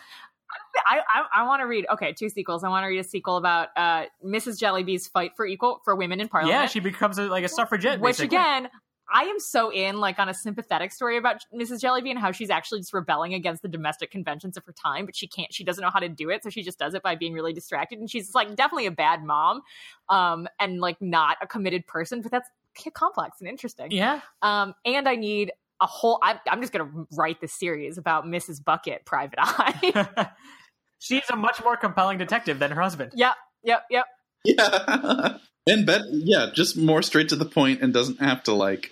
I 0.88 1.00
I, 1.00 1.42
I 1.42 1.46
want 1.46 1.62
to 1.62 1.68
read 1.68 1.86
okay 1.94 2.14
two 2.14 2.30
sequels. 2.30 2.64
I 2.64 2.70
want 2.70 2.84
to 2.84 2.88
read 2.88 3.00
a 3.00 3.04
sequel 3.04 3.36
about 3.38 3.68
uh, 3.76 4.06
Mrs. 4.26 4.58
Jellyby's 4.60 5.08
fight 5.08 5.32
for 5.36 5.46
equal 5.46 5.82
for 5.84 5.96
women 5.96 6.22
in 6.22 6.30
Parliament. 6.30 6.58
Yeah, 6.62 6.66
she 6.68 6.80
becomes 6.80 7.18
a, 7.18 7.24
like 7.24 7.44
a 7.44 7.50
suffragette. 7.50 8.00
which 8.00 8.18
basically. 8.18 8.38
again 8.38 8.70
I 9.14 9.24
am 9.24 9.40
so 9.40 9.72
in 9.72 10.00
like 10.00 10.20
on 10.20 10.30
a 10.30 10.34
sympathetic 10.34 10.92
story 10.92 11.18
about 11.18 11.44
Mrs. 11.54 11.82
Jellybean 11.82 12.12
and 12.12 12.20
how 12.20 12.32
she's 12.32 12.50
actually 12.50 12.80
just 12.80 12.94
rebelling 12.94 13.34
against 13.34 13.62
the 13.62 13.68
domestic 13.68 14.12
conventions 14.12 14.58
of 14.58 14.66
her 14.66 14.74
time, 14.74 15.06
but 15.06 15.16
she 15.16 15.28
can't. 15.28 15.54
She 15.54 15.64
doesn't 15.64 15.82
know 15.82 15.90
how 15.90 16.00
to 16.00 16.10
do 16.10 16.30
it, 16.30 16.44
so 16.44 16.50
she 16.50 16.64
just 16.64 16.80
does 16.80 16.94
it 16.94 17.04
by 17.04 17.16
being 17.16 17.34
really 17.34 17.54
distracted. 17.54 18.00
And 18.00 18.10
she's 18.10 18.36
like 18.36 18.56
definitely 18.56 18.86
a 18.86 18.92
bad 18.92 19.24
mom, 19.24 19.62
um, 20.10 20.48
and 20.60 20.80
like 20.80 21.02
not 21.02 21.38
a 21.42 21.48
committed 21.48 21.88
person. 21.88 22.22
But 22.22 22.32
that's 22.32 22.50
complex 22.94 23.40
and 23.40 23.50
interesting. 23.50 23.92
Yeah. 23.92 24.22
Um, 24.42 24.74
and 24.86 25.08
I 25.08 25.16
need 25.16 25.52
a 25.82 25.86
whole. 25.86 26.20
I'm, 26.22 26.40
I'm 26.50 26.62
just 26.62 26.74
gonna 26.74 26.90
write 27.14 27.42
this 27.42 27.54
series 27.54 27.98
about 27.98 28.26
Mrs. 28.26 28.64
Bucket, 28.64 29.06
Private 29.06 29.40
Eye. 29.40 30.30
She's 31.00 31.30
a 31.32 31.36
much 31.36 31.64
more 31.64 31.78
compelling 31.78 32.18
detective 32.18 32.60
than 32.60 32.72
her 32.72 32.82
husband. 32.82 33.14
yep, 33.16 33.36
yep, 33.64 33.84
yep. 33.90 34.06
Yeah. 34.44 35.38
and 35.68 35.86
bet 35.86 36.02
yeah, 36.12 36.48
just 36.54 36.78
more 36.78 37.02
straight 37.02 37.30
to 37.30 37.36
the 37.36 37.46
point 37.46 37.82
and 37.82 37.94
doesn't 37.94 38.20
have 38.20 38.44
to 38.44 38.54
like 38.54 38.92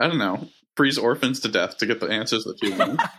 I 0.00 0.06
don't 0.08 0.18
know, 0.18 0.48
freeze 0.76 0.98
orphans 0.98 1.40
to 1.40 1.48
death 1.48 1.78
to 1.78 1.86
get 1.86 2.00
the 2.00 2.06
answers 2.08 2.44
that 2.44 2.60
you 2.62 2.74
want. 2.76 3.00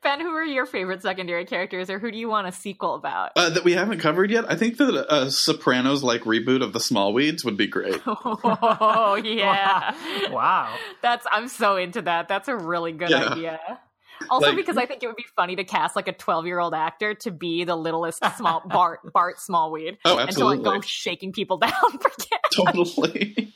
Ben, 0.00 0.20
who 0.20 0.28
are 0.30 0.44
your 0.44 0.64
favorite 0.64 1.02
secondary 1.02 1.44
characters, 1.44 1.90
or 1.90 1.98
who 1.98 2.12
do 2.12 2.16
you 2.18 2.28
want 2.28 2.46
a 2.46 2.52
sequel 2.52 2.94
about? 2.94 3.32
uh, 3.34 3.50
that 3.50 3.64
we 3.64 3.72
haven't 3.72 3.98
covered 3.98 4.30
yet. 4.30 4.44
I 4.48 4.54
think 4.54 4.76
that 4.76 5.06
a 5.12 5.28
Sopranos 5.30 6.04
like 6.04 6.22
reboot 6.22 6.62
of 6.62 6.72
the 6.72 6.78
Smallweeds 6.78 7.44
would 7.44 7.56
be 7.56 7.66
great. 7.66 8.00
oh 8.06 9.20
yeah. 9.22 9.94
Wow. 10.30 10.72
That's 11.02 11.26
I'm 11.32 11.48
so 11.48 11.76
into 11.76 12.00
that. 12.02 12.28
That's 12.28 12.48
a 12.48 12.56
really 12.56 12.92
good 12.92 13.10
Yeah. 13.10 13.28
idea. 13.30 13.80
Also, 14.30 14.48
Like- 14.48 14.56
because 14.56 14.76
I 14.76 14.86
think 14.86 15.02
it 15.02 15.06
would 15.06 15.16
be 15.16 15.26
funny 15.36 15.56
to 15.56 15.64
cast 15.64 15.96
like 15.96 16.08
a 16.08 16.12
12 16.12 16.46
year 16.46 16.58
old 16.58 16.74
actor 16.74 17.14
to 17.14 17.30
be 17.30 17.64
the 17.64 17.76
littlest 17.76 18.22
small 18.36 18.62
Bart 18.66 19.00
Bart 19.12 19.40
Smallweed 19.40 19.98
Oh, 20.04 20.18
and 20.18 20.30
to 20.32 20.44
like 20.44 20.62
go 20.62 20.80
shaking 20.80 21.32
people 21.32 21.56
down 21.58 21.72
for 21.72 22.10
kids. 22.10 22.40
totally. 22.54 23.52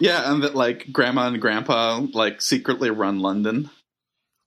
yeah, 0.00 0.30
and 0.32 0.42
that 0.42 0.54
like 0.54 0.86
grandma 0.92 1.26
and 1.28 1.40
grandpa 1.40 2.00
like 2.12 2.40
secretly 2.42 2.90
run 2.90 3.18
London. 3.20 3.70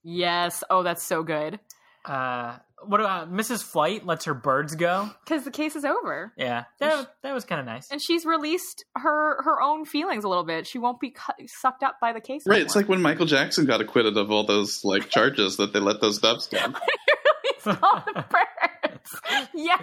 Yes. 0.03 0.63
Oh, 0.69 0.83
that's 0.83 1.03
so 1.03 1.23
good. 1.23 1.59
Uh, 2.05 2.57
what 2.87 2.99
about 2.99 3.31
Mrs. 3.31 3.63
Flite 3.63 4.05
lets 4.05 4.25
her 4.25 4.33
birds 4.33 4.75
go? 4.75 5.09
Because 5.25 5.43
the 5.43 5.51
case 5.51 5.75
is 5.75 5.85
over. 5.85 6.33
Yeah, 6.37 6.65
that 6.79 7.13
that 7.23 7.33
was 7.33 7.45
kind 7.45 7.59
of 7.59 7.65
nice. 7.65 7.89
And 7.91 8.01
she's 8.01 8.25
released 8.25 8.83
her 8.95 9.41
her 9.43 9.61
own 9.61 9.85
feelings 9.85 10.23
a 10.23 10.27
little 10.27 10.43
bit. 10.43 10.67
She 10.67 10.77
won't 10.79 10.99
be 10.99 11.11
cu- 11.11 11.47
sucked 11.47 11.83
up 11.83 11.99
by 12.01 12.13
the 12.13 12.21
case. 12.21 12.43
Right, 12.45 12.61
it's 12.61 12.75
like 12.75 12.87
when 12.89 13.01
Michael 13.01 13.25
Jackson 13.25 13.65
got 13.65 13.81
acquitted 13.81 14.17
of 14.17 14.31
all 14.31 14.45
those 14.45 14.81
like 14.83 15.09
charges 15.11 15.57
that 15.57 15.73
they 15.73 15.79
let 15.79 16.01
those 16.01 16.19
doves 16.19 16.47
go. 16.47 16.57
like 17.65 17.83
all 17.83 18.03
the 18.05 18.25
birds. 18.29 19.49
yes, 19.53 19.81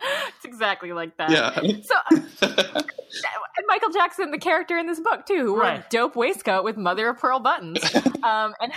it's 0.00 0.44
exactly 0.44 0.92
like 0.92 1.16
that. 1.18 1.30
Yeah. 1.30 1.54
So 1.54 1.94
and 2.42 3.66
Michael 3.66 3.90
Jackson, 3.90 4.30
the 4.30 4.38
character 4.38 4.78
in 4.78 4.86
this 4.86 5.00
book 5.00 5.26
too, 5.26 5.42
who 5.44 5.52
wore 5.54 5.64
a 5.64 5.84
dope 5.90 6.14
waistcoat 6.16 6.62
with 6.64 6.76
mother 6.76 7.08
of 7.08 7.18
pearl 7.18 7.40
buttons. 7.40 7.82
um, 8.22 8.54
and 8.60 8.72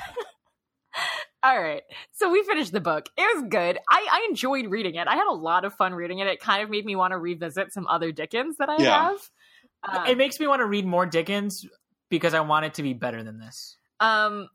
all 1.43 1.61
right, 1.61 1.81
so 2.11 2.29
we 2.29 2.43
finished 2.43 2.71
the 2.71 2.79
book. 2.81 3.07
It 3.17 3.35
was 3.35 3.45
good. 3.49 3.77
I, 3.89 4.07
I 4.11 4.27
enjoyed 4.29 4.67
reading 4.67 4.95
it. 4.95 5.07
I 5.07 5.15
had 5.15 5.27
a 5.27 5.33
lot 5.33 5.65
of 5.65 5.73
fun 5.73 5.93
reading 5.93 6.19
it. 6.19 6.27
It 6.27 6.39
kind 6.39 6.61
of 6.63 6.69
made 6.69 6.85
me 6.85 6.95
want 6.95 7.11
to 7.11 7.17
revisit 7.17 7.73
some 7.73 7.87
other 7.87 8.11
Dickens 8.11 8.57
that 8.57 8.69
I 8.69 8.77
Yeah. 8.81 9.03
have. 9.09 9.19
Um, 9.83 10.05
it 10.07 10.17
makes 10.17 10.39
me 10.39 10.47
want 10.47 10.59
to 10.59 10.65
read 10.65 10.85
more 10.85 11.05
Dickens 11.05 11.65
because 12.09 12.33
I 12.33 12.41
want 12.41 12.65
it 12.65 12.75
to 12.75 12.83
be 12.83 12.93
better 12.93 13.23
than 13.23 13.39
this. 13.39 13.77
Um, 13.99 14.47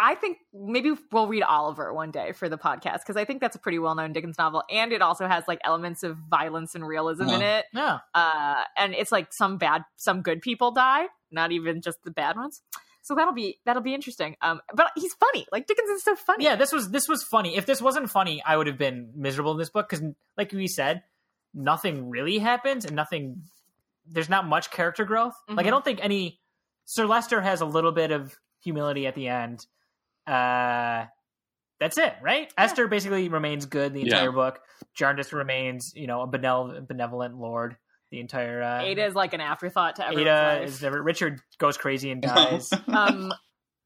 I 0.00 0.14
think 0.14 0.38
maybe 0.54 0.92
we'll 1.10 1.26
read 1.26 1.42
Oliver 1.42 1.92
one 1.92 2.10
day 2.12 2.30
for 2.32 2.48
the 2.48 2.56
podcast 2.58 2.98
because 3.00 3.16
I 3.16 3.24
think 3.24 3.40
that's 3.40 3.56
a 3.56 3.58
pretty 3.58 3.78
well-known 3.80 4.12
Dickens 4.12 4.38
novel, 4.38 4.62
and 4.70 4.92
it 4.92 5.02
also 5.02 5.26
has 5.26 5.42
like 5.48 5.58
elements 5.64 6.02
of 6.04 6.16
violence 6.30 6.74
and 6.76 6.86
realism 6.86 7.24
in 7.28 7.42
it. 7.42 7.64
Yeah, 7.72 7.98
Uh, 8.14 8.62
and 8.76 8.94
it's 8.94 9.10
like 9.10 9.32
some 9.32 9.58
bad, 9.58 9.82
some 9.96 10.22
good 10.22 10.40
people 10.40 10.70
die, 10.70 11.06
not 11.32 11.50
even 11.50 11.82
just 11.82 11.98
the 12.04 12.12
bad 12.12 12.36
ones. 12.36 12.62
So 13.08 13.14
that'll 13.14 13.32
be 13.32 13.58
that'll 13.64 13.80
be 13.82 13.94
interesting. 13.94 14.36
Um, 14.42 14.60
but 14.74 14.90
he's 14.94 15.14
funny. 15.14 15.46
Like 15.50 15.66
Dickens 15.66 15.88
is 15.88 16.04
so 16.04 16.14
funny. 16.14 16.44
yeah, 16.44 16.56
this 16.56 16.72
was 16.72 16.90
this 16.90 17.08
was 17.08 17.22
funny. 17.22 17.56
If 17.56 17.64
this 17.64 17.80
wasn't 17.80 18.10
funny, 18.10 18.42
I 18.44 18.54
would 18.54 18.66
have 18.66 18.76
been 18.76 19.12
miserable 19.16 19.52
in 19.52 19.58
this 19.58 19.70
book 19.70 19.88
because, 19.88 20.04
like 20.36 20.52
we 20.52 20.66
said, 20.68 21.02
nothing 21.54 22.10
really 22.10 22.36
happens 22.36 22.84
and 22.84 22.94
nothing. 22.94 23.44
There's 24.06 24.28
not 24.28 24.46
much 24.46 24.70
character 24.70 25.06
growth. 25.06 25.32
Like 25.48 25.64
I 25.64 25.68
Mhm. 25.68 25.72
don't 25.72 25.84
think 25.86 26.00
any. 26.02 26.38
Sir 26.84 27.06
Leicester 27.06 27.40
has 27.40 27.62
a 27.62 27.64
little 27.66 27.92
bit 27.92 28.10
of 28.10 28.38
humility 28.62 29.06
at 29.06 29.14
the 29.14 29.28
end. 29.28 29.66
Uh, 30.26 31.06
that's 31.80 31.96
it, 31.96 32.14
right? 32.20 32.52
Esther 32.58 32.88
basically 32.88 33.30
remains 33.30 33.64
good 33.64 33.94
the 33.94 34.00
Yeah. 34.00 34.06
entire 34.16 34.32
book. 34.32 34.60
Jarndyce 34.94 35.32
remains, 35.32 35.92
you 35.94 36.06
know, 36.06 36.20
a 36.20 36.26
benevolent, 36.26 36.86
benevolent 36.88 37.36
lord 37.36 37.76
the 38.10 38.20
entire. 38.20 38.62
Uh, 38.62 38.82
Ada 38.82 39.06
is 39.06 39.14
like 39.14 39.34
an 39.34 39.40
afterthought 39.40 39.96
to 39.96 40.06
everyone's 40.06 40.26
Ada 40.28 40.58
life. 40.60 40.68
is 40.68 40.82
never. 40.82 41.02
Richard 41.02 41.40
goes 41.58 41.76
crazy 41.76 42.10
and 42.10 42.22
dies. 42.22 42.70
um, 42.88 43.32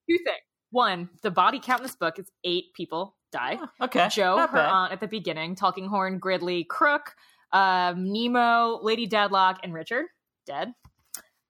two 0.09 0.19
things. 0.25 0.39
One, 0.71 1.11
the 1.23 1.31
body 1.31 1.61
count 1.61 1.81
in 1.81 1.85
this 1.87 1.97
book 1.97 2.19
is 2.19 2.31
eight 2.45 2.73
people 2.75 3.17
die. 3.31 3.59
okay, 3.81 4.09
Jo, 4.11 4.37
not 4.37 4.51
her 4.51 4.57
bad. 4.57 4.69
aunt 4.69 4.93
at 4.93 5.01
the 5.01 5.09
beginning, 5.09 5.55
Tulkinghorn, 5.55 6.19
Gridley, 6.19 6.65
Krook, 6.65 7.15
um, 7.53 8.11
Nemo, 8.13 8.79
Lady 8.83 9.07
Dedlock, 9.07 9.59
and 9.63 9.75
Richard 9.75 10.07
dead. 10.47 10.73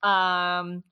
Um, 0.03 0.83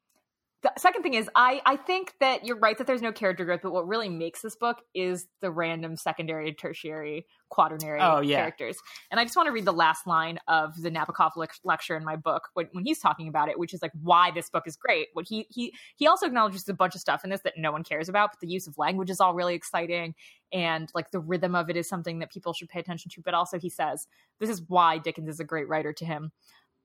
the 0.62 0.72
second 0.78 1.02
thing 1.02 1.14
is, 1.14 1.28
I 1.34 1.62
I 1.64 1.76
think 1.76 2.14
that 2.20 2.44
you're 2.44 2.58
right 2.58 2.76
that 2.76 2.86
there's 2.86 3.00
no 3.02 3.12
character 3.12 3.44
growth, 3.44 3.60
but 3.62 3.72
what 3.72 3.88
really 3.88 4.08
makes 4.08 4.42
this 4.42 4.56
book 4.56 4.78
is 4.94 5.26
the 5.40 5.50
random 5.50 5.96
secondary, 5.96 6.52
tertiary, 6.52 7.26
quaternary 7.48 8.00
Oh, 8.00 8.20
yeah. 8.20 8.36
characters. 8.36 8.76
And 9.10 9.18
I 9.18 9.24
just 9.24 9.36
want 9.36 9.46
to 9.46 9.52
read 9.52 9.64
the 9.64 9.72
last 9.72 10.06
line 10.06 10.38
of 10.48 10.80
the 10.80 10.90
Nabokov 10.90 11.32
lec- 11.36 11.60
lecture 11.64 11.96
in 11.96 12.04
my 12.04 12.16
book 12.16 12.48
when, 12.54 12.68
when 12.72 12.84
he's 12.84 12.98
talking 12.98 13.26
about 13.28 13.48
it, 13.48 13.58
which 13.58 13.72
is 13.72 13.80
like 13.80 13.92
why 14.02 14.30
this 14.30 14.50
book 14.50 14.64
is 14.66 14.76
great. 14.76 15.08
What 15.14 15.26
he 15.28 15.46
he 15.50 15.72
he 15.96 16.06
also 16.06 16.26
acknowledges 16.26 16.68
a 16.68 16.74
bunch 16.74 16.94
of 16.94 17.00
stuff 17.00 17.24
in 17.24 17.30
this 17.30 17.40
that 17.42 17.54
no 17.56 17.72
one 17.72 17.82
cares 17.82 18.08
about, 18.08 18.32
but 18.32 18.40
the 18.40 18.48
use 18.48 18.66
of 18.66 18.76
language 18.76 19.10
is 19.10 19.20
all 19.20 19.34
really 19.34 19.54
exciting 19.54 20.14
and 20.52 20.90
like 20.94 21.10
the 21.10 21.20
rhythm 21.20 21.54
of 21.54 21.70
it 21.70 21.76
is 21.76 21.88
something 21.88 22.18
that 22.18 22.30
people 22.32 22.52
should 22.52 22.68
pay 22.68 22.80
attention 22.80 23.10
to. 23.12 23.22
But 23.22 23.34
also, 23.34 23.58
he 23.58 23.70
says 23.70 24.06
this 24.40 24.50
is 24.50 24.62
why 24.68 24.98
Dickens 24.98 25.28
is 25.28 25.40
a 25.40 25.44
great 25.44 25.68
writer 25.68 25.92
to 25.92 26.04
him. 26.04 26.32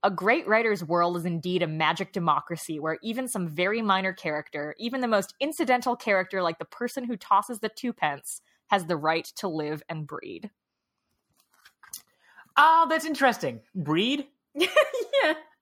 A 0.03 0.12
great 0.12 0.47
writer's 0.47 0.84
world 0.84 1.17
is 1.17 1.25
indeed 1.25 1.63
a 1.63 1.67
magic 1.67 2.12
democracy 2.13 2.79
where 2.79 2.99
even 3.01 3.27
some 3.27 3.47
very 3.47 3.81
minor 3.81 4.13
character, 4.13 4.75
even 4.77 5.01
the 5.01 5.08
most 5.08 5.34
incidental 5.39 5.95
character 5.95 6.43
like 6.43 6.60
the 6.60 6.65
person 6.65 7.03
who 7.05 7.17
tosses 7.17 7.60
the 7.60 7.69
twopence, 7.69 8.41
has 8.67 8.86
the 8.86 8.97
right 8.97 9.25
to 9.38 9.47
live 9.47 9.81
and 9.89 10.05
breed. 10.05 10.51
Oh, 12.58 12.88
that's 12.89 13.05
interesting. 13.05 13.62
Breed? 13.73 14.27
yeah. 14.53 14.67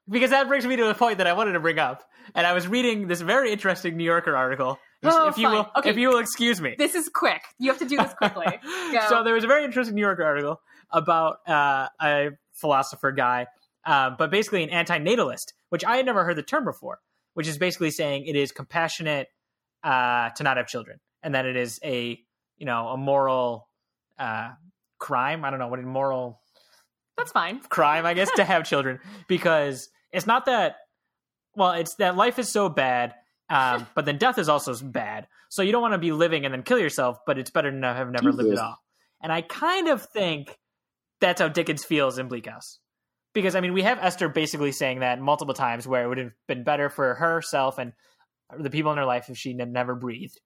Because 0.10 0.32
that 0.32 0.48
brings 0.48 0.66
me 0.66 0.76
to 0.76 0.90
a 0.90 0.94
point 0.94 1.18
that 1.20 1.28
I 1.28 1.34
wanted 1.34 1.54
to 1.54 1.60
bring 1.60 1.80
up. 1.80 2.04
And 2.36 2.46
I 2.46 2.54
was 2.54 2.68
reading 2.68 3.08
this 3.08 3.22
very 3.22 3.52
interesting 3.52 3.98
New 3.98 4.04
Yorker 4.04 4.36
article. 4.36 4.78
Oh, 5.04 5.28
if 5.28 5.38
you 5.38 5.50
will 5.50 5.70
Okay. 5.78 5.90
if 5.90 5.98
you 5.98 6.10
will 6.10 6.20
excuse 6.20 6.62
me. 6.62 6.76
This 6.78 6.96
is 6.96 7.10
quick. 7.10 7.42
You 7.60 7.70
have 7.72 7.80
to 7.80 7.86
do 7.86 7.98
this 7.98 8.14
quickly. 8.14 8.60
So 9.10 9.24
there 9.24 9.34
was 9.34 9.44
a 9.44 9.48
very 9.48 9.64
interesting 9.66 9.96
New 9.96 10.02
Yorker 10.02 10.24
article 10.24 10.62
about 10.92 11.48
uh, 11.48 11.88
a 12.02 12.30
philosopher 12.52 13.12
guy, 13.12 13.48
uh, 13.86 14.12
but 14.12 14.32
basically 14.32 14.64
an 14.64 14.70
anti-natalist, 14.70 15.54
which 15.70 15.84
I 15.84 15.98
had 15.98 16.06
never 16.06 16.24
heard 16.24 16.38
the 16.38 16.44
term 16.44 16.64
before, 16.64 17.00
which 17.34 17.48
is 17.48 17.58
basically 17.58 17.92
saying 17.92 18.26
it 18.26 18.36
is 18.36 18.52
compassionate 18.52 19.28
uh, 19.84 20.30
to 20.32 20.44
not 20.44 20.58
have 20.58 20.68
children, 20.68 21.00
and 21.22 21.36
that 21.36 21.46
it 21.46 21.56
is 21.56 21.80
a 21.84 22.20
you 22.58 22.66
know 22.66 22.90
a 22.90 22.98
moral 22.98 23.68
uh, 24.18 24.52
crime. 25.00 25.44
I 25.44 25.50
don't 25.50 25.60
know 25.60 25.68
what 25.68 25.80
a 25.80 25.84
moral 25.84 26.40
That's 27.18 27.32
fine. 27.32 27.60
crime, 27.60 28.06
I 28.06 28.14
guess, 28.14 28.32
to 28.36 28.44
have 28.44 28.64
children 28.64 29.00
because 29.28 29.90
it's 30.12 30.28
not 30.28 30.46
that. 30.46 30.78
Well, 31.56 31.74
it's 31.74 31.96
that 31.96 32.16
life 32.16 32.40
is 32.40 32.52
so 32.52 32.70
bad, 32.70 33.14
um, 33.50 33.86
but 33.96 34.06
then 34.06 34.18
death 34.18 34.38
is 34.38 34.50
also 34.50 34.74
bad. 34.76 35.28
So 35.50 35.62
you 35.62 35.72
don't 35.72 35.82
want 35.82 35.94
to 35.94 36.00
be 36.00 36.12
living 36.12 36.46
and 36.46 36.54
then 36.54 36.64
kill 36.64 36.80
yourself, 36.80 37.20
but 37.28 37.38
it's 37.38 37.52
better 37.52 37.70
to 37.70 37.88
have 37.88 38.10
never 38.10 38.32
lived 38.32 38.54
at 38.54 38.58
all. 38.58 38.78
And 39.22 39.32
I 39.32 39.42
kind 39.42 39.88
of 39.88 40.02
think 40.02 40.58
that's 41.22 41.40
how 41.40 41.48
Dickens 41.48 41.86
feels 41.86 42.18
in 42.18 42.28
Bleak 42.28 42.48
House. 42.48 42.80
Because 43.34 43.56
I 43.56 43.62
mean, 43.62 43.74
we 43.74 43.84
have 43.84 44.00
Esther 44.00 44.30
basically 44.30 44.72
saying 44.72 45.00
that 45.00 45.20
multiple 45.20 45.54
times, 45.56 45.88
where 45.88 46.04
it 46.04 46.08
would 46.08 46.18
have 46.20 46.34
been 46.48 46.64
better 46.64 46.90
for 46.90 47.16
herself 47.16 47.80
and 47.80 47.94
the 48.58 48.70
people 48.70 48.92
in 48.92 48.98
her 48.98 49.06
life 49.06 49.30
if 49.30 49.38
she 49.38 49.56
had 49.58 49.72
never 49.72 49.96
breathed. 49.96 50.40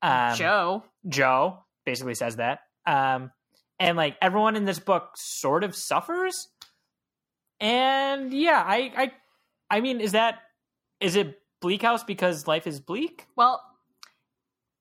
Um, 0.00 0.34
Jo. 0.36 0.84
Jo 1.06 1.58
basically 1.84 2.14
says 2.14 2.36
that. 2.36 2.60
Um, 2.86 3.30
and 3.78 3.96
like 3.96 4.16
everyone 4.22 4.56
in 4.56 4.64
this 4.64 4.78
book 4.78 5.10
sort 5.16 5.64
of 5.64 5.74
suffers. 5.74 6.48
And 7.60 8.32
yeah, 8.32 8.62
I, 8.66 8.92
I, 8.96 9.12
I 9.70 9.80
mean, 9.80 10.00
is 10.00 10.12
that 10.12 10.38
is 11.00 11.16
it 11.16 11.38
Bleak 11.60 11.82
House 11.82 12.04
because 12.04 12.46
life 12.46 12.66
is 12.66 12.80
bleak? 12.80 13.26
Well, 13.36 13.60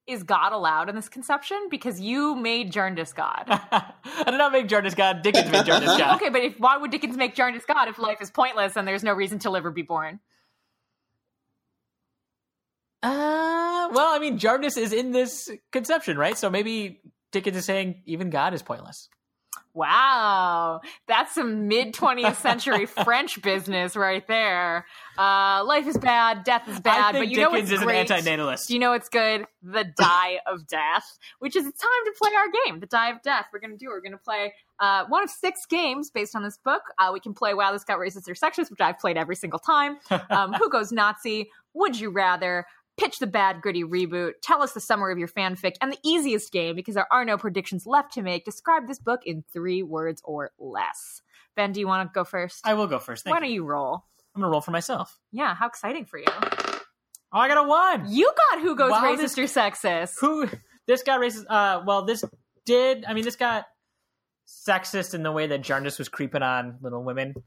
is 0.07 0.23
God 0.23 0.51
allowed 0.51 0.89
in 0.89 0.95
this 0.95 1.09
conception? 1.09 1.67
Because 1.69 1.99
you 1.99 2.35
made 2.35 2.71
Jarndyce 2.71 3.13
God. 3.13 3.43
I 3.47 3.93
did 4.25 4.37
not 4.37 4.51
make 4.51 4.67
Jarndyce 4.67 4.95
God. 4.95 5.21
Dickens 5.21 5.51
made 5.51 5.65
Jarndyce 5.65 5.97
God. 5.97 6.15
okay, 6.15 6.29
but 6.29 6.41
if 6.41 6.59
why 6.59 6.77
would 6.77 6.91
Dickens 6.91 7.17
make 7.17 7.35
Jarndyce 7.35 7.65
God 7.65 7.87
if 7.87 7.99
life 7.99 8.21
is 8.21 8.31
pointless 8.31 8.75
and 8.75 8.87
there's 8.87 9.03
no 9.03 9.13
reason 9.13 9.39
to 9.39 9.49
live 9.49 9.65
or 9.65 9.71
be 9.71 9.83
born? 9.83 10.19
Uh, 13.03 13.89
well, 13.91 14.13
I 14.13 14.19
mean, 14.19 14.37
Jarndyce 14.37 14.77
is 14.77 14.93
in 14.93 15.11
this 15.11 15.49
conception, 15.71 16.17
right? 16.17 16.37
So 16.37 16.49
maybe 16.49 17.01
Dickens 17.31 17.57
is 17.57 17.65
saying 17.65 18.03
even 18.05 18.29
God 18.29 18.53
is 18.53 18.61
pointless. 18.61 19.09
Wow, 19.73 20.81
that's 21.07 21.33
some 21.33 21.67
mid 21.69 21.93
20th 21.93 22.35
century 22.35 22.85
French 23.05 23.41
business 23.41 23.95
right 23.95 24.25
there. 24.27 24.85
Uh, 25.17 25.63
life 25.65 25.87
is 25.87 25.97
bad, 25.97 26.43
death 26.43 26.67
is 26.67 26.79
bad, 26.81 27.13
but 27.13 27.29
you 27.29 27.37
know 27.37 27.51
Dickens 27.51 27.69
what's 27.71 27.81
is 27.81 27.85
great? 27.85 28.11
an 28.11 28.17
antinatalist. 28.17 28.69
You 28.69 28.79
know 28.79 28.91
what's 28.91 29.07
good? 29.07 29.45
The 29.63 29.85
Die 29.97 30.39
of 30.45 30.67
Death, 30.67 31.17
which 31.39 31.55
is 31.55 31.65
it's 31.65 31.79
time 31.79 31.89
to 32.05 32.11
play 32.17 32.31
our 32.37 32.47
game, 32.65 32.79
The 32.81 32.85
Die 32.85 33.09
of 33.11 33.21
Death. 33.21 33.45
We're 33.53 33.59
going 33.59 33.71
to 33.71 33.77
do. 33.77 33.87
We're 33.87 34.01
going 34.01 34.11
to 34.11 34.17
play 34.17 34.53
uh, 34.81 35.05
one 35.07 35.23
of 35.23 35.29
six 35.29 35.65
games 35.69 36.11
based 36.11 36.35
on 36.35 36.43
this 36.43 36.57
book. 36.57 36.81
Uh, 36.99 37.11
we 37.13 37.19
can 37.21 37.33
play 37.33 37.53
Wow, 37.53 37.71
this 37.71 37.85
got 37.85 37.97
racist 37.97 38.27
or 38.27 38.33
sexist, 38.33 38.71
which 38.71 38.81
I've 38.81 38.99
played 38.99 39.15
every 39.17 39.35
single 39.35 39.59
time. 39.59 39.97
Um, 40.29 40.53
Who 40.53 40.69
goes 40.69 40.91
Nazi? 40.91 41.49
Would 41.73 41.99
you 41.99 42.09
rather? 42.09 42.65
Pitch 43.01 43.17
the 43.17 43.25
bad 43.27 43.61
gritty 43.61 43.83
reboot. 43.83 44.33
Tell 44.43 44.61
us 44.61 44.73
the 44.73 44.79
summary 44.79 45.11
of 45.11 45.17
your 45.17 45.27
fanfic, 45.27 45.73
and 45.81 45.91
the 45.91 45.97
easiest 46.05 46.51
game 46.51 46.75
because 46.75 46.93
there 46.93 47.11
are 47.11 47.25
no 47.25 47.35
predictions 47.35 47.87
left 47.87 48.13
to 48.13 48.21
make. 48.21 48.45
Describe 48.45 48.87
this 48.87 48.99
book 48.99 49.21
in 49.25 49.43
three 49.51 49.81
words 49.81 50.21
or 50.23 50.51
less. 50.59 51.23
Ben, 51.55 51.71
do 51.71 51.79
you 51.79 51.87
want 51.87 52.07
to 52.07 52.13
go 52.13 52.23
first? 52.23 52.61
I 52.63 52.75
will 52.75 52.85
go 52.85 52.99
first. 52.99 53.23
Thank 53.23 53.31
Why 53.33 53.39
you. 53.39 53.45
don't 53.45 53.53
you 53.55 53.63
roll? 53.65 54.05
I'm 54.35 54.41
gonna 54.41 54.51
roll 54.51 54.61
for 54.61 54.69
myself. 54.71 55.19
Yeah, 55.31 55.55
how 55.55 55.65
exciting 55.67 56.05
for 56.05 56.19
you! 56.19 56.25
Oh, 56.27 57.39
I 57.39 57.47
got 57.47 57.57
a 57.57 57.63
one. 57.67 58.05
You 58.11 58.31
got 58.51 58.61
who 58.61 58.75
goes 58.75 58.91
Wow, 58.91 59.03
racist 59.03 59.35
this- 59.35 59.37
or 59.39 59.43
sexist? 59.61 60.19
Who? 60.19 60.47
This 60.87 61.01
got 61.03 61.19
racist. 61.19 61.45
Uh, 61.49 61.81
well, 61.85 62.05
this 62.05 62.23
did. 62.65 63.03
I 63.05 63.13
mean, 63.13 63.23
this 63.23 63.35
got 63.35 63.65
sexist 64.47 65.13
in 65.13 65.23
the 65.23 65.31
way 65.31 65.47
that 65.47 65.61
Jarndyce 65.61 65.97
was 65.97 66.09
creeping 66.09 66.43
on 66.43 66.77
Little 66.81 67.03
Women. 67.03 67.33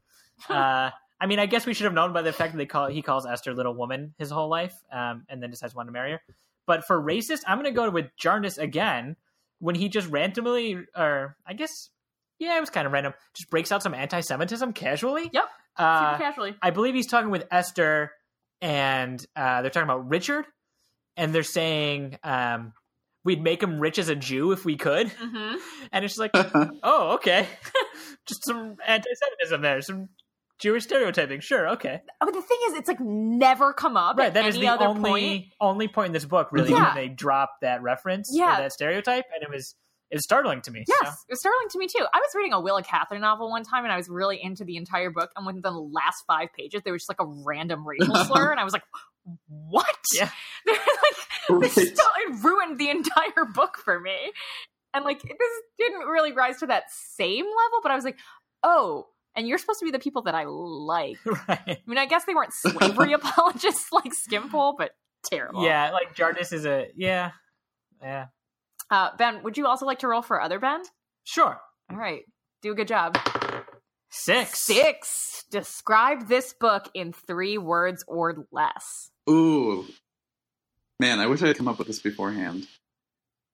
Uh, 0.49 0.89
I 1.19 1.27
mean, 1.27 1.39
I 1.39 1.45
guess 1.45 1.65
we 1.65 1.73
should 1.73 1.85
have 1.85 1.93
known 1.93 2.13
by 2.13 2.21
the 2.21 2.33
fact 2.33 2.53
that 2.53 2.57
they 2.57 2.65
call 2.65 2.87
he 2.87 3.01
calls 3.01 3.25
Esther 3.25 3.53
Little 3.53 3.73
Woman 3.73 4.13
his 4.17 4.29
whole 4.29 4.49
life, 4.49 4.75
um, 4.91 5.25
and 5.29 5.41
then 5.41 5.49
decides 5.49 5.73
want 5.73 5.87
to 5.87 5.93
marry 5.93 6.11
her. 6.11 6.21
But 6.67 6.85
for 6.85 7.01
racist, 7.01 7.41
I'm 7.47 7.57
going 7.57 7.71
to 7.71 7.75
go 7.75 7.89
with 7.89 8.07
Jarndyce 8.17 8.57
again 8.57 9.15
when 9.59 9.75
he 9.75 9.87
just 9.87 10.09
randomly, 10.09 10.77
or 10.95 11.37
I 11.45 11.53
guess, 11.53 11.89
yeah, 12.39 12.57
it 12.57 12.59
was 12.59 12.69
kind 12.69 12.85
of 12.85 12.93
random, 12.93 13.13
just 13.33 13.49
breaks 13.49 13.71
out 13.71 13.83
some 13.83 13.93
anti-Semitism 13.93 14.73
casually. 14.73 15.29
Yep. 15.31 15.45
Uh, 15.77 16.11
Super 16.11 16.23
casually. 16.23 16.55
I 16.61 16.71
believe 16.71 16.95
he's 16.95 17.07
talking 17.07 17.29
with 17.29 17.45
Esther, 17.51 18.11
and 18.61 19.23
uh, 19.35 19.61
they're 19.61 19.71
talking 19.71 19.89
about 19.89 20.09
Richard, 20.09 20.45
and 21.15 21.33
they're 21.33 21.43
saying 21.43 22.17
um, 22.23 22.73
we'd 23.23 23.41
make 23.41 23.61
him 23.61 23.79
rich 23.79 23.99
as 23.99 24.09
a 24.09 24.15
Jew 24.15 24.51
if 24.51 24.65
we 24.65 24.75
could, 24.75 25.07
Mm-hmm. 25.07 25.57
and 25.91 26.03
it's 26.03 26.15
just 26.15 26.19
like, 26.19 26.31
oh, 26.83 27.13
okay, 27.15 27.47
just 28.25 28.43
some 28.45 28.75
anti-Semitism 28.85 29.61
there, 29.61 29.81
some 29.81 30.09
Jewish 30.59 30.83
stereotyping. 30.85 31.41
Sure, 31.41 31.69
okay, 31.69 32.01
But 32.19 32.33
the 32.33 32.41
thing 32.41 32.57
is, 32.67 32.73
it's 32.75 32.87
like 32.87 32.99
never 32.99 33.73
come 33.73 33.97
up 33.97 34.17
right. 34.17 34.27
at 34.27 34.33
That 34.35 34.45
is 34.45 34.55
any 34.55 34.65
the 34.67 34.71
other 34.71 34.85
only 34.85 35.09
point. 35.09 35.45
only 35.59 35.87
point 35.87 36.07
in 36.07 36.11
this 36.13 36.25
book 36.25 36.49
really 36.51 36.71
Yeah. 36.71 36.85
when 36.85 36.95
they 36.95 37.09
drop 37.09 37.51
that 37.61 37.81
reference, 37.81 38.31
or 38.33 38.37
Yeah. 38.39 38.57
that 38.61 38.71
stereotype, 38.73 39.25
and 39.33 39.43
it 39.43 39.49
was 39.49 39.75
it 40.11 40.15
was 40.17 40.23
startling 40.23 40.61
to 40.61 40.71
me. 40.71 40.85
Yes, 40.87 40.99
so. 41.01 41.07
it 41.27 41.31
was 41.33 41.39
startling 41.39 41.67
to 41.71 41.79
me 41.79 41.87
too. 41.87 42.05
I 42.13 42.19
was 42.19 42.29
reading 42.35 42.53
a 42.53 42.61
Willa 42.61 42.83
Cather 42.83 43.17
novel 43.19 43.49
one 43.49 43.63
time, 43.63 43.83
and 43.85 43.91
I 43.91 43.97
was 43.97 44.07
really 44.07 44.41
into 44.41 44.63
the 44.63 44.77
entire 44.77 45.09
book. 45.09 45.31
And 45.35 45.45
within 45.47 45.61
the 45.63 45.71
last 45.71 46.23
five 46.27 46.49
pages, 46.55 46.83
there 46.83 46.93
was 46.93 47.01
just 47.01 47.09
like 47.09 47.19
a 47.19 47.25
random 47.25 47.85
racial 47.85 48.15
slur, 48.25 48.51
and 48.51 48.59
I 48.59 48.63
was 48.63 48.71
like, 48.71 48.83
"What?" 49.47 49.97
Yeah. 50.13 50.29
They're 50.65 50.75
like, 50.75 51.61
this 51.63 51.75
Right. 51.77 51.87
still, 51.87 52.05
it 52.27 52.43
ruined 52.43 52.79
the 52.79 52.89
entire 52.91 53.45
book 53.53 53.77
for 53.83 53.99
me. 53.99 54.31
And 54.93 55.03
like, 55.03 55.21
this 55.21 55.51
didn't 55.79 56.07
really 56.07 56.31
rise 56.31 56.59
to 56.59 56.67
that 56.67 56.83
same 56.91 57.43
level, 57.45 57.79
but 57.81 57.91
I 57.91 57.95
was 57.95 58.05
like, 58.05 58.17
"Oh." 58.63 59.07
And 59.35 59.47
you're 59.47 59.57
supposed 59.57 59.79
to 59.79 59.85
be 59.85 59.91
the 59.91 59.99
people 59.99 60.23
that 60.23 60.35
I 60.35 60.45
like. 60.45 61.17
right. 61.25 61.59
I 61.67 61.77
mean, 61.85 61.97
I 61.97 62.05
guess 62.05 62.25
they 62.25 62.33
weren't 62.33 62.53
slavery 62.53 63.13
apologists 63.13 63.91
like 63.91 64.13
Skimpole, 64.13 64.75
but 64.77 64.91
terrible. 65.25 65.63
Yeah, 65.63 65.91
like 65.91 66.15
Jarndyce 66.15 66.53
is 66.53 66.65
a 66.65 66.87
yeah, 66.95 67.31
yeah. 68.01 68.27
Uh, 68.89 69.09
ben, 69.17 69.43
would 69.43 69.57
you 69.57 69.67
also 69.67 69.85
like 69.85 69.99
to 69.99 70.07
roll 70.07 70.21
for 70.21 70.41
other 70.41 70.59
Ben? 70.59 70.81
Sure. 71.23 71.59
All 71.91 71.97
right. 71.97 72.21
Do 72.61 72.71
a 72.71 72.75
good 72.75 72.87
job. 72.87 73.17
Six. 74.09 74.59
Six. 74.59 75.43
Describe 75.51 76.27
this 76.27 76.53
book 76.53 76.89
in 76.93 77.11
three 77.11 77.57
words 77.57 78.03
or 78.07 78.45
less. 78.51 79.11
Ooh, 79.29 79.85
man, 80.99 81.19
I 81.19 81.25
wish 81.25 81.41
I 81.41 81.47
had 81.47 81.57
come 81.57 81.67
up 81.67 81.77
with 81.77 81.87
this 81.87 81.99
beforehand. 81.99 82.67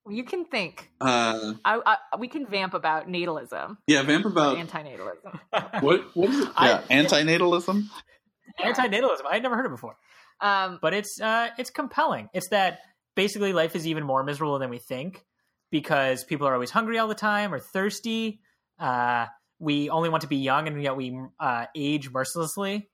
Well, 0.05 0.15
you 0.15 0.23
can 0.23 0.45
think. 0.45 0.89
Uh, 0.99 1.53
I, 1.63 1.79
I, 2.11 2.17
we 2.17 2.27
can 2.27 2.47
vamp 2.47 2.73
about 2.73 3.07
natalism, 3.07 3.77
yeah, 3.87 4.01
vamp 4.03 4.25
about 4.25 4.57
anti-natalism. 4.57 5.39
what? 5.83 6.15
What 6.15 6.29
is 6.31 6.39
it? 6.39 6.49
I- 6.55 6.67
Yeah, 6.69 6.81
antinatalism. 7.03 7.83
Antinatalism. 8.59 9.25
I 9.29 9.33
had 9.35 9.43
never 9.43 9.55
heard 9.55 9.65
it 9.65 9.69
before, 9.69 9.95
Um, 10.41 10.79
but 10.81 10.93
it's 10.93 11.19
uh, 11.21 11.49
it's 11.57 11.69
compelling. 11.69 12.29
It's 12.33 12.49
that 12.49 12.79
basically 13.15 13.53
life 13.53 13.75
is 13.75 13.87
even 13.87 14.03
more 14.03 14.23
miserable 14.23 14.59
than 14.59 14.69
we 14.69 14.79
think 14.79 15.23
because 15.71 16.23
people 16.25 16.47
are 16.47 16.53
always 16.53 16.71
hungry 16.71 16.97
all 16.97 17.07
the 17.07 17.15
time 17.15 17.53
or 17.53 17.59
thirsty. 17.59 18.41
Uh, 18.79 19.27
we 19.59 19.89
only 19.89 20.09
want 20.09 20.21
to 20.21 20.27
be 20.27 20.37
young, 20.37 20.67
and 20.67 20.81
yet 20.81 20.95
we 20.97 21.17
uh, 21.39 21.67
age 21.75 22.09
mercilessly. 22.11 22.89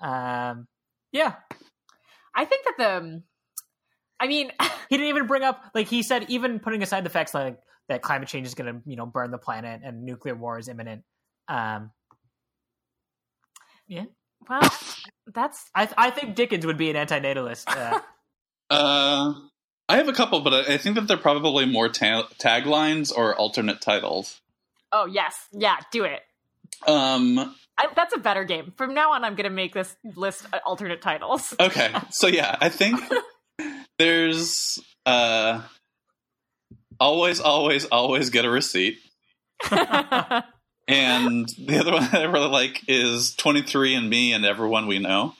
Um, 0.00 0.66
yeah, 1.12 1.34
I 2.34 2.44
think 2.46 2.64
that 2.64 2.74
the. 2.78 3.22
I 4.20 4.26
mean, 4.26 4.50
he 4.88 4.96
didn't 4.96 5.08
even 5.08 5.26
bring 5.26 5.42
up 5.42 5.62
like 5.74 5.88
he 5.88 6.02
said. 6.02 6.26
Even 6.28 6.58
putting 6.58 6.82
aside 6.82 7.04
the 7.04 7.10
facts 7.10 7.34
like 7.34 7.58
that 7.88 8.02
climate 8.02 8.28
change 8.28 8.46
is 8.46 8.54
going 8.54 8.74
to 8.74 8.80
you 8.88 8.96
know 8.96 9.06
burn 9.06 9.30
the 9.30 9.38
planet 9.38 9.80
and 9.84 10.04
nuclear 10.04 10.34
war 10.34 10.58
is 10.58 10.68
imminent. 10.68 11.02
Um, 11.48 11.90
yeah. 13.86 14.04
well, 14.48 14.68
that's 15.32 15.70
I 15.74 15.88
I 15.96 16.10
think 16.10 16.34
Dickens 16.34 16.66
would 16.66 16.78
be 16.78 16.90
an 16.90 16.96
antinatalist. 16.96 17.64
Uh, 17.68 18.00
Uh, 18.68 19.32
I 19.88 19.96
have 19.96 20.08
a 20.08 20.12
couple, 20.12 20.40
but 20.40 20.52
I 20.52 20.74
I 20.74 20.76
think 20.76 20.96
that 20.96 21.06
they're 21.06 21.16
probably 21.16 21.66
more 21.66 21.88
ta- 21.88 22.26
taglines 22.36 23.12
or 23.16 23.32
alternate 23.36 23.80
titles. 23.80 24.40
oh 24.90 25.06
yes, 25.06 25.36
yeah, 25.52 25.76
do 25.92 26.02
it. 26.02 26.22
Um, 26.84 27.54
I, 27.78 27.86
that's 27.94 28.12
a 28.12 28.18
better 28.18 28.42
game. 28.42 28.72
From 28.76 28.92
now 28.92 29.12
on, 29.12 29.22
I'm 29.22 29.36
going 29.36 29.48
to 29.48 29.54
make 29.54 29.72
this 29.72 29.94
list 30.16 30.46
uh, 30.52 30.58
alternate 30.66 31.00
titles. 31.00 31.54
okay, 31.60 31.94
so 32.10 32.26
yeah, 32.26 32.56
I 32.60 32.68
think 32.70 33.00
there's 33.98 34.78
uh, 35.04 35.62
always, 37.00 37.40
always, 37.40 37.84
always 37.86 38.30
get 38.30 38.44
a 38.44 38.50
receipt. 38.50 38.98
And 40.88 41.48
the 41.48 41.78
other 41.80 41.92
one 41.92 42.04
I 42.12 42.24
really 42.24 42.48
like 42.48 42.82
is 42.88 43.34
23 43.34 43.94
and 43.96 44.08
Me 44.08 44.32
and 44.32 44.44
Everyone 44.44 44.86
We 44.86 45.00
Know. 45.00 45.34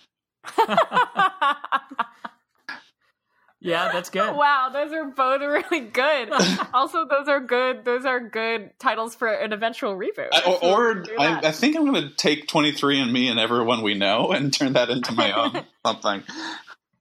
yeah, 3.61 3.93
that's 3.93 4.11
good. 4.11 4.35
wow, 4.37 4.71
those 4.73 4.93
are 4.93 5.05
both 5.05 5.41
really 5.41 5.87
good. 5.87 6.31
also, 6.75 7.07
those 7.07 7.29
are 7.29 7.39
good. 7.39 7.85
Those 7.85 8.05
are 8.05 8.19
good 8.19 8.73
titles 8.81 9.15
for 9.15 9.29
an 9.29 9.53
eventual 9.53 9.97
reboot. 9.97 10.31
I, 10.33 10.59
or 10.63 10.99
or 10.99 11.05
I. 11.17 11.49
I 11.49 11.53
think 11.53 11.77
I'm 11.77 11.87
going 11.93 12.09
to 12.09 12.15
take 12.17 12.49
23 12.49 13.01
and 13.03 13.13
Me 13.13 13.29
and 13.29 13.39
Everyone 13.39 13.83
We 13.83 13.95
Know 13.95 14.33
and 14.33 14.53
turn 14.53 14.73
that 14.73 14.91
into 14.91 15.13
my 15.13 15.31
own 15.31 15.65
something. 15.87 16.25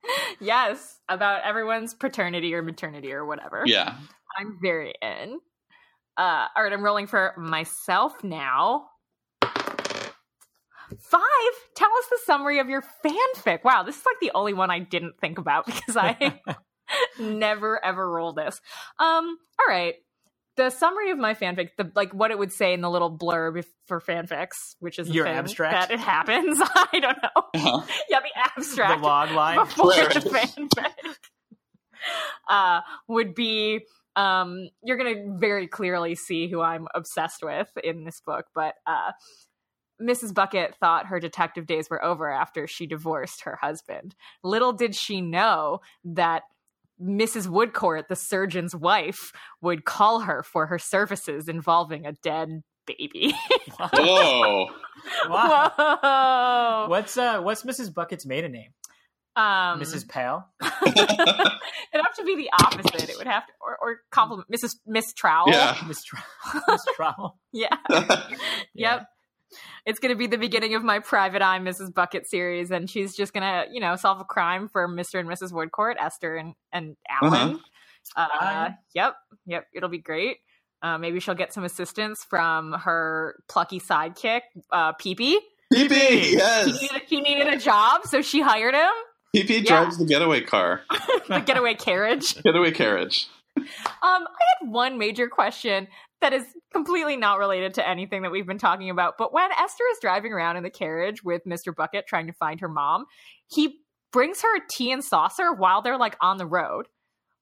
yes, 0.40 1.00
about 1.10 1.44
everyone's 1.44 1.94
paternity 1.94 2.54
or 2.54 2.62
maternity 2.62 3.12
or 3.14 3.26
whatever. 3.26 3.64
Yeah. 3.66 3.96
I'm 4.38 4.58
very 4.62 4.94
in. 5.02 5.40
Uh, 6.18 6.48
all 6.56 6.64
right, 6.64 6.72
I'm 6.72 6.84
rolling 6.84 7.08
for 7.08 7.34
myself 7.38 8.24
now. 8.24 8.88
Five. 11.00 11.22
Tell 11.76 11.90
us 11.90 12.06
the 12.10 12.20
summary 12.26 12.60
of 12.60 12.70
your 12.70 12.84
fanfic. 13.04 13.64
Wow, 13.64 13.84
this 13.84 13.98
is 13.98 14.06
like 14.06 14.20
the 14.22 14.32
only 14.36 14.54
one 14.54 14.72
I 14.72 14.80
didn't 14.80 15.20
think 15.20 15.38
about 15.38 15.66
because 15.66 15.98
I 15.98 16.40
never 17.20 17.84
ever 17.84 18.10
roll 18.10 18.34
this. 18.34 18.62
Um. 19.00 19.38
All 19.60 19.68
right. 19.68 19.96
The 20.58 20.70
summary 20.70 21.12
of 21.12 21.18
my 21.18 21.34
fanfic, 21.34 21.72
the 21.78 21.92
like 21.96 22.14
what 22.14 22.32
it 22.32 22.40
would 22.40 22.52
say 22.52 22.74
in 22.74 22.82
the 22.82 22.90
little 22.90 23.16
blurb 23.16 23.60
if, 23.60 23.68
for 23.88 24.00
fanfics, 24.00 24.76
which 24.80 25.00
is 25.00 25.10
a 25.10 25.12
Your 25.14 25.28
abstract? 25.28 25.90
that 25.90 25.92
it 25.92 26.00
happens. 26.00 26.60
I 26.76 27.00
don't 27.00 27.18
know. 27.22 27.44
Uh-huh. 27.54 27.86
Yeah, 28.10 28.20
the 28.22 28.40
abstract, 28.40 28.56
the 28.56 28.62
abstract 28.62 29.02
log 29.02 29.32
line. 29.32 29.58
before 29.58 29.94
the 29.94 30.20
fanfic 30.22 31.16
uh, 32.50 32.82
would 33.08 33.36
be 33.36 33.82
um, 34.16 34.70
you're 34.82 34.98
gonna 34.98 35.38
very 35.38 35.68
clearly 35.68 36.16
see 36.16 36.48
who 36.48 36.62
I'm 36.62 36.88
obsessed 36.96 37.44
with 37.44 37.70
in 37.84 38.06
this 38.06 38.22
book, 38.22 38.46
but 38.56 38.76
uh, 38.88 39.12
Mrs. 40.02 40.34
Bucket 40.34 40.76
thought 40.76 41.08
her 41.08 41.20
detective 41.20 41.66
days 41.66 41.90
were 41.90 42.04
over 42.04 42.30
after 42.30 42.68
she 42.68 42.86
divorced 42.86 43.42
her 43.42 43.58
husband. 43.62 44.16
Little 44.44 44.74
did 44.74 44.96
she 44.96 45.22
know 45.22 45.80
that 46.04 46.44
Mrs. 47.02 47.48
Woodcourt, 47.48 48.08
the 48.08 48.16
surgeon's 48.16 48.76
wife, 48.76 49.32
would 49.62 49.86
call 49.86 50.22
her 50.22 50.44
for 50.44 50.68
her 50.68 50.80
services 50.80 51.48
involving 51.48 52.06
a 52.06 52.14
dead 52.24 52.62
baby. 52.88 53.34
Whoa. 53.94 54.68
Wow. 55.28 55.72
Whoa! 56.02 56.90
What's 56.90 57.18
uh 57.18 57.42
what's 57.42 57.64
Mrs. 57.64 57.94
Bucket's 57.94 58.26
maiden 58.26 58.52
name? 58.54 58.72
Um, 59.36 59.82
Mrs. 59.82 60.08
Pale. 60.08 60.48
It'd 60.64 60.96
have 60.96 62.16
to 62.16 62.24
be 62.24 62.36
the 62.38 62.50
opposite. 62.64 63.10
It 63.10 63.18
would 63.18 63.28
have 63.28 63.46
to, 63.46 63.52
or, 63.60 63.78
or 63.82 63.98
compliment 64.10 64.48
Mrs. 64.50 64.76
Miss 64.88 65.14
Trowell. 65.14 65.48
Yeah. 65.48 65.76
Miss 65.88 66.02
Tr- 66.04 66.16
Miss 66.70 66.86
Trowell. 66.98 67.34
Yeah. 67.52 67.76
Yep. 68.74 69.06
It's 69.86 70.00
going 70.00 70.14
to 70.14 70.18
be 70.18 70.28
the 70.28 70.38
beginning 70.38 70.76
of 70.76 70.84
my 70.84 71.00
Private 71.00 71.42
Eye 71.42 71.60
Mrs. 71.60 71.94
Bucket 71.94 72.28
series, 72.28 72.72
and 72.72 72.90
she's 72.90 73.16
just 73.16 73.34
going 73.34 73.44
to, 73.44 73.66
you 73.72 73.80
know, 73.80 73.96
solve 73.96 74.20
a 74.20 74.24
crime 74.26 74.68
for 74.68 74.88
Mr. 74.88 75.20
and 75.20 75.30
Mrs. 75.30 75.52
Woodcourt, 75.52 75.96
Esther 76.00 76.36
and, 76.36 76.54
and 76.72 76.96
Allan. 77.10 77.60
Uh-huh. 78.16 78.28
Uh, 78.40 78.70
yep, 78.94 79.16
yep, 79.46 79.66
it'll 79.74 79.90
be 79.90 79.98
great. 80.00 80.38
Uh, 80.82 80.98
maybe 80.98 81.20
she'll 81.20 81.34
get 81.36 81.54
some 81.54 81.64
assistance 81.64 82.24
from 82.24 82.74
her 82.74 83.36
plucky 83.50 83.80
sidekick, 83.80 84.42
uh, 84.72 84.94
Peepy. 84.94 85.38
Peepy, 85.74 85.96
He 85.96 86.34
yes. 86.38 86.68
needed, 86.82 87.02
he 87.08 87.22
needed 87.22 87.48
a 87.48 87.58
job, 87.58 88.02
so 88.06 88.22
she 88.22 88.42
hired 88.42 88.76
him. 88.76 88.92
Peepy 89.36 89.62
drives 89.62 89.98
the 89.98 90.06
getaway 90.06 90.42
car, 90.42 90.82
The 91.28 91.40
getaway 91.40 91.74
carriage. 91.74 92.42
getaway 92.44 92.72
carriage. 92.72 93.28
Um, 93.58 93.66
I 94.04 94.44
had 94.60 94.70
one 94.70 94.98
major 94.98 95.28
question 95.28 95.88
that 96.22 96.34
is 96.34 96.46
completely 96.74 97.18
not 97.18 97.40
related 97.40 97.74
to 97.76 97.88
anything 97.88 98.24
that 98.24 98.32
we've 98.32 98.48
been 98.48 98.58
talking 98.58 98.90
about. 98.90 99.16
But 99.18 99.34
when 99.34 99.50
Esther 99.52 99.84
is 99.92 100.00
driving 100.02 100.34
around 100.34 100.58
in 100.58 100.64
the 100.64 100.70
carriage 100.70 101.24
with 101.24 101.44
Mr. 101.46 101.76
Bucket 101.76 102.08
trying 102.08 102.28
to 102.28 102.34
find 102.34 102.60
her 102.62 102.70
mom, 102.70 103.06
he 103.48 103.80
brings 104.12 104.42
her 104.42 104.58
a 104.58 104.62
tea 104.72 104.92
and 104.92 105.04
saucer 105.04 105.54
while 105.54 105.82
they're 105.82 105.98
like 105.98 106.16
on 106.22 106.38
the 106.38 106.46
road. 106.46 106.88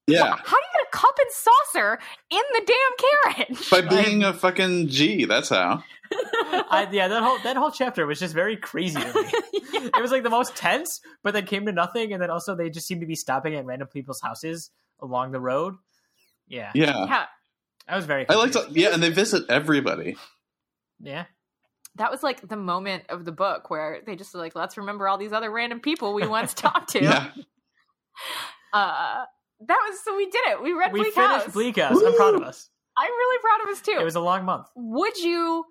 Yeah, 0.06 0.36
How 0.36 0.36
do 0.36 0.42
you 0.42 0.74
get 0.74 0.88
a 0.88 0.98
cup 0.98 1.16
and 1.18 1.32
saucer 1.32 2.00
in 2.30 2.42
the 2.52 2.66
damn 2.66 3.46
carriage? 3.48 3.70
by 3.70 3.82
being 3.82 4.24
a 4.24 4.34
fucking 4.34 4.90
G. 4.90 5.24
That's 5.24 5.48
how. 5.48 5.82
I, 6.12 6.88
yeah, 6.92 7.08
that 7.08 7.24
whole 7.24 7.40
that 7.44 7.56
whole 7.56 7.72
chapter 7.72 8.06
was 8.06 8.20
just 8.20 8.34
very 8.34 8.58
crazy 8.58 9.00
to 9.00 9.14
me. 9.14 9.32
It 9.84 10.02
was 10.02 10.12
like 10.12 10.24
the 10.24 10.30
most 10.30 10.56
tense, 10.56 11.02
but 11.24 11.34
then 11.34 11.46
came 11.46 11.66
to 11.66 11.72
nothing, 11.74 12.14
and 12.14 12.22
then 12.22 12.30
also 12.30 12.56
they 12.56 12.70
just 12.70 12.88
seemed 12.88 13.02
to 13.02 13.08
be 13.08 13.16
stopping 13.16 13.54
at 13.56 13.66
random 13.66 13.88
people's 13.90 14.22
houses 14.22 14.72
along 15.02 15.32
the 15.32 15.42
road. 15.42 15.76
Yeah, 16.48 16.72
Yeah, 16.74 17.06
yeah, 17.06 17.26
I 17.88 17.96
was 17.96 18.06
very. 18.06 18.28
I 18.30 18.36
liked. 18.36 18.54
to. 18.54 18.66
Yeah, 18.72 18.94
and 18.94 19.02
they 19.04 19.10
visit 19.10 19.44
everybody. 19.50 20.16
Yeah, 21.00 21.26
that 21.96 22.10
was 22.12 22.24
like 22.24 22.48
the 22.48 22.56
moment 22.56 23.04
of 23.10 23.26
the 23.26 23.32
book 23.32 23.70
where 23.70 24.00
they 24.06 24.16
just 24.16 24.34
like, 24.36 24.56
let's 24.56 24.78
remember 24.78 25.08
all 25.08 25.18
these 25.18 25.34
other 25.34 25.52
random 25.52 25.80
people 25.80 26.14
we 26.14 26.26
once 26.28 26.54
talked 26.56 26.92
to. 26.92 27.04
Yeah, 27.04 27.30
Uh, 28.74 29.26
that 29.68 29.80
was 29.90 30.00
so 30.04 30.16
we 30.16 30.26
did 30.26 30.42
it. 30.48 30.62
We 30.64 30.74
read 30.74 30.92
we 30.94 31.02
Bleak 31.02 31.14
finished 31.14 31.46
House. 31.46 31.54
Bleak 31.54 31.78
House. 31.78 32.02
I'm 32.02 32.16
proud 32.16 32.36
of 32.36 32.42
us. 32.42 32.70
I'm 32.98 33.12
really 33.12 33.40
proud 33.42 33.62
of 33.64 33.70
us 33.76 33.82
too. 33.82 33.98
It 34.00 34.04
was 34.04 34.16
a 34.16 34.20
long 34.20 34.46
month. 34.46 34.68
Would 34.76 35.18
you 35.18 35.66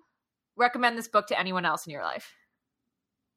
recommend 0.57 0.97
this 0.97 1.07
book 1.07 1.27
to 1.27 1.39
anyone 1.39 1.65
else 1.65 1.85
in 1.85 1.91
your 1.91 2.03
life? 2.03 2.31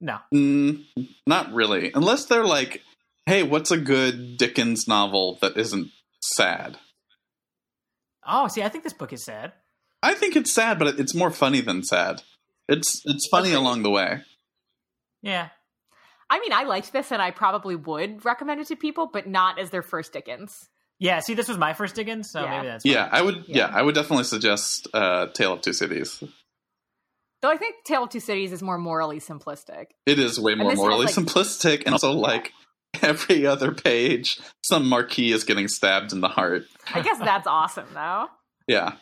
No, 0.01 0.19
mm, 0.35 0.85
not 1.27 1.53
really. 1.53 1.91
Unless 1.95 2.27
they're 2.27 2.45
like, 2.45 2.83
"Hey, 3.27 3.43
what's 3.43 3.71
a 3.71 3.79
good 3.79 4.37
Dickens 4.37 4.87
novel 4.87 5.39
that 5.41 5.57
isn't 5.57 5.91
sad?" 6.21 6.79
Oh, 8.29 8.49
see, 8.49 8.63
I 8.63 8.69
think 8.69 8.85
this 8.85 8.93
book 8.93 9.13
is 9.13 9.25
sad. 9.25 9.53
I 10.03 10.15
think 10.15 10.37
it's 10.37 10.53
sad, 10.53 10.79
but 10.79 10.99
it's 11.01 11.15
more 11.15 11.31
funny 11.31 11.61
than 11.61 11.83
sad. 11.83 12.23
It's 12.69 13.01
it's 13.05 13.27
funny 13.31 13.49
Okay. 13.51 13.57
along 13.57 13.83
the 13.83 13.91
way. 13.91 14.23
Yeah, 15.23 15.49
I 16.31 16.39
mean, 16.41 16.53
I 16.53 16.65
liked 16.65 16.93
this 16.93 17.11
and 17.13 17.23
I 17.23 17.31
probably 17.31 17.75
would 17.77 18.25
recommend 18.25 18.61
it 18.61 18.67
to 18.69 18.77
people, 18.77 19.09
but 19.13 19.27
not 19.27 19.59
as 19.59 19.71
their 19.71 19.83
first 19.83 20.13
Dickens. 20.13 20.53
yeah. 20.99 21.21
See, 21.21 21.35
this 21.35 21.49
was 21.49 21.59
my 21.59 21.73
first 21.75 21.95
Dickens, 21.95 22.31
so 22.31 22.43
Yeah. 22.43 22.51
maybe 22.51 22.67
that's 22.69 22.85
Yeah, 22.85 23.09
I 23.11 23.23
would. 23.23 23.45
Yeah. 23.49 23.69
Yeah, 23.69 23.71
I 23.77 23.83
would 23.83 23.95
definitely 23.95 24.25
suggest 24.25 24.89
uh, 24.95 25.27
"Tale 25.29 25.55
of 25.55 25.61
Two 25.63 25.73
Cities." 25.73 26.23
Though 27.43 27.51
I 27.51 27.57
think 27.57 27.77
Tale 27.85 28.05
of 28.05 28.11
Two 28.11 28.21
Cities 28.21 28.51
is 28.53 28.63
more 28.63 28.79
morally 28.79 29.21
simplistic. 29.21 29.87
It 30.07 30.19
is 30.19 30.41
way 30.41 30.55
more 30.55 30.71
this 30.71 30.79
has, 30.79 30.85
morally 30.85 31.07
like- 31.07 31.15
simplistic, 31.15 31.83
and 31.85 31.95
also 31.95 32.13
like 32.13 32.53
every 33.03 33.47
other 33.47 33.73
page, 33.73 34.39
some 34.63 34.89
marquis 34.89 35.33
is 35.33 35.45
getting 35.45 35.69
stabbed 35.69 36.13
in 36.13 36.21
the 36.21 36.29
heart. 36.29 36.65
I 36.93 37.01
guess 37.03 37.19
that's 37.19 37.47
awesome, 37.47 37.87
though. 37.95 38.27
Yeah, 38.67 38.95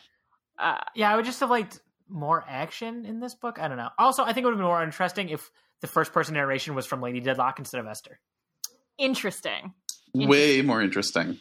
Uh, 0.59 0.79
Yeah, 0.95 1.11
I 1.11 1.15
would 1.15 1.25
just 1.25 1.39
have 1.39 1.49
liked 1.49 1.79
more 2.07 2.43
action 2.47 3.05
in 3.05 3.19
this 3.19 3.33
book. 3.33 3.59
I 3.59 3.67
don't 3.67 3.77
know. 3.77 3.89
Also, 3.97 4.23
I 4.23 4.33
think 4.33 4.43
it 4.43 4.45
would 4.45 4.51
have 4.53 4.59
been 4.59 4.67
more 4.67 4.83
interesting 4.83 5.29
if 5.29 5.49
the 5.81 5.87
first 5.87 6.13
person 6.13 6.35
narration 6.35 6.75
was 6.75 6.85
from 6.85 7.01
Lady 7.01 7.19
Dedlock 7.19 7.59
instead 7.59 7.79
of 7.81 7.87
Esther. 7.87 8.19
interesting. 8.97 9.73
way 10.13 10.61
more 10.61 10.81
interesting. 10.81 11.39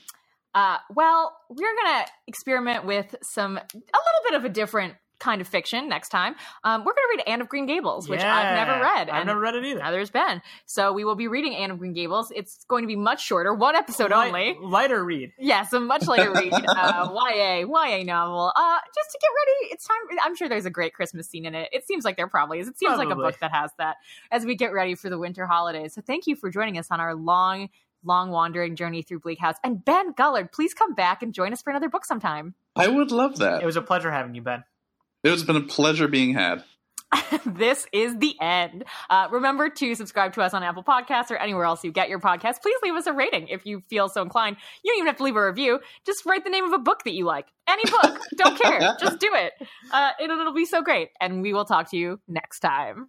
Uh, 0.54 0.78
well, 0.94 1.36
we're 1.50 1.74
gonna 1.82 2.04
experiment 2.26 2.84
with 2.84 3.14
some 3.22 3.56
a 3.56 3.60
little 3.62 4.22
bit 4.24 4.34
of 4.34 4.44
a 4.44 4.48
different 4.48 4.94
kind 5.24 5.40
of 5.40 5.48
fiction 5.48 5.88
next 5.88 6.10
time. 6.10 6.34
Um, 6.62 6.84
we're 6.84 6.92
gonna 6.92 7.08
read 7.16 7.22
Anne 7.26 7.40
of 7.40 7.48
Green 7.48 7.66
Gables, 7.66 8.08
which 8.08 8.20
I've 8.20 8.54
never 8.54 8.80
read. 8.80 9.08
I've 9.08 9.20
and 9.20 9.26
never 9.26 9.40
read 9.40 9.54
it 9.54 9.64
either. 9.64 9.80
Neither's 9.80 10.10
Ben. 10.10 10.42
So 10.66 10.92
we 10.92 11.04
will 11.04 11.14
be 11.14 11.28
reading 11.28 11.56
Anne 11.56 11.70
of 11.70 11.78
Green 11.78 11.94
Gables. 11.94 12.30
It's 12.36 12.64
going 12.68 12.82
to 12.84 12.86
be 12.86 12.96
much 12.96 13.24
shorter, 13.24 13.54
one 13.54 13.74
episode 13.74 14.10
Light- 14.10 14.26
only. 14.28 14.56
Lighter 14.60 15.02
read. 15.02 15.32
Yes, 15.38 15.72
a 15.72 15.80
much 15.80 16.06
lighter 16.06 16.32
read. 16.32 16.52
Uh, 16.74 17.08
YA, 17.14 17.60
YA 17.60 18.02
novel. 18.02 18.52
Uh, 18.54 18.78
just 18.94 19.10
to 19.10 19.18
get 19.20 19.28
ready. 19.28 19.72
It's 19.72 19.86
time. 19.86 19.96
I'm 20.22 20.34
sure 20.36 20.48
there's 20.48 20.66
a 20.66 20.70
great 20.70 20.92
Christmas 20.92 21.28
scene 21.28 21.46
in 21.46 21.54
it. 21.54 21.68
It 21.72 21.86
seems 21.86 22.04
like 22.04 22.16
there 22.16 22.26
probably 22.26 22.58
is. 22.58 22.68
It 22.68 22.78
seems 22.78 22.98
like 22.98 23.08
a 23.10 23.14
book 23.14 23.38
that 23.40 23.52
has 23.52 23.70
that 23.78 23.96
as 24.30 24.44
we 24.44 24.54
get 24.56 24.72
ready 24.72 24.94
for 24.94 25.08
the 25.08 25.18
winter 25.18 25.46
holidays. 25.46 25.94
So 25.94 26.02
thank 26.02 26.26
you 26.26 26.36
for 26.36 26.50
joining 26.50 26.76
us 26.78 26.88
on 26.90 27.00
our 27.00 27.14
long, 27.14 27.68
long 28.02 28.30
wandering 28.30 28.76
journey 28.76 29.02
through 29.02 29.20
Bleak 29.20 29.38
House. 29.38 29.56
And 29.62 29.84
Ben 29.84 30.12
Gullard, 30.12 30.52
please 30.52 30.74
come 30.74 30.94
back 30.94 31.22
and 31.22 31.32
join 31.32 31.52
us 31.52 31.62
for 31.62 31.70
another 31.70 31.88
book 31.88 32.04
sometime. 32.04 32.54
I 32.76 32.88
would 32.88 33.10
love 33.10 33.38
that. 33.38 33.62
It 33.62 33.66
was 33.66 33.76
a 33.76 33.82
pleasure 33.82 34.10
having 34.10 34.34
you, 34.34 34.42
Ben. 34.42 34.64
It 35.24 35.30
has 35.30 35.42
been 35.42 35.56
a 35.56 35.62
pleasure 35.62 36.06
being 36.06 36.34
had. 36.34 36.62
this 37.46 37.86
is 37.92 38.18
the 38.18 38.34
end. 38.40 38.84
Uh, 39.08 39.28
remember 39.30 39.68
to 39.68 39.94
subscribe 39.94 40.32
to 40.34 40.42
us 40.42 40.54
on 40.54 40.62
Apple 40.62 40.82
Podcasts 40.82 41.30
or 41.30 41.36
anywhere 41.36 41.64
else 41.64 41.84
you 41.84 41.92
get 41.92 42.08
your 42.08 42.20
podcasts. 42.20 42.60
Please 42.60 42.76
leave 42.82 42.94
us 42.94 43.06
a 43.06 43.12
rating 43.12 43.48
if 43.48 43.64
you 43.64 43.82
feel 43.88 44.08
so 44.08 44.22
inclined. 44.22 44.56
You 44.82 44.92
don't 44.92 44.98
even 44.98 45.06
have 45.06 45.16
to 45.16 45.22
leave 45.22 45.36
a 45.36 45.46
review. 45.46 45.80
Just 46.06 46.26
write 46.26 46.44
the 46.44 46.50
name 46.50 46.64
of 46.64 46.72
a 46.72 46.78
book 46.78 47.04
that 47.04 47.14
you 47.14 47.24
like. 47.24 47.46
Any 47.68 47.84
book. 47.84 48.20
don't 48.36 48.60
care. 48.60 48.80
Just 49.00 49.18
do 49.18 49.30
it. 49.32 49.52
Uh, 49.92 50.10
it'll, 50.20 50.38
it'll 50.40 50.54
be 50.54 50.66
so 50.66 50.82
great. 50.82 51.10
And 51.20 51.42
we 51.42 51.52
will 51.52 51.64
talk 51.64 51.90
to 51.90 51.96
you 51.96 52.20
next 52.28 52.60
time. 52.60 53.08